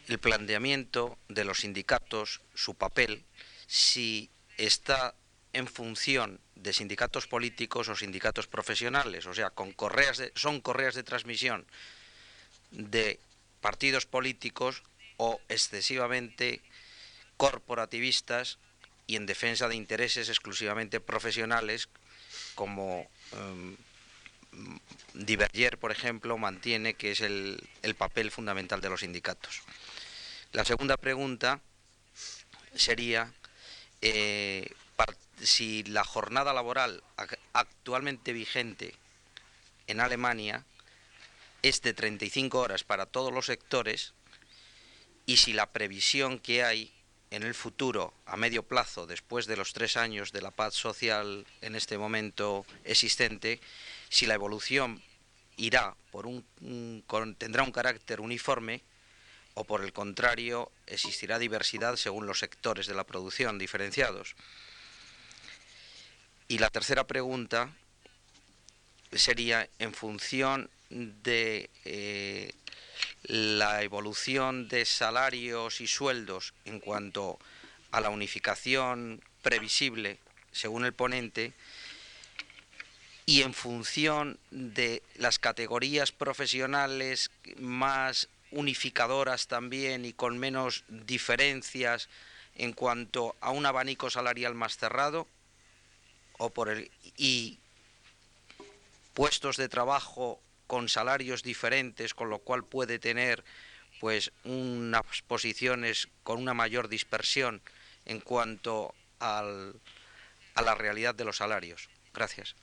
el 0.08 0.18
planteamiento 0.18 1.18
de 1.28 1.44
los 1.44 1.60
sindicatos, 1.60 2.40
su 2.54 2.76
papel, 2.76 3.22
si 3.66 4.30
está 4.56 5.14
en 5.52 5.66
función 5.66 6.40
de 6.54 6.72
sindicatos 6.72 7.26
políticos 7.26 7.90
o 7.90 7.94
sindicatos 7.94 8.46
profesionales, 8.46 9.26
o 9.26 9.34
sea, 9.34 9.50
con 9.50 9.72
correas 9.72 10.22
son 10.34 10.62
correas 10.62 10.94
de 10.94 11.02
transmisión 11.02 11.66
de 12.70 13.20
partidos 13.60 14.06
políticos 14.06 14.82
o 15.18 15.42
excesivamente 15.50 16.62
corporativistas 17.36 18.56
y 19.06 19.16
en 19.16 19.26
defensa 19.26 19.68
de 19.68 19.76
intereses 19.76 20.30
exclusivamente 20.30 21.00
profesionales, 21.00 21.90
como 22.54 23.10
um, 23.32 23.76
Diverger, 25.14 25.78
por 25.78 25.92
ejemplo, 25.92 26.38
mantiene 26.38 26.94
que 26.94 27.12
es 27.12 27.20
el, 27.20 27.68
el 27.82 27.94
papel 27.94 28.30
fundamental 28.30 28.80
de 28.80 28.88
los 28.88 29.00
sindicatos. 29.00 29.62
La 30.52 30.64
segunda 30.64 30.96
pregunta 30.96 31.60
sería 32.74 33.32
eh, 34.02 34.70
si 35.42 35.82
la 35.84 36.04
jornada 36.04 36.52
laboral 36.52 37.02
actualmente 37.52 38.32
vigente 38.32 38.94
en 39.86 40.00
Alemania 40.00 40.64
es 41.62 41.82
de 41.82 41.94
35 41.94 42.58
horas 42.58 42.84
para 42.84 43.06
todos 43.06 43.32
los 43.32 43.46
sectores 43.46 44.14
y 45.26 45.36
si 45.36 45.52
la 45.52 45.72
previsión 45.72 46.38
que 46.38 46.64
hay 46.64 46.92
en 47.30 47.44
el 47.44 47.54
futuro, 47.54 48.12
a 48.26 48.36
medio 48.36 48.64
plazo, 48.64 49.06
después 49.06 49.46
de 49.46 49.56
los 49.56 49.72
tres 49.72 49.96
años 49.96 50.32
de 50.32 50.42
la 50.42 50.50
paz 50.50 50.74
social 50.74 51.46
en 51.60 51.76
este 51.76 51.96
momento 51.96 52.66
existente, 52.84 53.60
si 54.10 54.26
la 54.26 54.34
evolución 54.34 55.02
irá 55.56 55.94
por 56.10 56.26
un, 56.26 56.44
tendrá 57.38 57.62
un 57.62 57.72
carácter 57.72 58.20
uniforme 58.20 58.82
o 59.54 59.64
por 59.64 59.84
el 59.84 59.92
contrario 59.92 60.70
existirá 60.86 61.38
diversidad 61.38 61.96
según 61.96 62.26
los 62.26 62.38
sectores 62.38 62.86
de 62.86 62.94
la 62.94 63.04
producción 63.04 63.58
diferenciados. 63.58 64.34
Y 66.48 66.58
la 66.58 66.70
tercera 66.70 67.06
pregunta 67.06 67.70
sería 69.12 69.68
en 69.78 69.94
función 69.94 70.70
de 70.88 71.70
eh, 71.84 72.52
la 73.22 73.82
evolución 73.82 74.68
de 74.68 74.84
salarios 74.84 75.80
y 75.80 75.86
sueldos 75.86 76.54
en 76.64 76.80
cuanto 76.80 77.38
a 77.92 78.00
la 78.00 78.10
unificación 78.10 79.22
previsible, 79.42 80.18
según 80.52 80.84
el 80.84 80.92
ponente, 80.92 81.52
y 83.30 83.42
en 83.42 83.54
función 83.54 84.40
de 84.50 85.04
las 85.14 85.38
categorías 85.38 86.10
profesionales 86.10 87.30
más 87.58 88.28
unificadoras 88.50 89.46
también 89.46 90.04
y 90.04 90.12
con 90.12 90.36
menos 90.36 90.82
diferencias 90.88 92.08
en 92.56 92.72
cuanto 92.72 93.36
a 93.40 93.52
un 93.52 93.66
abanico 93.66 94.10
salarial 94.10 94.56
más 94.56 94.76
cerrado 94.76 95.28
o 96.38 96.50
por 96.50 96.70
el 96.70 96.90
y 97.16 97.60
puestos 99.14 99.56
de 99.56 99.68
trabajo 99.68 100.40
con 100.66 100.88
salarios 100.88 101.44
diferentes, 101.44 102.14
con 102.14 102.30
lo 102.30 102.40
cual 102.40 102.64
puede 102.64 102.98
tener 102.98 103.44
pues 104.00 104.32
unas 104.42 105.22
posiciones 105.28 106.08
con 106.24 106.38
una 106.38 106.54
mayor 106.54 106.88
dispersión 106.88 107.62
en 108.06 108.18
cuanto 108.18 108.92
al, 109.20 109.76
a 110.56 110.62
la 110.62 110.74
realidad 110.74 111.14
de 111.14 111.26
los 111.26 111.36
salarios. 111.36 111.88
Gracias. 112.12 112.56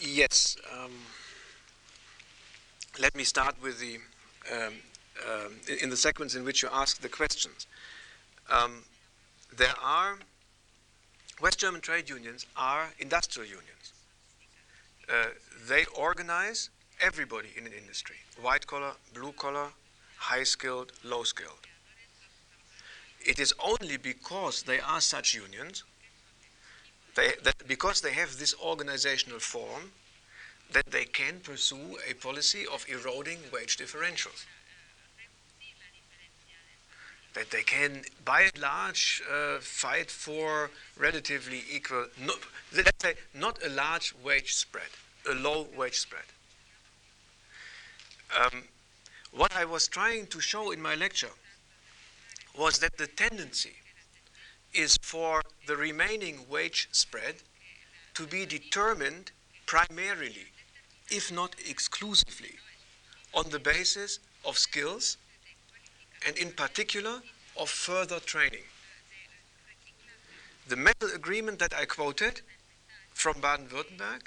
Yes. 0.00 0.56
Um, 0.72 0.92
let 3.00 3.16
me 3.16 3.24
start 3.24 3.56
with 3.62 3.80
the 3.80 3.96
um, 4.52 4.74
um, 5.28 5.52
in 5.82 5.90
the 5.90 5.96
sequence 5.96 6.34
in 6.34 6.44
which 6.44 6.62
you 6.62 6.68
ask 6.72 7.00
the 7.00 7.08
questions. 7.08 7.66
Um, 8.50 8.84
there 9.56 9.74
are 9.82 10.18
West 11.40 11.58
German 11.58 11.80
trade 11.80 12.08
unions 12.08 12.46
are 12.56 12.90
industrial 12.98 13.48
unions. 13.48 13.92
Uh, 15.08 15.30
they 15.68 15.84
organize 15.96 16.70
everybody 17.00 17.48
in 17.56 17.66
an 17.66 17.72
industry: 17.72 18.16
white 18.40 18.66
collar, 18.66 18.92
blue 19.14 19.32
collar, 19.32 19.68
high 20.16 20.44
skilled, 20.44 20.92
low 21.02 21.24
skilled. 21.24 21.66
It 23.20 23.38
is 23.40 23.52
only 23.58 23.96
because 23.96 24.62
they 24.62 24.80
are 24.80 25.00
such 25.00 25.34
unions 25.34 25.82
they, 27.18 27.32
that 27.42 27.66
because 27.66 28.00
they 28.00 28.12
have 28.12 28.38
this 28.38 28.54
organizational 28.62 29.40
form, 29.40 29.92
that 30.72 30.86
they 30.90 31.04
can 31.04 31.40
pursue 31.40 31.98
a 32.08 32.14
policy 32.14 32.64
of 32.72 32.86
eroding 32.88 33.38
wage 33.52 33.76
differentials. 33.76 34.44
That 37.34 37.50
they 37.50 37.62
can, 37.62 38.02
by 38.24 38.42
and 38.42 38.58
large, 38.58 39.22
uh, 39.30 39.58
fight 39.60 40.10
for 40.10 40.70
relatively 40.96 41.62
equal, 41.70 42.06
no, 42.24 42.34
let's 42.74 43.02
say, 43.02 43.14
not 43.34 43.58
a 43.64 43.68
large 43.68 44.14
wage 44.24 44.54
spread, 44.54 44.90
a 45.28 45.34
low 45.34 45.66
wage 45.76 45.98
spread. 45.98 46.24
Um, 48.40 48.62
what 49.32 49.56
I 49.56 49.64
was 49.64 49.88
trying 49.88 50.26
to 50.28 50.40
show 50.40 50.70
in 50.70 50.80
my 50.80 50.94
lecture 50.94 51.34
was 52.56 52.78
that 52.80 52.96
the 52.98 53.06
tendency 53.06 53.74
is 54.78 54.96
for 55.02 55.42
the 55.66 55.76
remaining 55.76 56.38
wage 56.48 56.88
spread 56.92 57.34
to 58.14 58.26
be 58.26 58.46
determined 58.46 59.32
primarily, 59.66 60.46
if 61.10 61.32
not 61.32 61.56
exclusively, 61.68 62.54
on 63.34 63.50
the 63.50 63.58
basis 63.58 64.20
of 64.44 64.56
skills 64.56 65.16
and, 66.24 66.38
in 66.38 66.52
particular, 66.52 67.20
of 67.58 67.68
further 67.68 68.20
training. 68.20 68.66
The 70.68 70.76
metal 70.76 71.08
agreement 71.12 71.58
that 71.58 71.74
I 71.74 71.84
quoted 71.84 72.40
from 73.14 73.40
Baden 73.40 73.66
Württemberg 73.66 74.22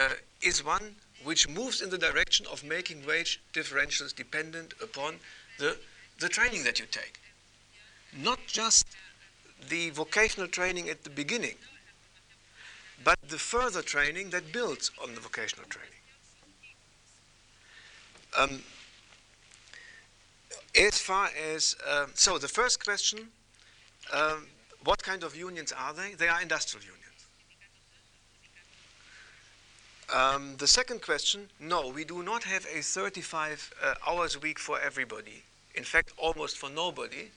uh, 0.00 0.14
is 0.42 0.64
one 0.64 0.96
which 1.22 1.48
moves 1.48 1.80
in 1.80 1.90
the 1.90 1.98
direction 1.98 2.44
of 2.50 2.64
making 2.64 3.06
wage 3.06 3.40
differentials 3.52 4.14
dependent 4.14 4.74
upon 4.82 5.20
the, 5.58 5.76
the 6.18 6.28
training 6.28 6.64
that 6.64 6.80
you 6.80 6.86
take. 6.86 7.20
Not 8.16 8.40
just 8.46 8.86
the 9.68 9.90
vocational 9.90 10.48
training 10.48 10.88
at 10.88 11.04
the 11.04 11.10
beginning, 11.10 11.56
but 13.04 13.18
the 13.28 13.38
further 13.38 13.82
training 13.82 14.30
that 14.30 14.52
builds 14.52 14.90
on 15.02 15.14
the 15.14 15.20
vocational 15.20 15.66
training. 15.68 15.92
Um, 18.36 18.62
as 20.78 20.98
far 20.98 21.30
as, 21.54 21.76
uh, 21.86 22.06
so 22.14 22.38
the 22.38 22.48
first 22.48 22.84
question, 22.84 23.28
um, 24.12 24.46
what 24.84 25.02
kind 25.02 25.22
of 25.22 25.34
unions 25.34 25.72
are 25.72 25.92
they? 25.92 26.14
They 26.14 26.28
are 26.28 26.40
industrial 26.40 26.84
unions. 26.84 26.98
Um, 30.12 30.56
the 30.56 30.66
second 30.66 31.02
question, 31.02 31.48
no, 31.60 31.88
we 31.88 32.04
do 32.04 32.22
not 32.22 32.44
have 32.44 32.66
a 32.74 32.80
35 32.80 33.74
uh, 33.82 33.94
hours 34.06 34.36
a 34.36 34.38
week 34.38 34.58
for 34.58 34.80
everybody. 34.80 35.42
In 35.74 35.84
fact, 35.84 36.12
almost 36.16 36.56
for 36.56 36.70
nobody. 36.70 37.30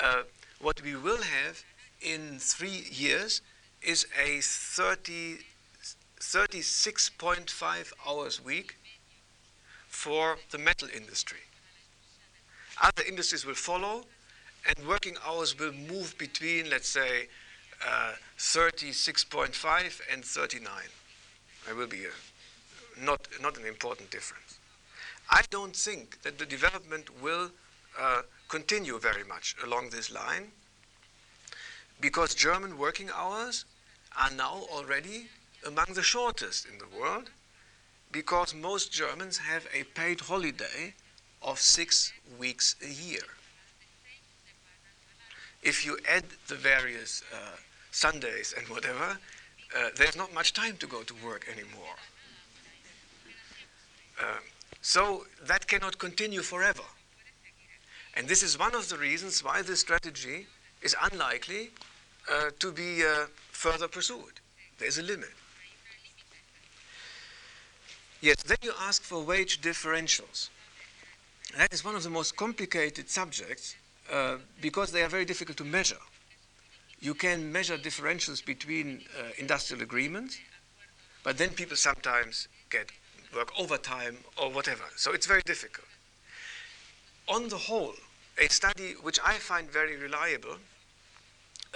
Uh, 0.00 0.22
what 0.60 0.82
we 0.82 0.94
will 0.96 1.22
have 1.22 1.64
in 2.00 2.38
three 2.38 2.86
years 2.90 3.40
is 3.82 4.06
a 4.18 4.40
30, 4.40 5.38
36.5 6.20 7.92
hours 8.06 8.44
week 8.44 8.76
for 9.88 10.38
the 10.50 10.58
metal 10.58 10.88
industry. 10.94 11.38
Other 12.82 13.02
industries 13.06 13.46
will 13.46 13.54
follow, 13.54 14.04
and 14.66 14.88
working 14.88 15.16
hours 15.26 15.58
will 15.58 15.72
move 15.72 16.16
between, 16.18 16.70
let's 16.70 16.88
say, 16.88 17.28
uh, 17.86 18.12
36.5 18.38 20.00
and 20.12 20.24
39. 20.24 20.72
There 21.66 21.74
will 21.74 21.86
be 21.86 22.04
a, 22.04 23.04
not, 23.04 23.28
not 23.40 23.58
an 23.58 23.66
important 23.66 24.10
difference. 24.10 24.58
I 25.30 25.42
don't 25.50 25.74
think 25.74 26.22
that 26.22 26.38
the 26.38 26.46
development 26.46 27.08
will 27.22 27.50
uh, 27.98 28.22
continue 28.48 28.98
very 28.98 29.24
much 29.24 29.56
along 29.64 29.90
this 29.90 30.10
line 30.10 30.52
because 32.00 32.34
German 32.34 32.78
working 32.78 33.10
hours 33.14 33.64
are 34.18 34.30
now 34.30 34.62
already 34.72 35.28
among 35.66 35.86
the 35.94 36.02
shortest 36.02 36.66
in 36.66 36.78
the 36.78 36.98
world 36.98 37.30
because 38.12 38.54
most 38.54 38.92
Germans 38.92 39.38
have 39.38 39.66
a 39.74 39.84
paid 39.84 40.20
holiday 40.20 40.94
of 41.42 41.58
six 41.58 42.12
weeks 42.38 42.76
a 42.82 42.88
year. 42.88 43.26
If 45.62 45.84
you 45.84 45.98
add 46.08 46.24
the 46.46 46.54
various 46.54 47.22
uh, 47.32 47.56
Sundays 47.90 48.54
and 48.56 48.68
whatever, 48.68 49.18
uh, 49.76 49.88
there's 49.96 50.16
not 50.16 50.32
much 50.32 50.52
time 50.52 50.76
to 50.76 50.86
go 50.86 51.02
to 51.02 51.14
work 51.24 51.46
anymore. 51.50 51.96
Uh, 54.20 54.38
so 54.80 55.26
that 55.42 55.66
cannot 55.66 55.98
continue 55.98 56.42
forever. 56.42 56.82
And 58.16 58.28
this 58.28 58.42
is 58.42 58.58
one 58.58 58.74
of 58.74 58.88
the 58.88 58.96
reasons 58.96 59.42
why 59.42 59.62
this 59.62 59.80
strategy 59.80 60.46
is 60.82 60.94
unlikely 61.10 61.70
uh, 62.30 62.50
to 62.60 62.72
be 62.72 63.04
uh, 63.04 63.26
further 63.50 63.88
pursued. 63.88 64.40
There's 64.78 64.98
a 64.98 65.02
limit. 65.02 65.30
Yes, 68.20 68.36
then 68.42 68.56
you 68.62 68.72
ask 68.80 69.02
for 69.02 69.22
wage 69.22 69.60
differentials. 69.60 70.48
That 71.58 71.72
is 71.72 71.84
one 71.84 71.94
of 71.94 72.02
the 72.02 72.10
most 72.10 72.36
complicated 72.36 73.10
subjects 73.10 73.76
uh, 74.10 74.36
because 74.60 74.92
they 74.92 75.02
are 75.02 75.08
very 75.08 75.24
difficult 75.24 75.58
to 75.58 75.64
measure. 75.64 76.00
You 77.00 77.14
can 77.14 77.52
measure 77.52 77.76
differentials 77.76 78.44
between 78.44 79.02
uh, 79.18 79.24
industrial 79.36 79.82
agreements, 79.82 80.38
but 81.22 81.36
then 81.36 81.50
people 81.50 81.76
sometimes 81.76 82.48
get 82.70 82.90
work 83.34 83.52
overtime 83.58 84.18
or 84.40 84.50
whatever. 84.50 84.84
So 84.96 85.12
it's 85.12 85.26
very 85.26 85.42
difficult. 85.44 85.86
On 87.28 87.48
the 87.48 87.56
whole, 87.56 87.94
a 88.38 88.48
study 88.48 88.92
which 89.00 89.18
I 89.24 89.34
find 89.34 89.70
very 89.70 89.96
reliable, 89.96 90.56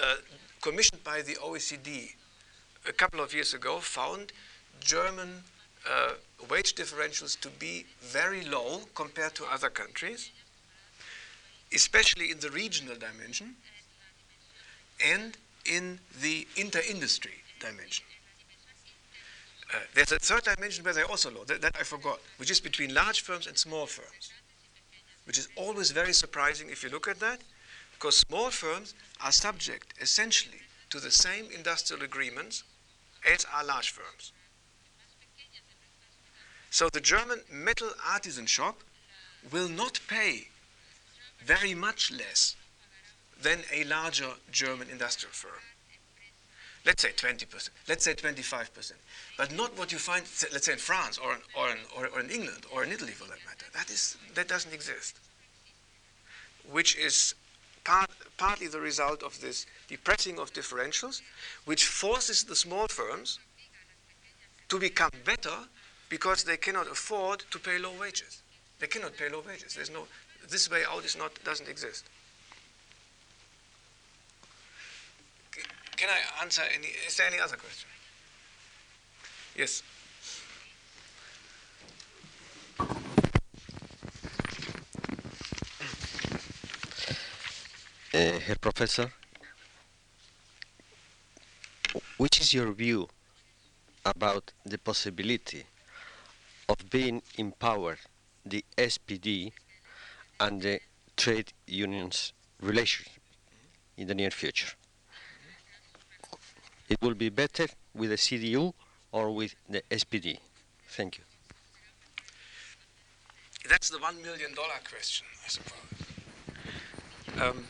uh, 0.03 0.17
commissioned 0.61 1.03
by 1.03 1.23
the 1.23 1.35
OECD 1.37 2.15
a 2.87 2.93
couple 2.93 3.21
of 3.21 3.33
years 3.33 3.55
ago, 3.55 3.79
found 3.79 4.33
German 4.81 5.45
uh, 5.89 6.13
wage 6.51 6.75
differentials 6.75 7.39
to 7.41 7.49
be 7.49 7.87
very 8.01 8.45
low 8.45 8.83
compared 8.95 9.35
to 9.37 9.45
other 9.47 9.71
countries, 9.71 10.31
especially 11.73 12.31
in 12.31 12.41
the 12.41 12.51
regional 12.51 12.95
dimension 12.95 13.57
and 15.05 15.39
in 15.65 15.99
the 16.21 16.47
inter-industry 16.57 17.43
dimension. 17.59 18.05
Uh, 19.73 19.79
there's 19.95 20.13
a 20.13 20.19
third 20.19 20.43
dimension 20.45 20.85
where 20.85 20.95
they're 20.95 21.11
also 21.11 21.31
low, 21.31 21.45
that, 21.45 21.63
that 21.63 21.77
I 21.79 21.85
forgot, 21.85 22.21
which 22.37 22.51
is 22.51 22.61
between 22.61 22.93
large 22.95 23.21
firms 23.23 23.47
and 23.47 23.57
small 23.57 23.87
firms 23.87 24.31
which 25.29 25.37
is 25.37 25.49
always 25.57 25.91
very 25.91 26.15
surprising 26.15 26.71
if 26.71 26.83
you 26.83 26.89
look 26.89 27.07
at 27.07 27.21
that, 27.21 27.43
because 27.93 28.17
small 28.17 28.49
firms 28.49 28.95
are 29.23 29.31
subject 29.31 29.93
essentially 30.01 30.63
to 30.89 30.99
the 30.99 31.11
same 31.11 31.45
industrial 31.55 32.03
agreements 32.03 32.65
as 33.31 33.45
are 33.55 33.63
large 33.63 33.91
firms. 33.91 34.33
So 36.71 36.89
the 36.89 37.03
German 37.03 37.41
metal 37.53 37.91
artisan 38.11 38.47
shop 38.47 38.81
will 39.53 39.69
not 39.69 40.01
pay 40.09 40.49
very 41.45 41.75
much 41.75 42.11
less 42.11 42.57
than 43.43 43.59
a 43.71 43.85
larger 43.85 44.31
German 44.51 44.89
industrial 44.89 45.35
firm. 45.35 45.61
Let's 46.89 47.03
say 47.03 47.11
20%, 47.11 47.69
let's 47.87 48.03
say 48.03 48.15
25%, 48.15 48.93
but 49.37 49.55
not 49.55 49.77
what 49.77 49.93
you 49.93 49.99
find, 49.99 50.25
let's 50.53 50.65
say 50.65 50.73
in 50.73 50.79
France 50.79 51.19
or 51.19 51.35
in, 51.35 51.41
or 51.55 51.69
in, 51.69 52.09
or, 52.15 52.21
in 52.21 52.31
England 52.31 52.65
or 52.73 52.83
in 52.83 52.91
Italy 52.91 53.13
for 53.13 53.25
that 53.25 53.37
matter. 53.45 53.67
That, 53.75 53.91
is, 53.91 54.17
that 54.35 54.49
doesn't 54.49 54.73
exist, 54.73 55.19
which 56.73 56.97
is 56.97 57.35
part, 57.85 58.09
partly 58.39 58.69
the 58.69 58.81
result 58.81 59.23
of 59.23 59.39
this 59.43 59.67
depressing 59.87 60.39
of 60.39 60.55
differentials, 60.55 61.21
which 61.67 61.85
forces 61.85 62.45
the 62.45 62.57
small 62.57 62.89
firms 62.89 63.39
to 64.71 64.79
become 64.79 65.11
better 65.27 65.59
because 66.09 66.45
they 66.45 66.57
cannot 66.57 66.91
afford 66.91 67.45
to 67.51 67.59
pay 67.59 67.79
low 67.79 67.93
wages. 68.01 68.41
They 68.79 68.87
cannot 68.87 69.15
pay 69.19 69.29
low 69.29 69.43
wages. 69.47 69.75
There's 69.75 69.91
no, 69.91 70.07
this 70.49 70.71
way 70.71 70.85
out 70.91 71.05
is 71.05 71.19
not, 71.19 71.33
doesn't 71.45 71.69
exist. 71.69 72.07
Can 75.99 76.11
I 76.11 76.43
answer 76.45 76.63
any? 76.73 76.87
Is 77.09 77.17
there 77.17 77.27
any 77.27 77.41
other 77.41 77.57
question? 77.57 77.89
Yes. 79.57 79.83
Uh, 88.15 88.39
Herr 88.39 88.57
Professor, 88.61 89.11
which 92.17 92.41
is 92.41 92.55
your 92.55 92.71
view 92.73 93.09
about 94.05 94.53
the 94.65 94.79
possibility 94.79 95.65
of 96.69 96.77
being 96.91 97.23
empowered 97.37 97.99
the 98.47 98.65
SPD 98.77 99.51
and 100.39 100.63
the 100.63 100.79
trade 101.17 101.53
unions 101.67 102.33
relationship 102.61 103.21
in 103.97 104.07
the 104.07 104.15
near 104.15 104.31
future? 104.31 104.78
It 106.89 107.01
will 107.03 107.15
be 107.15 107.29
better 107.29 107.67
with 107.95 108.11
the 108.11 108.17
CDU 108.17 108.73
or 109.13 109.31
with 109.35 109.55
the 109.69 109.83
SPD? 109.91 110.39
Thank 110.89 111.19
you. 111.19 111.25
That's 113.69 113.91
the 113.91 113.99
one 113.99 114.23
million 114.23 114.55
dollar 114.55 114.81
question, 114.89 115.27
I 115.45 115.49
suppose. 115.49 115.99
Um, 117.41 117.65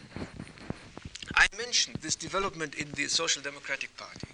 I 1.35 1.47
mentioned 1.57 1.97
this 1.97 2.14
development 2.14 2.77
in 2.77 2.91
the 2.93 3.09
Social 3.09 3.43
Democratic 3.43 3.97
Party 3.97 4.29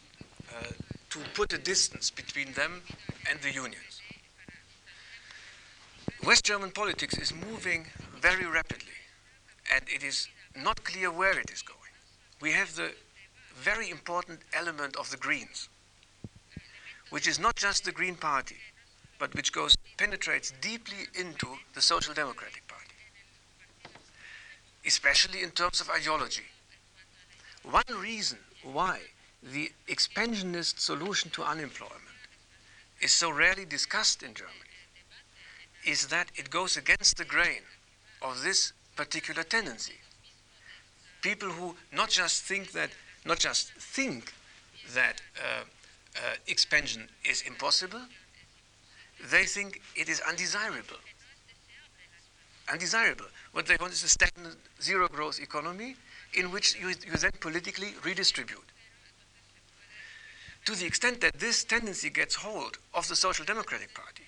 uh, 0.55 0.66
to 1.11 1.18
put 1.35 1.53
a 1.53 1.59
distance 1.59 2.11
between 2.11 2.53
them 2.53 2.82
and 3.28 3.41
the 3.41 3.51
unions. 3.51 4.01
West 6.24 6.45
German 6.45 6.70
politics 6.70 7.18
is 7.18 7.32
moving 7.35 7.87
very 8.20 8.47
rapidly, 8.47 8.99
and 9.74 9.85
it 9.89 10.03
is 10.03 10.28
not 10.57 10.85
clear 10.85 11.11
where 11.11 11.39
it 11.39 11.51
is 11.51 11.62
going. 11.62 11.78
We 12.41 12.53
have 12.53 12.74
the 12.76 12.93
very 13.65 13.89
important 13.89 14.41
element 14.53 14.95
of 14.97 15.11
the 15.11 15.17
Greens, 15.17 15.71
which 17.09 17.27
is 17.27 17.39
not 17.39 17.57
just 17.57 17.85
the 17.85 17.93
Green 17.93 18.15
Party, 18.15 18.59
but 19.19 19.35
which 19.35 19.53
goes 19.53 19.75
penetrates 19.97 20.53
deeply 20.61 21.07
into 21.15 21.47
the 21.73 21.81
Social 21.81 22.12
Democratic 22.12 22.69
Party, 22.69 22.99
especially 24.85 25.43
in 25.43 25.51
terms 25.51 25.81
of 25.81 25.89
ideology. 25.89 26.49
One 27.62 27.99
reason 27.99 28.39
why 28.62 28.99
the 29.43 29.73
expansionist 29.89 30.79
solution 30.79 31.31
to 31.31 31.43
unemployment 31.43 32.21
is 33.01 33.12
so 33.12 33.31
rarely 33.31 33.65
discussed 33.65 34.23
in 34.23 34.35
Germany 34.35 34.75
is 35.87 36.09
that 36.09 36.29
it 36.37 36.51
goes 36.51 36.77
against 36.77 37.17
the 37.17 37.25
grain 37.25 37.62
of 38.21 38.43
this 38.43 38.75
particular 38.95 39.43
tendency. 39.43 40.01
People 41.23 41.49
who 41.49 41.77
not 41.93 42.11
just 42.11 42.43
think 42.43 42.73
that 42.73 42.91
not 43.25 43.39
just 43.39 43.72
think 43.72 44.33
that 44.95 45.20
uh, 45.39 45.64
uh, 46.16 46.35
expansion 46.47 47.09
is 47.25 47.43
impossible, 47.43 48.01
they 49.31 49.45
think 49.45 49.81
it 49.97 50.09
is 50.09 50.20
undesirable. 50.29 50.97
Undesirable. 52.70 53.27
What 53.53 53.66
they 53.66 53.77
want 53.81 53.93
is 53.93 54.05
a 54.05 54.09
stagnant 54.09 54.57
zero 54.83 55.09
growth 55.09 55.41
economy 55.41 55.97
in 56.35 56.51
which 56.51 56.77
you, 56.79 56.89
you 56.89 57.16
then 57.18 57.33
politically 57.41 57.95
redistribute. 58.05 58.64
To 60.66 60.75
the 60.75 60.87
extent 60.87 61.20
that 61.20 61.39
this 61.39 61.62
tendency 61.62 62.11
gets 62.11 62.35
hold 62.35 62.79
of 62.95 63.07
the 63.09 63.16
Social 63.16 63.45
Democratic 63.45 63.95
Party, 63.95 64.25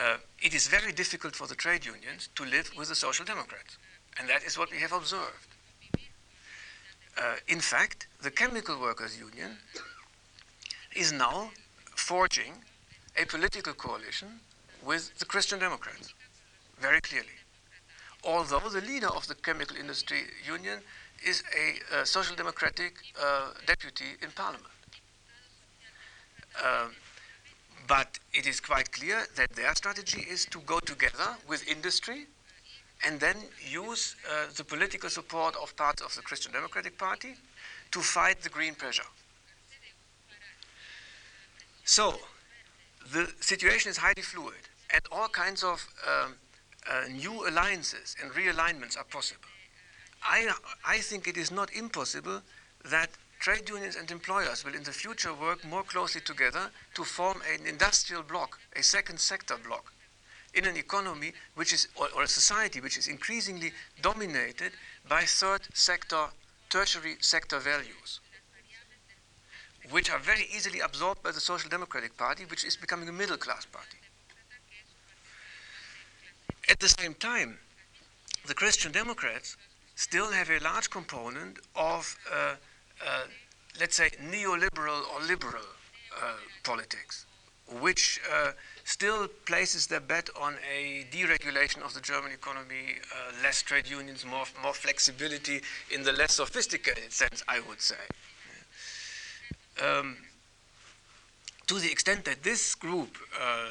uh, 0.00 0.16
it 0.40 0.54
is 0.54 0.68
very 0.68 0.92
difficult 0.92 1.34
for 1.34 1.46
the 1.46 1.54
trade 1.54 1.84
unions 1.84 2.28
to 2.36 2.44
live 2.44 2.70
with 2.76 2.88
the 2.88 2.94
Social 2.94 3.24
Democrats. 3.24 3.78
And 4.18 4.28
that 4.28 4.44
is 4.44 4.56
what 4.56 4.70
we 4.70 4.78
have 4.78 4.92
observed. 4.92 5.53
Uh, 7.16 7.36
in 7.48 7.60
fact, 7.60 8.06
the 8.22 8.30
Chemical 8.30 8.80
Workers 8.80 9.18
Union 9.18 9.58
is 10.96 11.12
now 11.12 11.50
forging 11.96 12.52
a 13.20 13.24
political 13.26 13.72
coalition 13.72 14.40
with 14.84 15.16
the 15.18 15.24
Christian 15.24 15.58
Democrats, 15.60 16.12
very 16.80 17.00
clearly. 17.00 17.38
Although 18.24 18.68
the 18.68 18.80
leader 18.80 19.08
of 19.08 19.28
the 19.28 19.34
Chemical 19.34 19.76
Industry 19.76 20.22
Union 20.46 20.80
is 21.24 21.42
a 21.56 22.00
uh, 22.00 22.04
social 22.04 22.34
democratic 22.36 22.94
uh, 23.20 23.50
deputy 23.66 24.16
in 24.22 24.30
parliament. 24.30 24.66
Um, 26.64 26.92
but 27.86 28.18
it 28.32 28.46
is 28.46 28.60
quite 28.60 28.92
clear 28.92 29.26
that 29.36 29.50
their 29.50 29.74
strategy 29.74 30.26
is 30.28 30.46
to 30.46 30.60
go 30.60 30.80
together 30.80 31.36
with 31.48 31.68
industry 31.68 32.26
and 33.06 33.20
then 33.20 33.36
use 33.60 34.16
uh, 34.28 34.46
the 34.56 34.64
political 34.64 35.10
support 35.10 35.54
of 35.62 35.76
parts 35.76 36.02
of 36.02 36.14
the 36.14 36.22
Christian 36.22 36.52
Democratic 36.52 36.98
Party 36.98 37.34
to 37.90 38.00
fight 38.00 38.40
the 38.42 38.48
green 38.48 38.74
pressure. 38.74 39.06
So, 41.84 42.14
the 43.12 43.30
situation 43.40 43.90
is 43.90 43.98
highly 43.98 44.22
fluid, 44.22 44.68
and 44.92 45.02
all 45.12 45.28
kinds 45.28 45.62
of 45.62 45.86
um, 46.08 46.34
uh, 46.90 47.04
new 47.10 47.46
alliances 47.48 48.16
and 48.22 48.32
realignments 48.32 48.96
are 48.96 49.04
possible. 49.04 49.48
I, 50.22 50.50
I 50.86 50.98
think 50.98 51.28
it 51.28 51.36
is 51.36 51.50
not 51.50 51.72
impossible 51.74 52.40
that 52.90 53.10
trade 53.40 53.68
unions 53.68 53.96
and 53.96 54.10
employers 54.10 54.64
will 54.64 54.74
in 54.74 54.84
the 54.84 54.92
future 54.92 55.34
work 55.34 55.64
more 55.66 55.82
closely 55.82 56.22
together 56.22 56.70
to 56.94 57.04
form 57.04 57.42
an 57.52 57.66
industrial 57.66 58.22
bloc, 58.22 58.58
a 58.74 58.82
second 58.82 59.20
sector 59.20 59.56
bloc, 59.62 59.92
in 60.54 60.66
an 60.66 60.76
economy 60.76 61.32
which 61.54 61.72
is, 61.72 61.88
or, 61.96 62.08
or, 62.16 62.22
a 62.22 62.28
society 62.28 62.80
which 62.80 62.96
is 62.96 63.08
increasingly 63.08 63.72
dominated 64.00 64.72
by 65.08 65.22
third 65.22 65.62
sector, 65.74 66.26
tertiary 66.70 67.16
sector 67.20 67.58
values, 67.58 68.20
which 69.90 70.10
are 70.10 70.18
very 70.18 70.46
easily 70.54 70.80
absorbed 70.80 71.22
by 71.22 71.30
the 71.30 71.40
Social 71.40 71.68
Democratic 71.68 72.16
Party, 72.16 72.44
which 72.44 72.64
is 72.64 72.76
becoming 72.76 73.08
a 73.08 73.12
middle 73.12 73.36
class 73.36 73.64
party. 73.64 73.98
At 76.68 76.80
the 76.80 76.88
same 76.88 77.14
time, 77.14 77.58
the 78.46 78.54
Christian 78.54 78.92
Democrats 78.92 79.56
still 79.96 80.32
have 80.32 80.50
a 80.50 80.58
large 80.60 80.90
component 80.90 81.58
of, 81.74 82.16
uh, 82.32 82.54
uh, 83.06 83.24
let's 83.78 83.96
say, 83.96 84.10
neoliberal 84.22 85.02
or 85.12 85.20
liberal 85.26 85.64
uh, 86.22 86.34
politics, 86.62 87.26
which 87.80 88.20
uh, 88.32 88.52
still 88.84 89.28
places 89.46 89.86
their 89.86 90.00
bet 90.00 90.28
on 90.40 90.56
a 90.70 91.06
deregulation 91.10 91.82
of 91.82 91.94
the 91.94 92.00
German 92.00 92.32
economy, 92.32 92.96
uh, 93.12 93.42
less 93.42 93.62
trade 93.62 93.88
unions, 93.88 94.24
more, 94.24 94.44
more 94.62 94.74
flexibility 94.74 95.60
in 95.90 96.02
the 96.02 96.12
less 96.12 96.34
sophisticated 96.34 97.12
sense, 97.12 97.42
I 97.48 97.60
would 97.60 97.80
say. 97.80 97.96
Um, 99.82 100.18
to 101.66 101.78
the 101.78 101.90
extent 101.90 102.24
that 102.26 102.42
this 102.42 102.74
group 102.74 103.16
uh, 103.40 103.68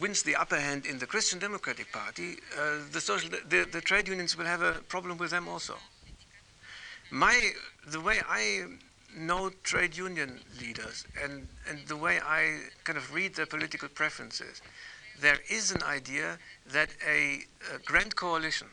wins 0.00 0.22
the 0.24 0.34
upper 0.34 0.58
hand 0.58 0.86
in 0.86 0.98
the 0.98 1.06
Christian 1.06 1.38
Democratic 1.38 1.92
Party, 1.92 2.36
uh, 2.58 2.78
the, 2.90 3.00
social, 3.00 3.30
the, 3.48 3.66
the 3.70 3.80
trade 3.80 4.08
unions 4.08 4.36
will 4.36 4.44
have 4.44 4.62
a 4.62 4.72
problem 4.88 5.18
with 5.18 5.30
them 5.30 5.46
also. 5.46 5.76
My, 7.10 7.52
the 7.86 8.00
way 8.00 8.20
I 8.28 8.64
know 9.16 9.50
trade 9.62 9.96
union 9.96 10.40
leaders 10.60 11.04
and, 11.22 11.48
and 11.68 11.86
the 11.86 11.96
way 11.96 12.18
I 12.20 12.58
kind 12.84 12.96
of 12.96 13.14
read 13.14 13.34
their 13.34 13.46
political 13.46 13.88
preferences, 13.88 14.62
there 15.20 15.38
is 15.50 15.70
an 15.70 15.82
idea 15.82 16.38
that 16.72 16.90
a, 17.06 17.40
a 17.74 17.78
grand 17.84 18.16
coalition, 18.16 18.68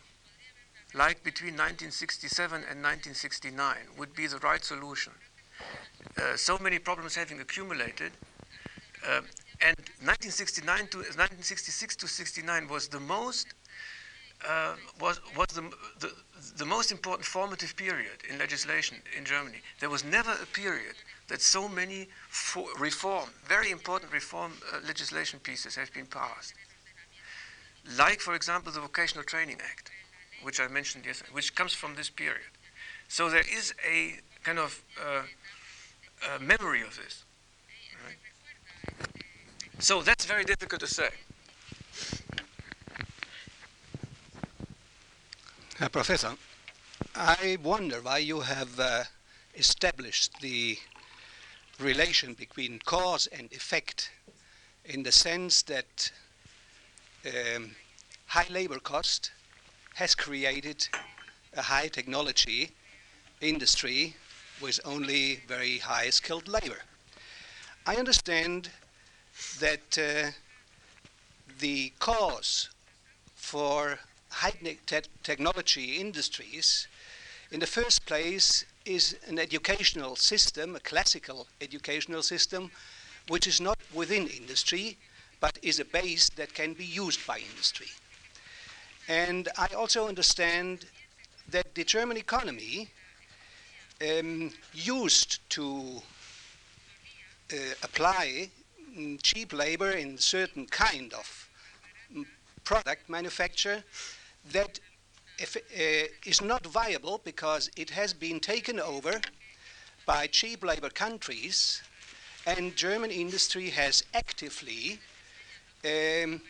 like 0.94 1.24
between 1.24 1.54
1967 1.54 2.56
and 2.56 2.82
1969, 2.82 3.76
would 3.98 4.16
be 4.16 4.28
the 4.28 4.40
right 4.40 4.64
solution. 4.64 5.14
Uh, 6.18 6.36
so 6.36 6.58
many 6.58 6.80
problems 6.80 7.16
having 7.16 7.40
accumulated, 7.42 8.12
uh, 9.08 9.22
and 9.62 9.78
1969 10.02 10.88
to 10.88 10.98
1966 10.98 11.96
to 11.98 12.08
69 12.08 12.68
was 12.70 12.88
the 12.88 13.00
most 13.00 13.54
uh, 14.48 14.76
was, 15.02 15.20
was 15.36 15.48
the, 15.48 15.70
the, 16.00 16.14
the, 16.58 16.66
most 16.66 16.92
important 16.92 17.26
formative 17.26 17.76
period 17.76 18.24
in 18.30 18.38
legislation 18.38 18.98
in 19.18 19.26
Germany. 19.26 19.58
There 19.80 19.90
was 19.90 20.04
never 20.04 20.32
a 20.32 20.46
period 20.46 20.96
that 21.28 21.42
so 21.42 21.68
many 21.68 22.08
reform, 22.80 23.30
very 23.46 23.72
important 23.72 24.12
reform 24.12 24.54
uh, 24.74 24.80
legislation 24.86 25.40
pieces 25.40 25.76
have 25.76 25.94
been 25.94 26.06
passed. 26.06 26.54
Like, 27.98 28.20
for 28.20 28.36
example, 28.36 28.72
the 28.72 28.82
Vocational 28.82 29.24
Training 29.24 29.58
Act, 29.64 29.92
which 30.44 30.60
I 30.60 30.68
mentioned 30.68 31.06
yesterday, 31.06 31.32
which 31.34 31.56
comes 31.56 31.74
from 31.74 31.96
this 31.96 32.10
period. 32.10 32.52
So 33.08 33.30
there 33.30 33.46
is 33.52 33.74
a, 33.88 34.20
kind 34.44 34.60
of 34.60 34.82
uh, 35.00 35.22
uh, 36.24 36.40
memory 36.40 36.82
of 36.82 36.96
this. 36.96 37.24
Right? 38.06 38.18
So 39.80 40.02
that's 40.02 40.26
very 40.26 40.44
difficult 40.44 40.82
to 40.82 40.88
say. 40.88 41.10
Uh, 45.82 45.88
Professor, 45.88 46.36
I 47.16 47.58
wonder 47.64 48.02
why 48.02 48.18
you 48.18 48.42
have 48.42 48.78
uh, 48.82 49.04
established 49.56 50.42
the 50.42 50.78
relation 51.80 52.34
between 52.34 52.80
cause 52.80 53.28
and 53.28 53.50
effect 53.54 54.12
in 54.84 55.04
the 55.04 55.14
sense 55.14 55.62
that 55.62 56.12
um, 57.26 57.78
high 58.26 58.48
labor 58.50 58.80
cost 58.80 59.32
has 59.94 60.16
created 60.16 60.86
a 61.56 61.62
high 61.62 61.88
technology 61.88 62.72
industry 63.40 64.18
with 64.62 64.82
only 64.84 65.38
very 65.48 65.78
high 65.78 66.10
skilled 66.10 66.50
labor. 66.50 66.80
I 67.86 67.96
understand 67.96 68.70
that 69.62 69.98
uh, 69.98 70.32
the 71.60 71.94
cause 72.00 72.70
for 73.34 74.00
high 74.30 74.54
te 74.86 75.02
technology 75.24 75.98
industries 75.98 76.88
in 77.52 77.60
the 77.60 77.68
first 77.68 78.06
place 78.06 78.64
is 78.86 79.16
an 79.28 79.40
educational 79.40 80.16
system, 80.16 80.76
a 80.76 80.80
classical 80.80 81.48
educational 81.62 82.22
system, 82.22 82.70
which 83.28 83.48
is 83.48 83.60
not 83.60 83.80
within 83.94 84.28
industry, 84.28 84.98
but 85.40 85.58
is 85.64 85.80
a 85.80 85.86
base 85.86 86.30
that 86.30 86.54
can 86.54 86.74
be 86.74 86.86
used 86.86 87.26
by 87.26 87.40
industry. 87.40 87.88
And 89.08 89.50
I 89.58 89.68
also 89.76 90.08
understand 90.08 90.86
that 91.50 91.74
the 91.74 91.84
German 91.84 92.18
economy 92.18 92.90
um, 94.02 94.52
used 94.74 95.40
to 95.50 96.02
uh, 97.52 97.56
apply 97.82 98.52
mm, 98.96 99.20
cheap 99.24 99.54
labor 99.54 99.92
in 99.92 100.20
certain 100.20 100.68
kind 100.68 101.14
of 101.14 101.50
mm, 102.16 102.26
product 102.64 103.10
manufacture 103.10 103.84
that 104.52 104.80
if, 105.38 105.56
uh, 105.56 106.08
is 106.26 106.42
not 106.42 106.66
viable 106.66 107.22
because 107.24 107.70
it 107.76 107.90
has 107.92 108.14
been 108.14 108.40
taken 108.40 108.80
over 108.80 109.22
by 110.06 110.28
cheap 110.28 110.64
labor 110.64 110.90
countries 110.90 111.82
and 112.46 112.76
German 112.76 113.12
industry 113.12 113.70
has 113.70 114.04
actively 114.14 115.00
um, 115.86 116.42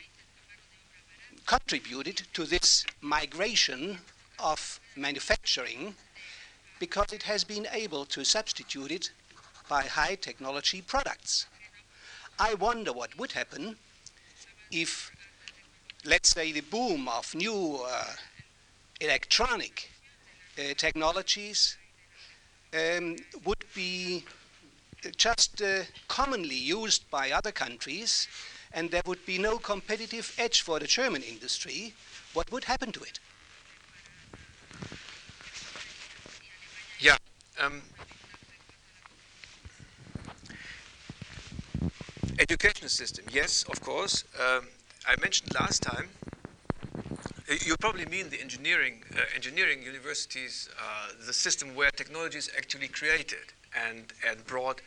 contributed 1.45 2.21
to 2.33 2.45
this 2.45 2.85
migration 3.01 3.97
of 4.39 4.79
manufacturing 4.95 5.95
because 6.79 7.11
it 7.11 7.23
has 7.23 7.43
been 7.43 7.67
able 7.73 8.05
to 8.05 8.23
substitute 8.23 8.91
it 8.91 9.11
by 9.67 9.83
high 9.83 10.15
technology 10.15 10.81
products. 10.81 11.45
I 12.39 12.53
wonder 12.53 12.93
what 12.93 13.17
would 13.17 13.33
happen 13.33 13.75
if, 14.71 15.11
let's 16.05 16.29
say, 16.29 16.51
the 16.51 16.61
boom 16.61 17.07
of 17.07 17.33
new 17.35 17.79
uh, 17.87 18.05
electronic 19.01 19.89
uh, 20.57 20.73
technologies 20.77 21.77
um, 22.73 23.15
would 23.45 23.63
be 23.75 24.23
just 25.17 25.61
uh, 25.61 25.81
commonly 26.07 26.55
used 26.55 27.09
by 27.09 27.31
other 27.31 27.51
countries 27.51 28.27
and 28.73 28.91
there 28.91 29.01
would 29.05 29.25
be 29.25 29.37
no 29.37 29.57
competitive 29.57 30.33
edge 30.37 30.61
for 30.61 30.79
the 30.79 30.85
German 30.87 31.23
industry, 31.23 31.93
what 32.33 32.51
would 32.51 32.65
happen 32.65 32.91
to 32.91 33.01
it? 33.01 33.19
Yeah. 36.99 37.17
Um, 37.59 37.81
education 42.37 42.89
system, 42.89 43.25
yes, 43.31 43.63
of 43.63 43.81
course. 43.81 44.23
Um, 44.39 44.67
I 45.07 45.15
mentioned 45.19 45.53
last 45.53 45.81
time. 45.81 46.09
You 47.65 47.75
probably 47.77 48.05
mean 48.05 48.29
the 48.29 48.39
engineering, 48.39 49.03
uh, 49.15 49.21
engineering 49.33 49.81
universities, 49.81 50.69
uh, 50.79 51.13
the 51.25 51.33
system 51.33 51.73
where 51.73 51.89
technology 51.89 52.37
is 52.37 52.49
actually 52.55 52.89
created 52.89 53.53
and 53.75 54.13
and 54.27 54.45
brought 54.45 54.81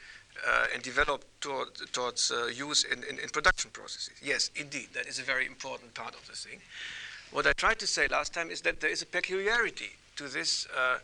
uh, 0.47 0.67
and 0.73 0.83
developed 0.83 1.27
toward, 1.41 1.69
towards 1.93 2.31
uh, 2.31 2.47
use 2.47 2.85
in, 2.85 3.03
in, 3.05 3.19
in, 3.19 3.29
production 3.31 3.71
processes. 3.73 4.15
Yes, 4.23 4.51
indeed, 4.57 4.89
that 4.95 5.07
is 5.07 5.19
a 5.19 5.23
very 5.23 5.47
important 5.47 5.95
part 5.95 6.15
of 6.15 6.27
the 6.27 6.35
thing. 6.35 6.61
What 7.33 7.47
I 7.47 7.53
tried 7.53 7.79
to 7.81 7.87
say 7.87 8.09
last 8.09 8.33
time 8.33 8.51
is 8.51 8.61
that 8.63 8.81
there 8.81 8.91
is 8.91 9.03
a 9.03 9.07
peculiarity 9.07 9.93
to 10.17 10.29
this 10.29 10.67
uh, 10.77 10.99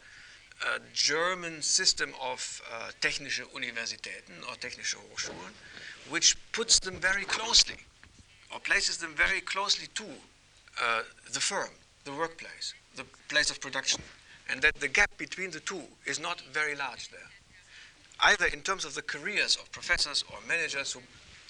uh 0.64 0.78
German 0.93 1.62
system 1.62 2.14
of 2.20 2.62
uh, 2.72 2.90
technische 3.01 3.44
Universitäten 3.55 4.35
or 4.48 4.55
technische 4.56 4.97
Hochschulen, 4.97 5.55
which 6.09 6.36
puts 6.52 6.78
them 6.80 6.97
very 6.97 7.24
closely 7.24 7.76
or 8.53 8.61
places 8.61 8.99
them 8.99 9.15
very 9.15 9.41
closely 9.41 9.87
to 9.95 10.05
uh, 10.83 11.03
the 11.33 11.41
firm, 11.41 11.70
the 12.05 12.12
workplace, 12.12 12.75
the 12.97 13.05
place 13.29 13.51
of 13.51 13.61
production, 13.61 14.03
and 14.51 14.62
that 14.62 14.75
the 14.77 14.89
gap 14.89 15.11
between 15.19 15.51
the 15.51 15.61
two 15.61 15.83
is 16.07 16.19
not 16.19 16.41
very 16.53 16.75
large 16.75 17.09
there 17.11 17.31
either 18.20 18.47
in 18.47 18.61
terms 18.61 18.85
of 18.85 18.95
the 18.95 19.03
careers 19.03 19.57
of 19.57 19.70
professors 19.73 20.25
or 20.31 20.39
managers 20.49 20.93
who 20.93 21.01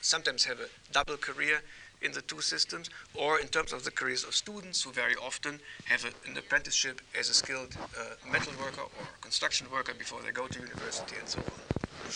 sometimes 0.01 0.45
have 0.45 0.61
a 0.61 0.69
double 0.93 1.17
career 1.17 1.63
in 2.01 2.13
the 2.13 2.23
two 2.23 2.41
systems, 2.41 2.89
or 3.15 3.41
in 3.41 3.49
terms 3.49 3.73
of 3.73 3.83
the 3.83 3.91
careers 3.91 4.23
of 4.23 4.33
students 4.33 4.83
who 4.83 4.93
very 4.93 5.17
often 5.17 5.59
have 5.87 6.05
a, 6.05 6.31
an 6.31 6.37
apprenticeship 6.37 7.01
as 7.19 7.29
a 7.29 7.35
skilled 7.35 7.77
uh, 7.99 8.31
metal 8.31 8.53
worker 8.61 8.83
or 8.83 9.09
construction 9.21 9.67
worker 9.73 9.93
before 9.99 10.21
they 10.23 10.31
go 10.31 10.47
to 10.47 10.61
university 10.61 11.17
and 11.19 11.29
so 11.29 11.41
on. 11.41 12.13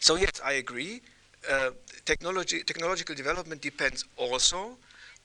So 0.00 0.16
yes, 0.16 0.40
I 0.44 0.54
agree. 0.54 1.00
Uh, 1.48 1.70
technology, 2.04 2.62
technological 2.62 3.14
development 3.14 3.60
depends 3.60 4.04
also 4.16 4.76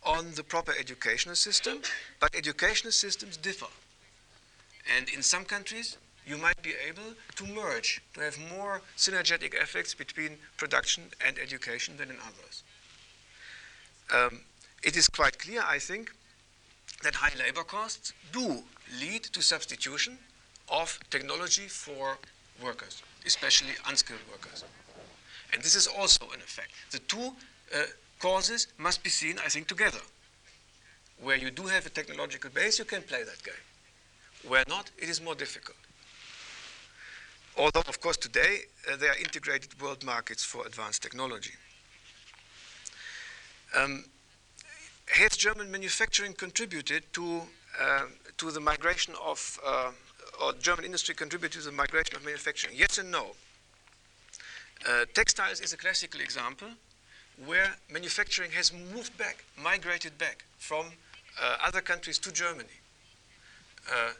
on 0.03 0.31
the 0.35 0.43
proper 0.43 0.73
educational 0.79 1.35
system, 1.35 1.79
but 2.19 2.35
educational 2.35 2.91
systems 2.91 3.37
differ. 3.37 3.67
And 4.95 5.09
in 5.09 5.21
some 5.21 5.45
countries, 5.45 5.97
you 6.25 6.37
might 6.37 6.61
be 6.61 6.73
able 6.87 7.15
to 7.35 7.45
merge, 7.45 8.01
to 8.13 8.21
have 8.21 8.37
more 8.55 8.81
synergetic 8.97 9.53
effects 9.55 9.93
between 9.93 10.37
production 10.57 11.03
and 11.25 11.37
education 11.39 11.97
than 11.97 12.09
in 12.09 12.17
others. 12.17 12.63
Um, 14.13 14.41
it 14.83 14.95
is 14.95 15.07
quite 15.07 15.39
clear, 15.39 15.63
I 15.65 15.79
think, 15.79 16.11
that 17.03 17.15
high 17.15 17.37
labor 17.37 17.63
costs 17.63 18.13
do 18.31 18.63
lead 18.99 19.23
to 19.23 19.41
substitution 19.41 20.17
of 20.69 20.99
technology 21.09 21.67
for 21.67 22.17
workers, 22.63 23.01
especially 23.25 23.73
unskilled 23.87 24.19
workers. 24.31 24.63
And 25.53 25.61
this 25.61 25.75
is 25.75 25.87
also 25.87 26.25
an 26.33 26.39
effect. 26.39 26.71
The 26.91 26.99
two 26.99 27.33
uh, 27.75 27.83
causes 28.19 28.67
must 28.77 29.03
be 29.03 29.09
seen, 29.09 29.37
I 29.39 29.49
think, 29.49 29.67
together. 29.67 29.99
Where 31.21 31.37
you 31.37 31.51
do 31.51 31.63
have 31.63 31.85
a 31.85 31.89
technological 31.89 32.49
base, 32.49 32.79
you 32.79 32.85
can 32.85 33.01
play 33.03 33.23
that 33.23 33.43
game. 33.43 33.53
Where 34.47 34.63
not, 34.67 34.89
it 34.97 35.09
is 35.09 35.21
more 35.21 35.35
difficult 35.35 35.77
although, 37.57 37.83
of 37.87 37.99
course, 38.01 38.17
today 38.17 38.59
uh, 38.91 38.95
they 38.97 39.07
are 39.07 39.17
integrated 39.17 39.79
world 39.81 40.03
markets 40.03 40.43
for 40.43 40.65
advanced 40.65 41.01
technology. 41.01 41.53
Um, 43.75 44.05
has 45.07 45.35
German 45.37 45.71
manufacturing 45.71 46.33
contributed 46.33 47.03
to, 47.13 47.41
uh, 47.79 48.05
to 48.37 48.51
the 48.51 48.59
migration 48.59 49.13
of, 49.23 49.59
uh, 49.65 49.91
or 50.41 50.53
German 50.53 50.85
industry 50.85 51.15
contributed 51.15 51.61
to 51.61 51.69
the 51.69 51.71
migration 51.71 52.15
of 52.15 52.25
manufacturing? 52.25 52.75
Yes 52.77 52.97
and 52.97 53.11
no. 53.11 53.35
Uh, 54.87 55.05
textiles 55.13 55.61
is 55.61 55.73
a 55.73 55.77
classical 55.77 56.21
example 56.21 56.67
where 57.45 57.75
manufacturing 57.91 58.51
has 58.51 58.73
moved 58.73 59.15
back, 59.17 59.43
migrated 59.61 60.17
back 60.17 60.43
from 60.57 60.85
uh, 61.41 61.57
other 61.63 61.81
countries 61.81 62.17
to 62.19 62.31
Germany. 62.31 62.79
Uh, 63.91 64.11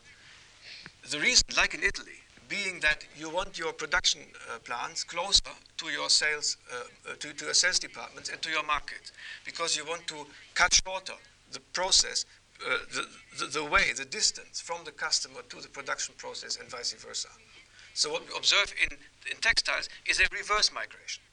the 1.10 1.20
reason, 1.20 1.46
like 1.58 1.74
in 1.74 1.84
Italy, 1.84 2.22
being 2.48 2.80
that 2.82 3.06
you 3.18 3.30
want 3.30 3.58
your 3.58 3.74
production 3.74 4.22
uh, 4.54 4.60
plants 4.60 5.04
closer 5.04 5.54
to 5.78 5.86
your 5.88 6.10
sales, 6.10 6.58
uh, 6.72 7.12
uh, 7.12 7.16
to, 7.20 7.34
to, 7.34 7.46
your 7.46 7.54
sales 7.54 7.80
departments 7.80 8.30
and 8.30 8.42
to 8.42 8.50
your 8.50 8.64
market, 8.64 9.12
because 9.46 9.76
you 9.76 9.86
want 9.86 10.06
to 10.08 10.28
cut 10.54 10.74
shorter 10.74 11.14
the 11.54 11.60
process, 11.74 12.26
uh, 12.66 12.78
the, 12.94 13.08
the, 13.40 13.60
the, 13.60 13.66
way, 13.66 13.94
the 13.96 14.06
distance 14.06 14.62
from 14.62 14.84
the 14.86 14.92
customer 14.92 15.42
to 15.50 15.62
the 15.62 15.70
production 15.70 16.14
process 16.18 16.58
and 16.58 16.70
vice 16.70 16.94
versa. 16.94 17.30
So 17.94 18.12
what 18.12 18.28
we 18.28 18.36
observe 18.36 18.74
in, 18.84 18.98
in 19.30 19.38
textiles 19.38 19.90
is 20.06 20.20
a 20.20 20.26
reverse 20.32 20.72
migration. 20.74 21.24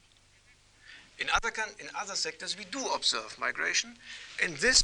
In 1.19 1.27
other, 1.33 1.51
in 1.79 1.87
other 1.99 2.15
sectors, 2.15 2.57
we 2.57 2.65
do 2.65 2.85
observe 2.93 3.37
migration, 3.39 3.95
and 4.41 4.55
this 4.57 4.83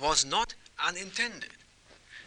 was 0.00 0.24
not 0.24 0.54
unintended. 0.84 1.50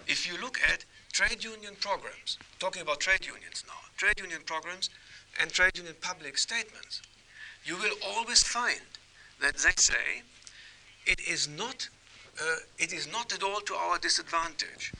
If 0.07 0.27
you 0.27 0.39
look 0.41 0.59
at 0.61 0.85
trade 1.13 1.43
union 1.43 1.75
programs, 1.79 2.37
talking 2.59 2.81
about 2.81 2.99
trade 2.99 3.25
unions 3.25 3.63
now, 3.67 3.79
trade 3.97 4.19
union 4.19 4.41
programs 4.45 4.89
and 5.39 5.49
trade 5.49 5.77
union 5.77 5.95
public 6.01 6.37
statements, 6.37 7.01
you 7.63 7.77
will 7.77 7.95
always 8.05 8.43
find 8.43 8.81
that 9.39 9.55
they 9.55 9.71
say 9.75 10.23
it 11.05 11.21
is 11.21 11.47
not, 11.47 11.87
uh, 12.41 12.57
it 12.77 12.91
is 12.91 13.09
not 13.09 13.31
at 13.33 13.43
all 13.43 13.61
to 13.61 13.75
our 13.75 13.97
disadvantage 13.97 14.91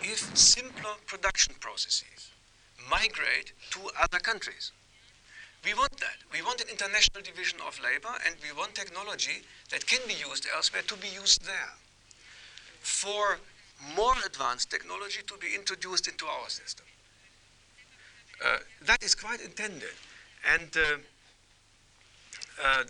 if 0.00 0.36
simpler 0.36 0.94
production 1.06 1.54
processes 1.60 2.30
migrate 2.90 3.52
to 3.70 3.80
other 4.00 4.18
countries. 4.18 4.72
We 5.64 5.74
want 5.74 5.98
that. 5.98 6.18
We 6.32 6.42
want 6.42 6.60
an 6.60 6.68
international 6.68 7.22
division 7.22 7.58
of 7.66 7.80
labor, 7.82 8.14
and 8.26 8.36
we 8.42 8.56
want 8.56 8.74
technology 8.74 9.42
that 9.70 9.86
can 9.86 10.00
be 10.06 10.14
used 10.14 10.46
elsewhere 10.54 10.82
to 10.86 10.96
be 10.96 11.08
used 11.08 11.44
there. 11.44 11.74
For 12.80 13.38
more 13.96 14.14
advanced 14.24 14.70
technology 14.70 15.20
to 15.26 15.36
be 15.38 15.54
introduced 15.54 16.08
into 16.08 16.26
our 16.26 16.48
system. 16.48 16.86
Uh, 18.44 18.58
that 18.86 19.02
is 19.02 19.14
quite 19.14 19.40
intended. 19.40 19.94
And 20.48 20.68
uh, 20.76 20.98
uh, 22.62 22.84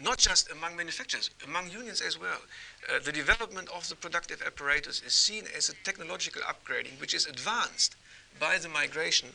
not 0.00 0.18
just 0.18 0.50
among 0.50 0.76
manufacturers, 0.76 1.30
among 1.44 1.70
unions 1.70 2.00
as 2.00 2.18
well. 2.18 2.40
Uh, 2.88 2.98
the 3.04 3.12
development 3.12 3.68
of 3.74 3.88
the 3.88 3.94
productive 3.94 4.42
apparatus 4.42 5.02
is 5.02 5.12
seen 5.12 5.44
as 5.56 5.68
a 5.68 5.74
technological 5.84 6.42
upgrading 6.42 7.00
which 7.00 7.14
is 7.14 7.26
advanced 7.26 7.94
by 8.38 8.58
the 8.58 8.68
migration 8.68 9.28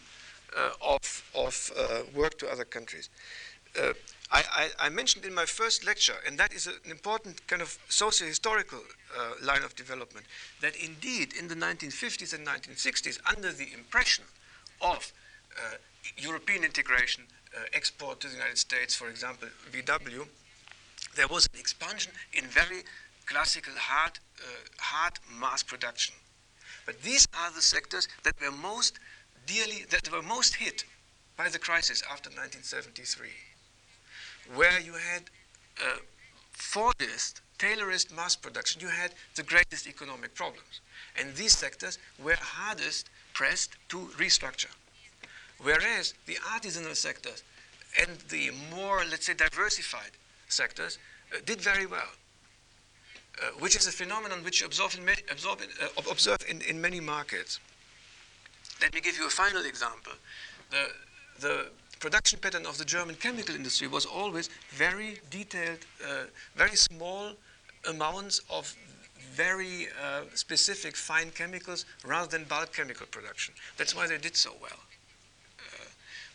uh, 0.55 0.71
of, 0.81 1.23
of 1.35 1.71
uh, 1.77 2.01
work 2.15 2.37
to 2.39 2.47
other 2.49 2.65
countries. 2.65 3.09
Uh, 3.79 3.93
I, 4.31 4.43
I, 4.51 4.87
I, 4.87 4.89
mentioned 4.89 5.25
in 5.25 5.33
my 5.33 5.45
first 5.45 5.85
lecture, 5.85 6.15
and 6.25 6.37
that 6.39 6.53
is 6.53 6.65
an 6.65 6.89
important 6.89 7.45
kind 7.47 7.61
of 7.61 7.77
socio-historical 7.89 8.79
uh, 8.79 9.45
line 9.45 9.63
of 9.63 9.75
development, 9.75 10.25
that 10.61 10.75
indeed 10.77 11.33
in 11.37 11.47
the 11.47 11.55
1950s 11.55 12.33
and 12.33 12.47
1960s, 12.47 13.19
under 13.29 13.51
the 13.51 13.67
impression 13.73 14.23
of 14.81 15.11
uh, 15.57 15.75
European 16.17 16.63
integration, 16.63 17.25
uh, 17.55 17.59
export 17.73 18.19
to 18.21 18.27
the 18.27 18.35
United 18.35 18.57
States, 18.57 18.95
for 18.95 19.09
example, 19.09 19.47
VW, 19.71 20.25
there 21.15 21.27
was 21.27 21.47
an 21.53 21.59
expansion 21.59 22.11
in 22.33 22.45
very 22.45 22.83
classical 23.25 23.73
hard, 23.75 24.19
hard 24.79 25.13
mass 25.39 25.63
production. 25.63 26.15
But 26.85 27.01
these 27.01 27.27
are 27.37 27.51
the 27.51 27.61
sectors 27.61 28.07
that 28.23 28.39
were 28.41 28.51
most 28.51 28.99
dearly, 29.45 29.85
that 29.89 30.11
were 30.11 30.21
most 30.21 30.55
hit 30.55 30.83
by 31.37 31.49
the 31.49 31.59
crisis 31.59 32.01
after 32.03 32.29
1973, 32.29 33.29
where 34.55 34.79
you 34.79 34.93
had 34.93 35.23
uh, 35.81 35.97
Fordist, 36.53 37.41
Taylorist 37.57 38.15
mass 38.15 38.35
production, 38.35 38.81
you 38.81 38.87
had 38.87 39.13
the 39.35 39.43
greatest 39.43 39.87
economic 39.87 40.35
problems. 40.35 40.81
And 41.17 41.35
these 41.35 41.57
sectors 41.57 41.97
were 42.21 42.37
hardest 42.39 43.09
pressed 43.33 43.75
to 43.89 43.97
restructure. 44.17 44.73
Whereas 45.61 46.13
the 46.25 46.35
artisanal 46.35 46.95
sectors 46.95 47.43
and 47.99 48.19
the 48.29 48.51
more, 48.73 49.03
let's 49.09 49.25
say, 49.25 49.33
diversified 49.33 50.11
sectors 50.49 50.97
uh, 51.33 51.37
did 51.45 51.61
very 51.61 51.85
well, 51.85 52.09
uh, 53.41 53.47
which 53.59 53.75
is 53.75 53.87
a 53.87 53.91
phenomenon 53.91 54.43
which 54.43 54.61
you 54.61 54.67
observe 54.67 54.97
in, 54.97 55.07
observe 55.31 55.61
in, 55.61 55.69
uh, 55.81 56.11
observe 56.11 56.39
in, 56.47 56.61
in 56.61 56.79
many 56.79 56.99
markets. 56.99 57.59
Let 58.81 58.93
me 58.93 59.01
give 59.01 59.17
you 59.17 59.27
a 59.27 59.29
final 59.29 59.65
example. 59.65 60.13
The, 60.71 60.87
the 61.39 61.67
production 61.99 62.39
pattern 62.39 62.65
of 62.65 62.77
the 62.77 62.85
German 62.85 63.15
chemical 63.15 63.55
industry 63.55 63.87
was 63.87 64.05
always 64.05 64.49
very 64.69 65.19
detailed, 65.29 65.79
uh, 66.03 66.25
very 66.55 66.75
small 66.75 67.31
amounts 67.87 68.41
of 68.49 68.75
very 69.33 69.87
uh, 70.01 70.21
specific 70.33 70.95
fine 70.95 71.29
chemicals 71.31 71.85
rather 72.05 72.29
than 72.29 72.45
bulk 72.45 72.73
chemical 72.73 73.05
production. 73.07 73.53
That's 73.77 73.95
why 73.95 74.07
they 74.07 74.17
did 74.17 74.35
so 74.35 74.51
well. 74.61 74.79
Uh, 75.59 75.85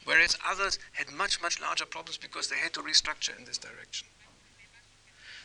whereas 0.04 0.36
others 0.46 0.78
had 0.92 1.10
much, 1.12 1.40
much 1.40 1.60
larger 1.60 1.86
problems 1.86 2.18
because 2.18 2.48
they 2.48 2.56
had 2.56 2.74
to 2.74 2.80
restructure 2.80 3.36
in 3.38 3.44
this 3.44 3.58
direction. 3.58 4.06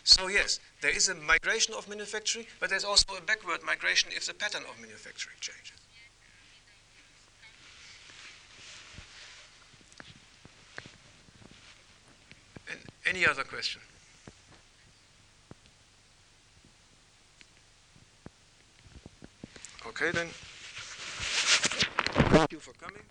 So 0.05 0.27
yes, 0.27 0.59
there 0.81 0.91
is 0.95 1.09
a 1.09 1.15
migration 1.15 1.73
of 1.73 1.89
manufacturing, 1.89 2.45
but 2.59 2.69
there's 2.69 2.83
also 2.83 3.17
a 3.17 3.21
backward 3.21 3.63
migration 3.63 4.11
if 4.15 4.27
the 4.27 4.35
pattern 4.35 4.61
of 4.69 4.79
manufacturing 4.79 5.35
changes. 5.41 5.73
Any 13.07 13.25
other 13.25 13.43
question? 13.43 13.81
Okay, 19.87 20.11
then. 20.11 20.27
Thank 22.29 22.51
you 22.51 22.59
for 22.59 22.73
coming. 22.73 23.03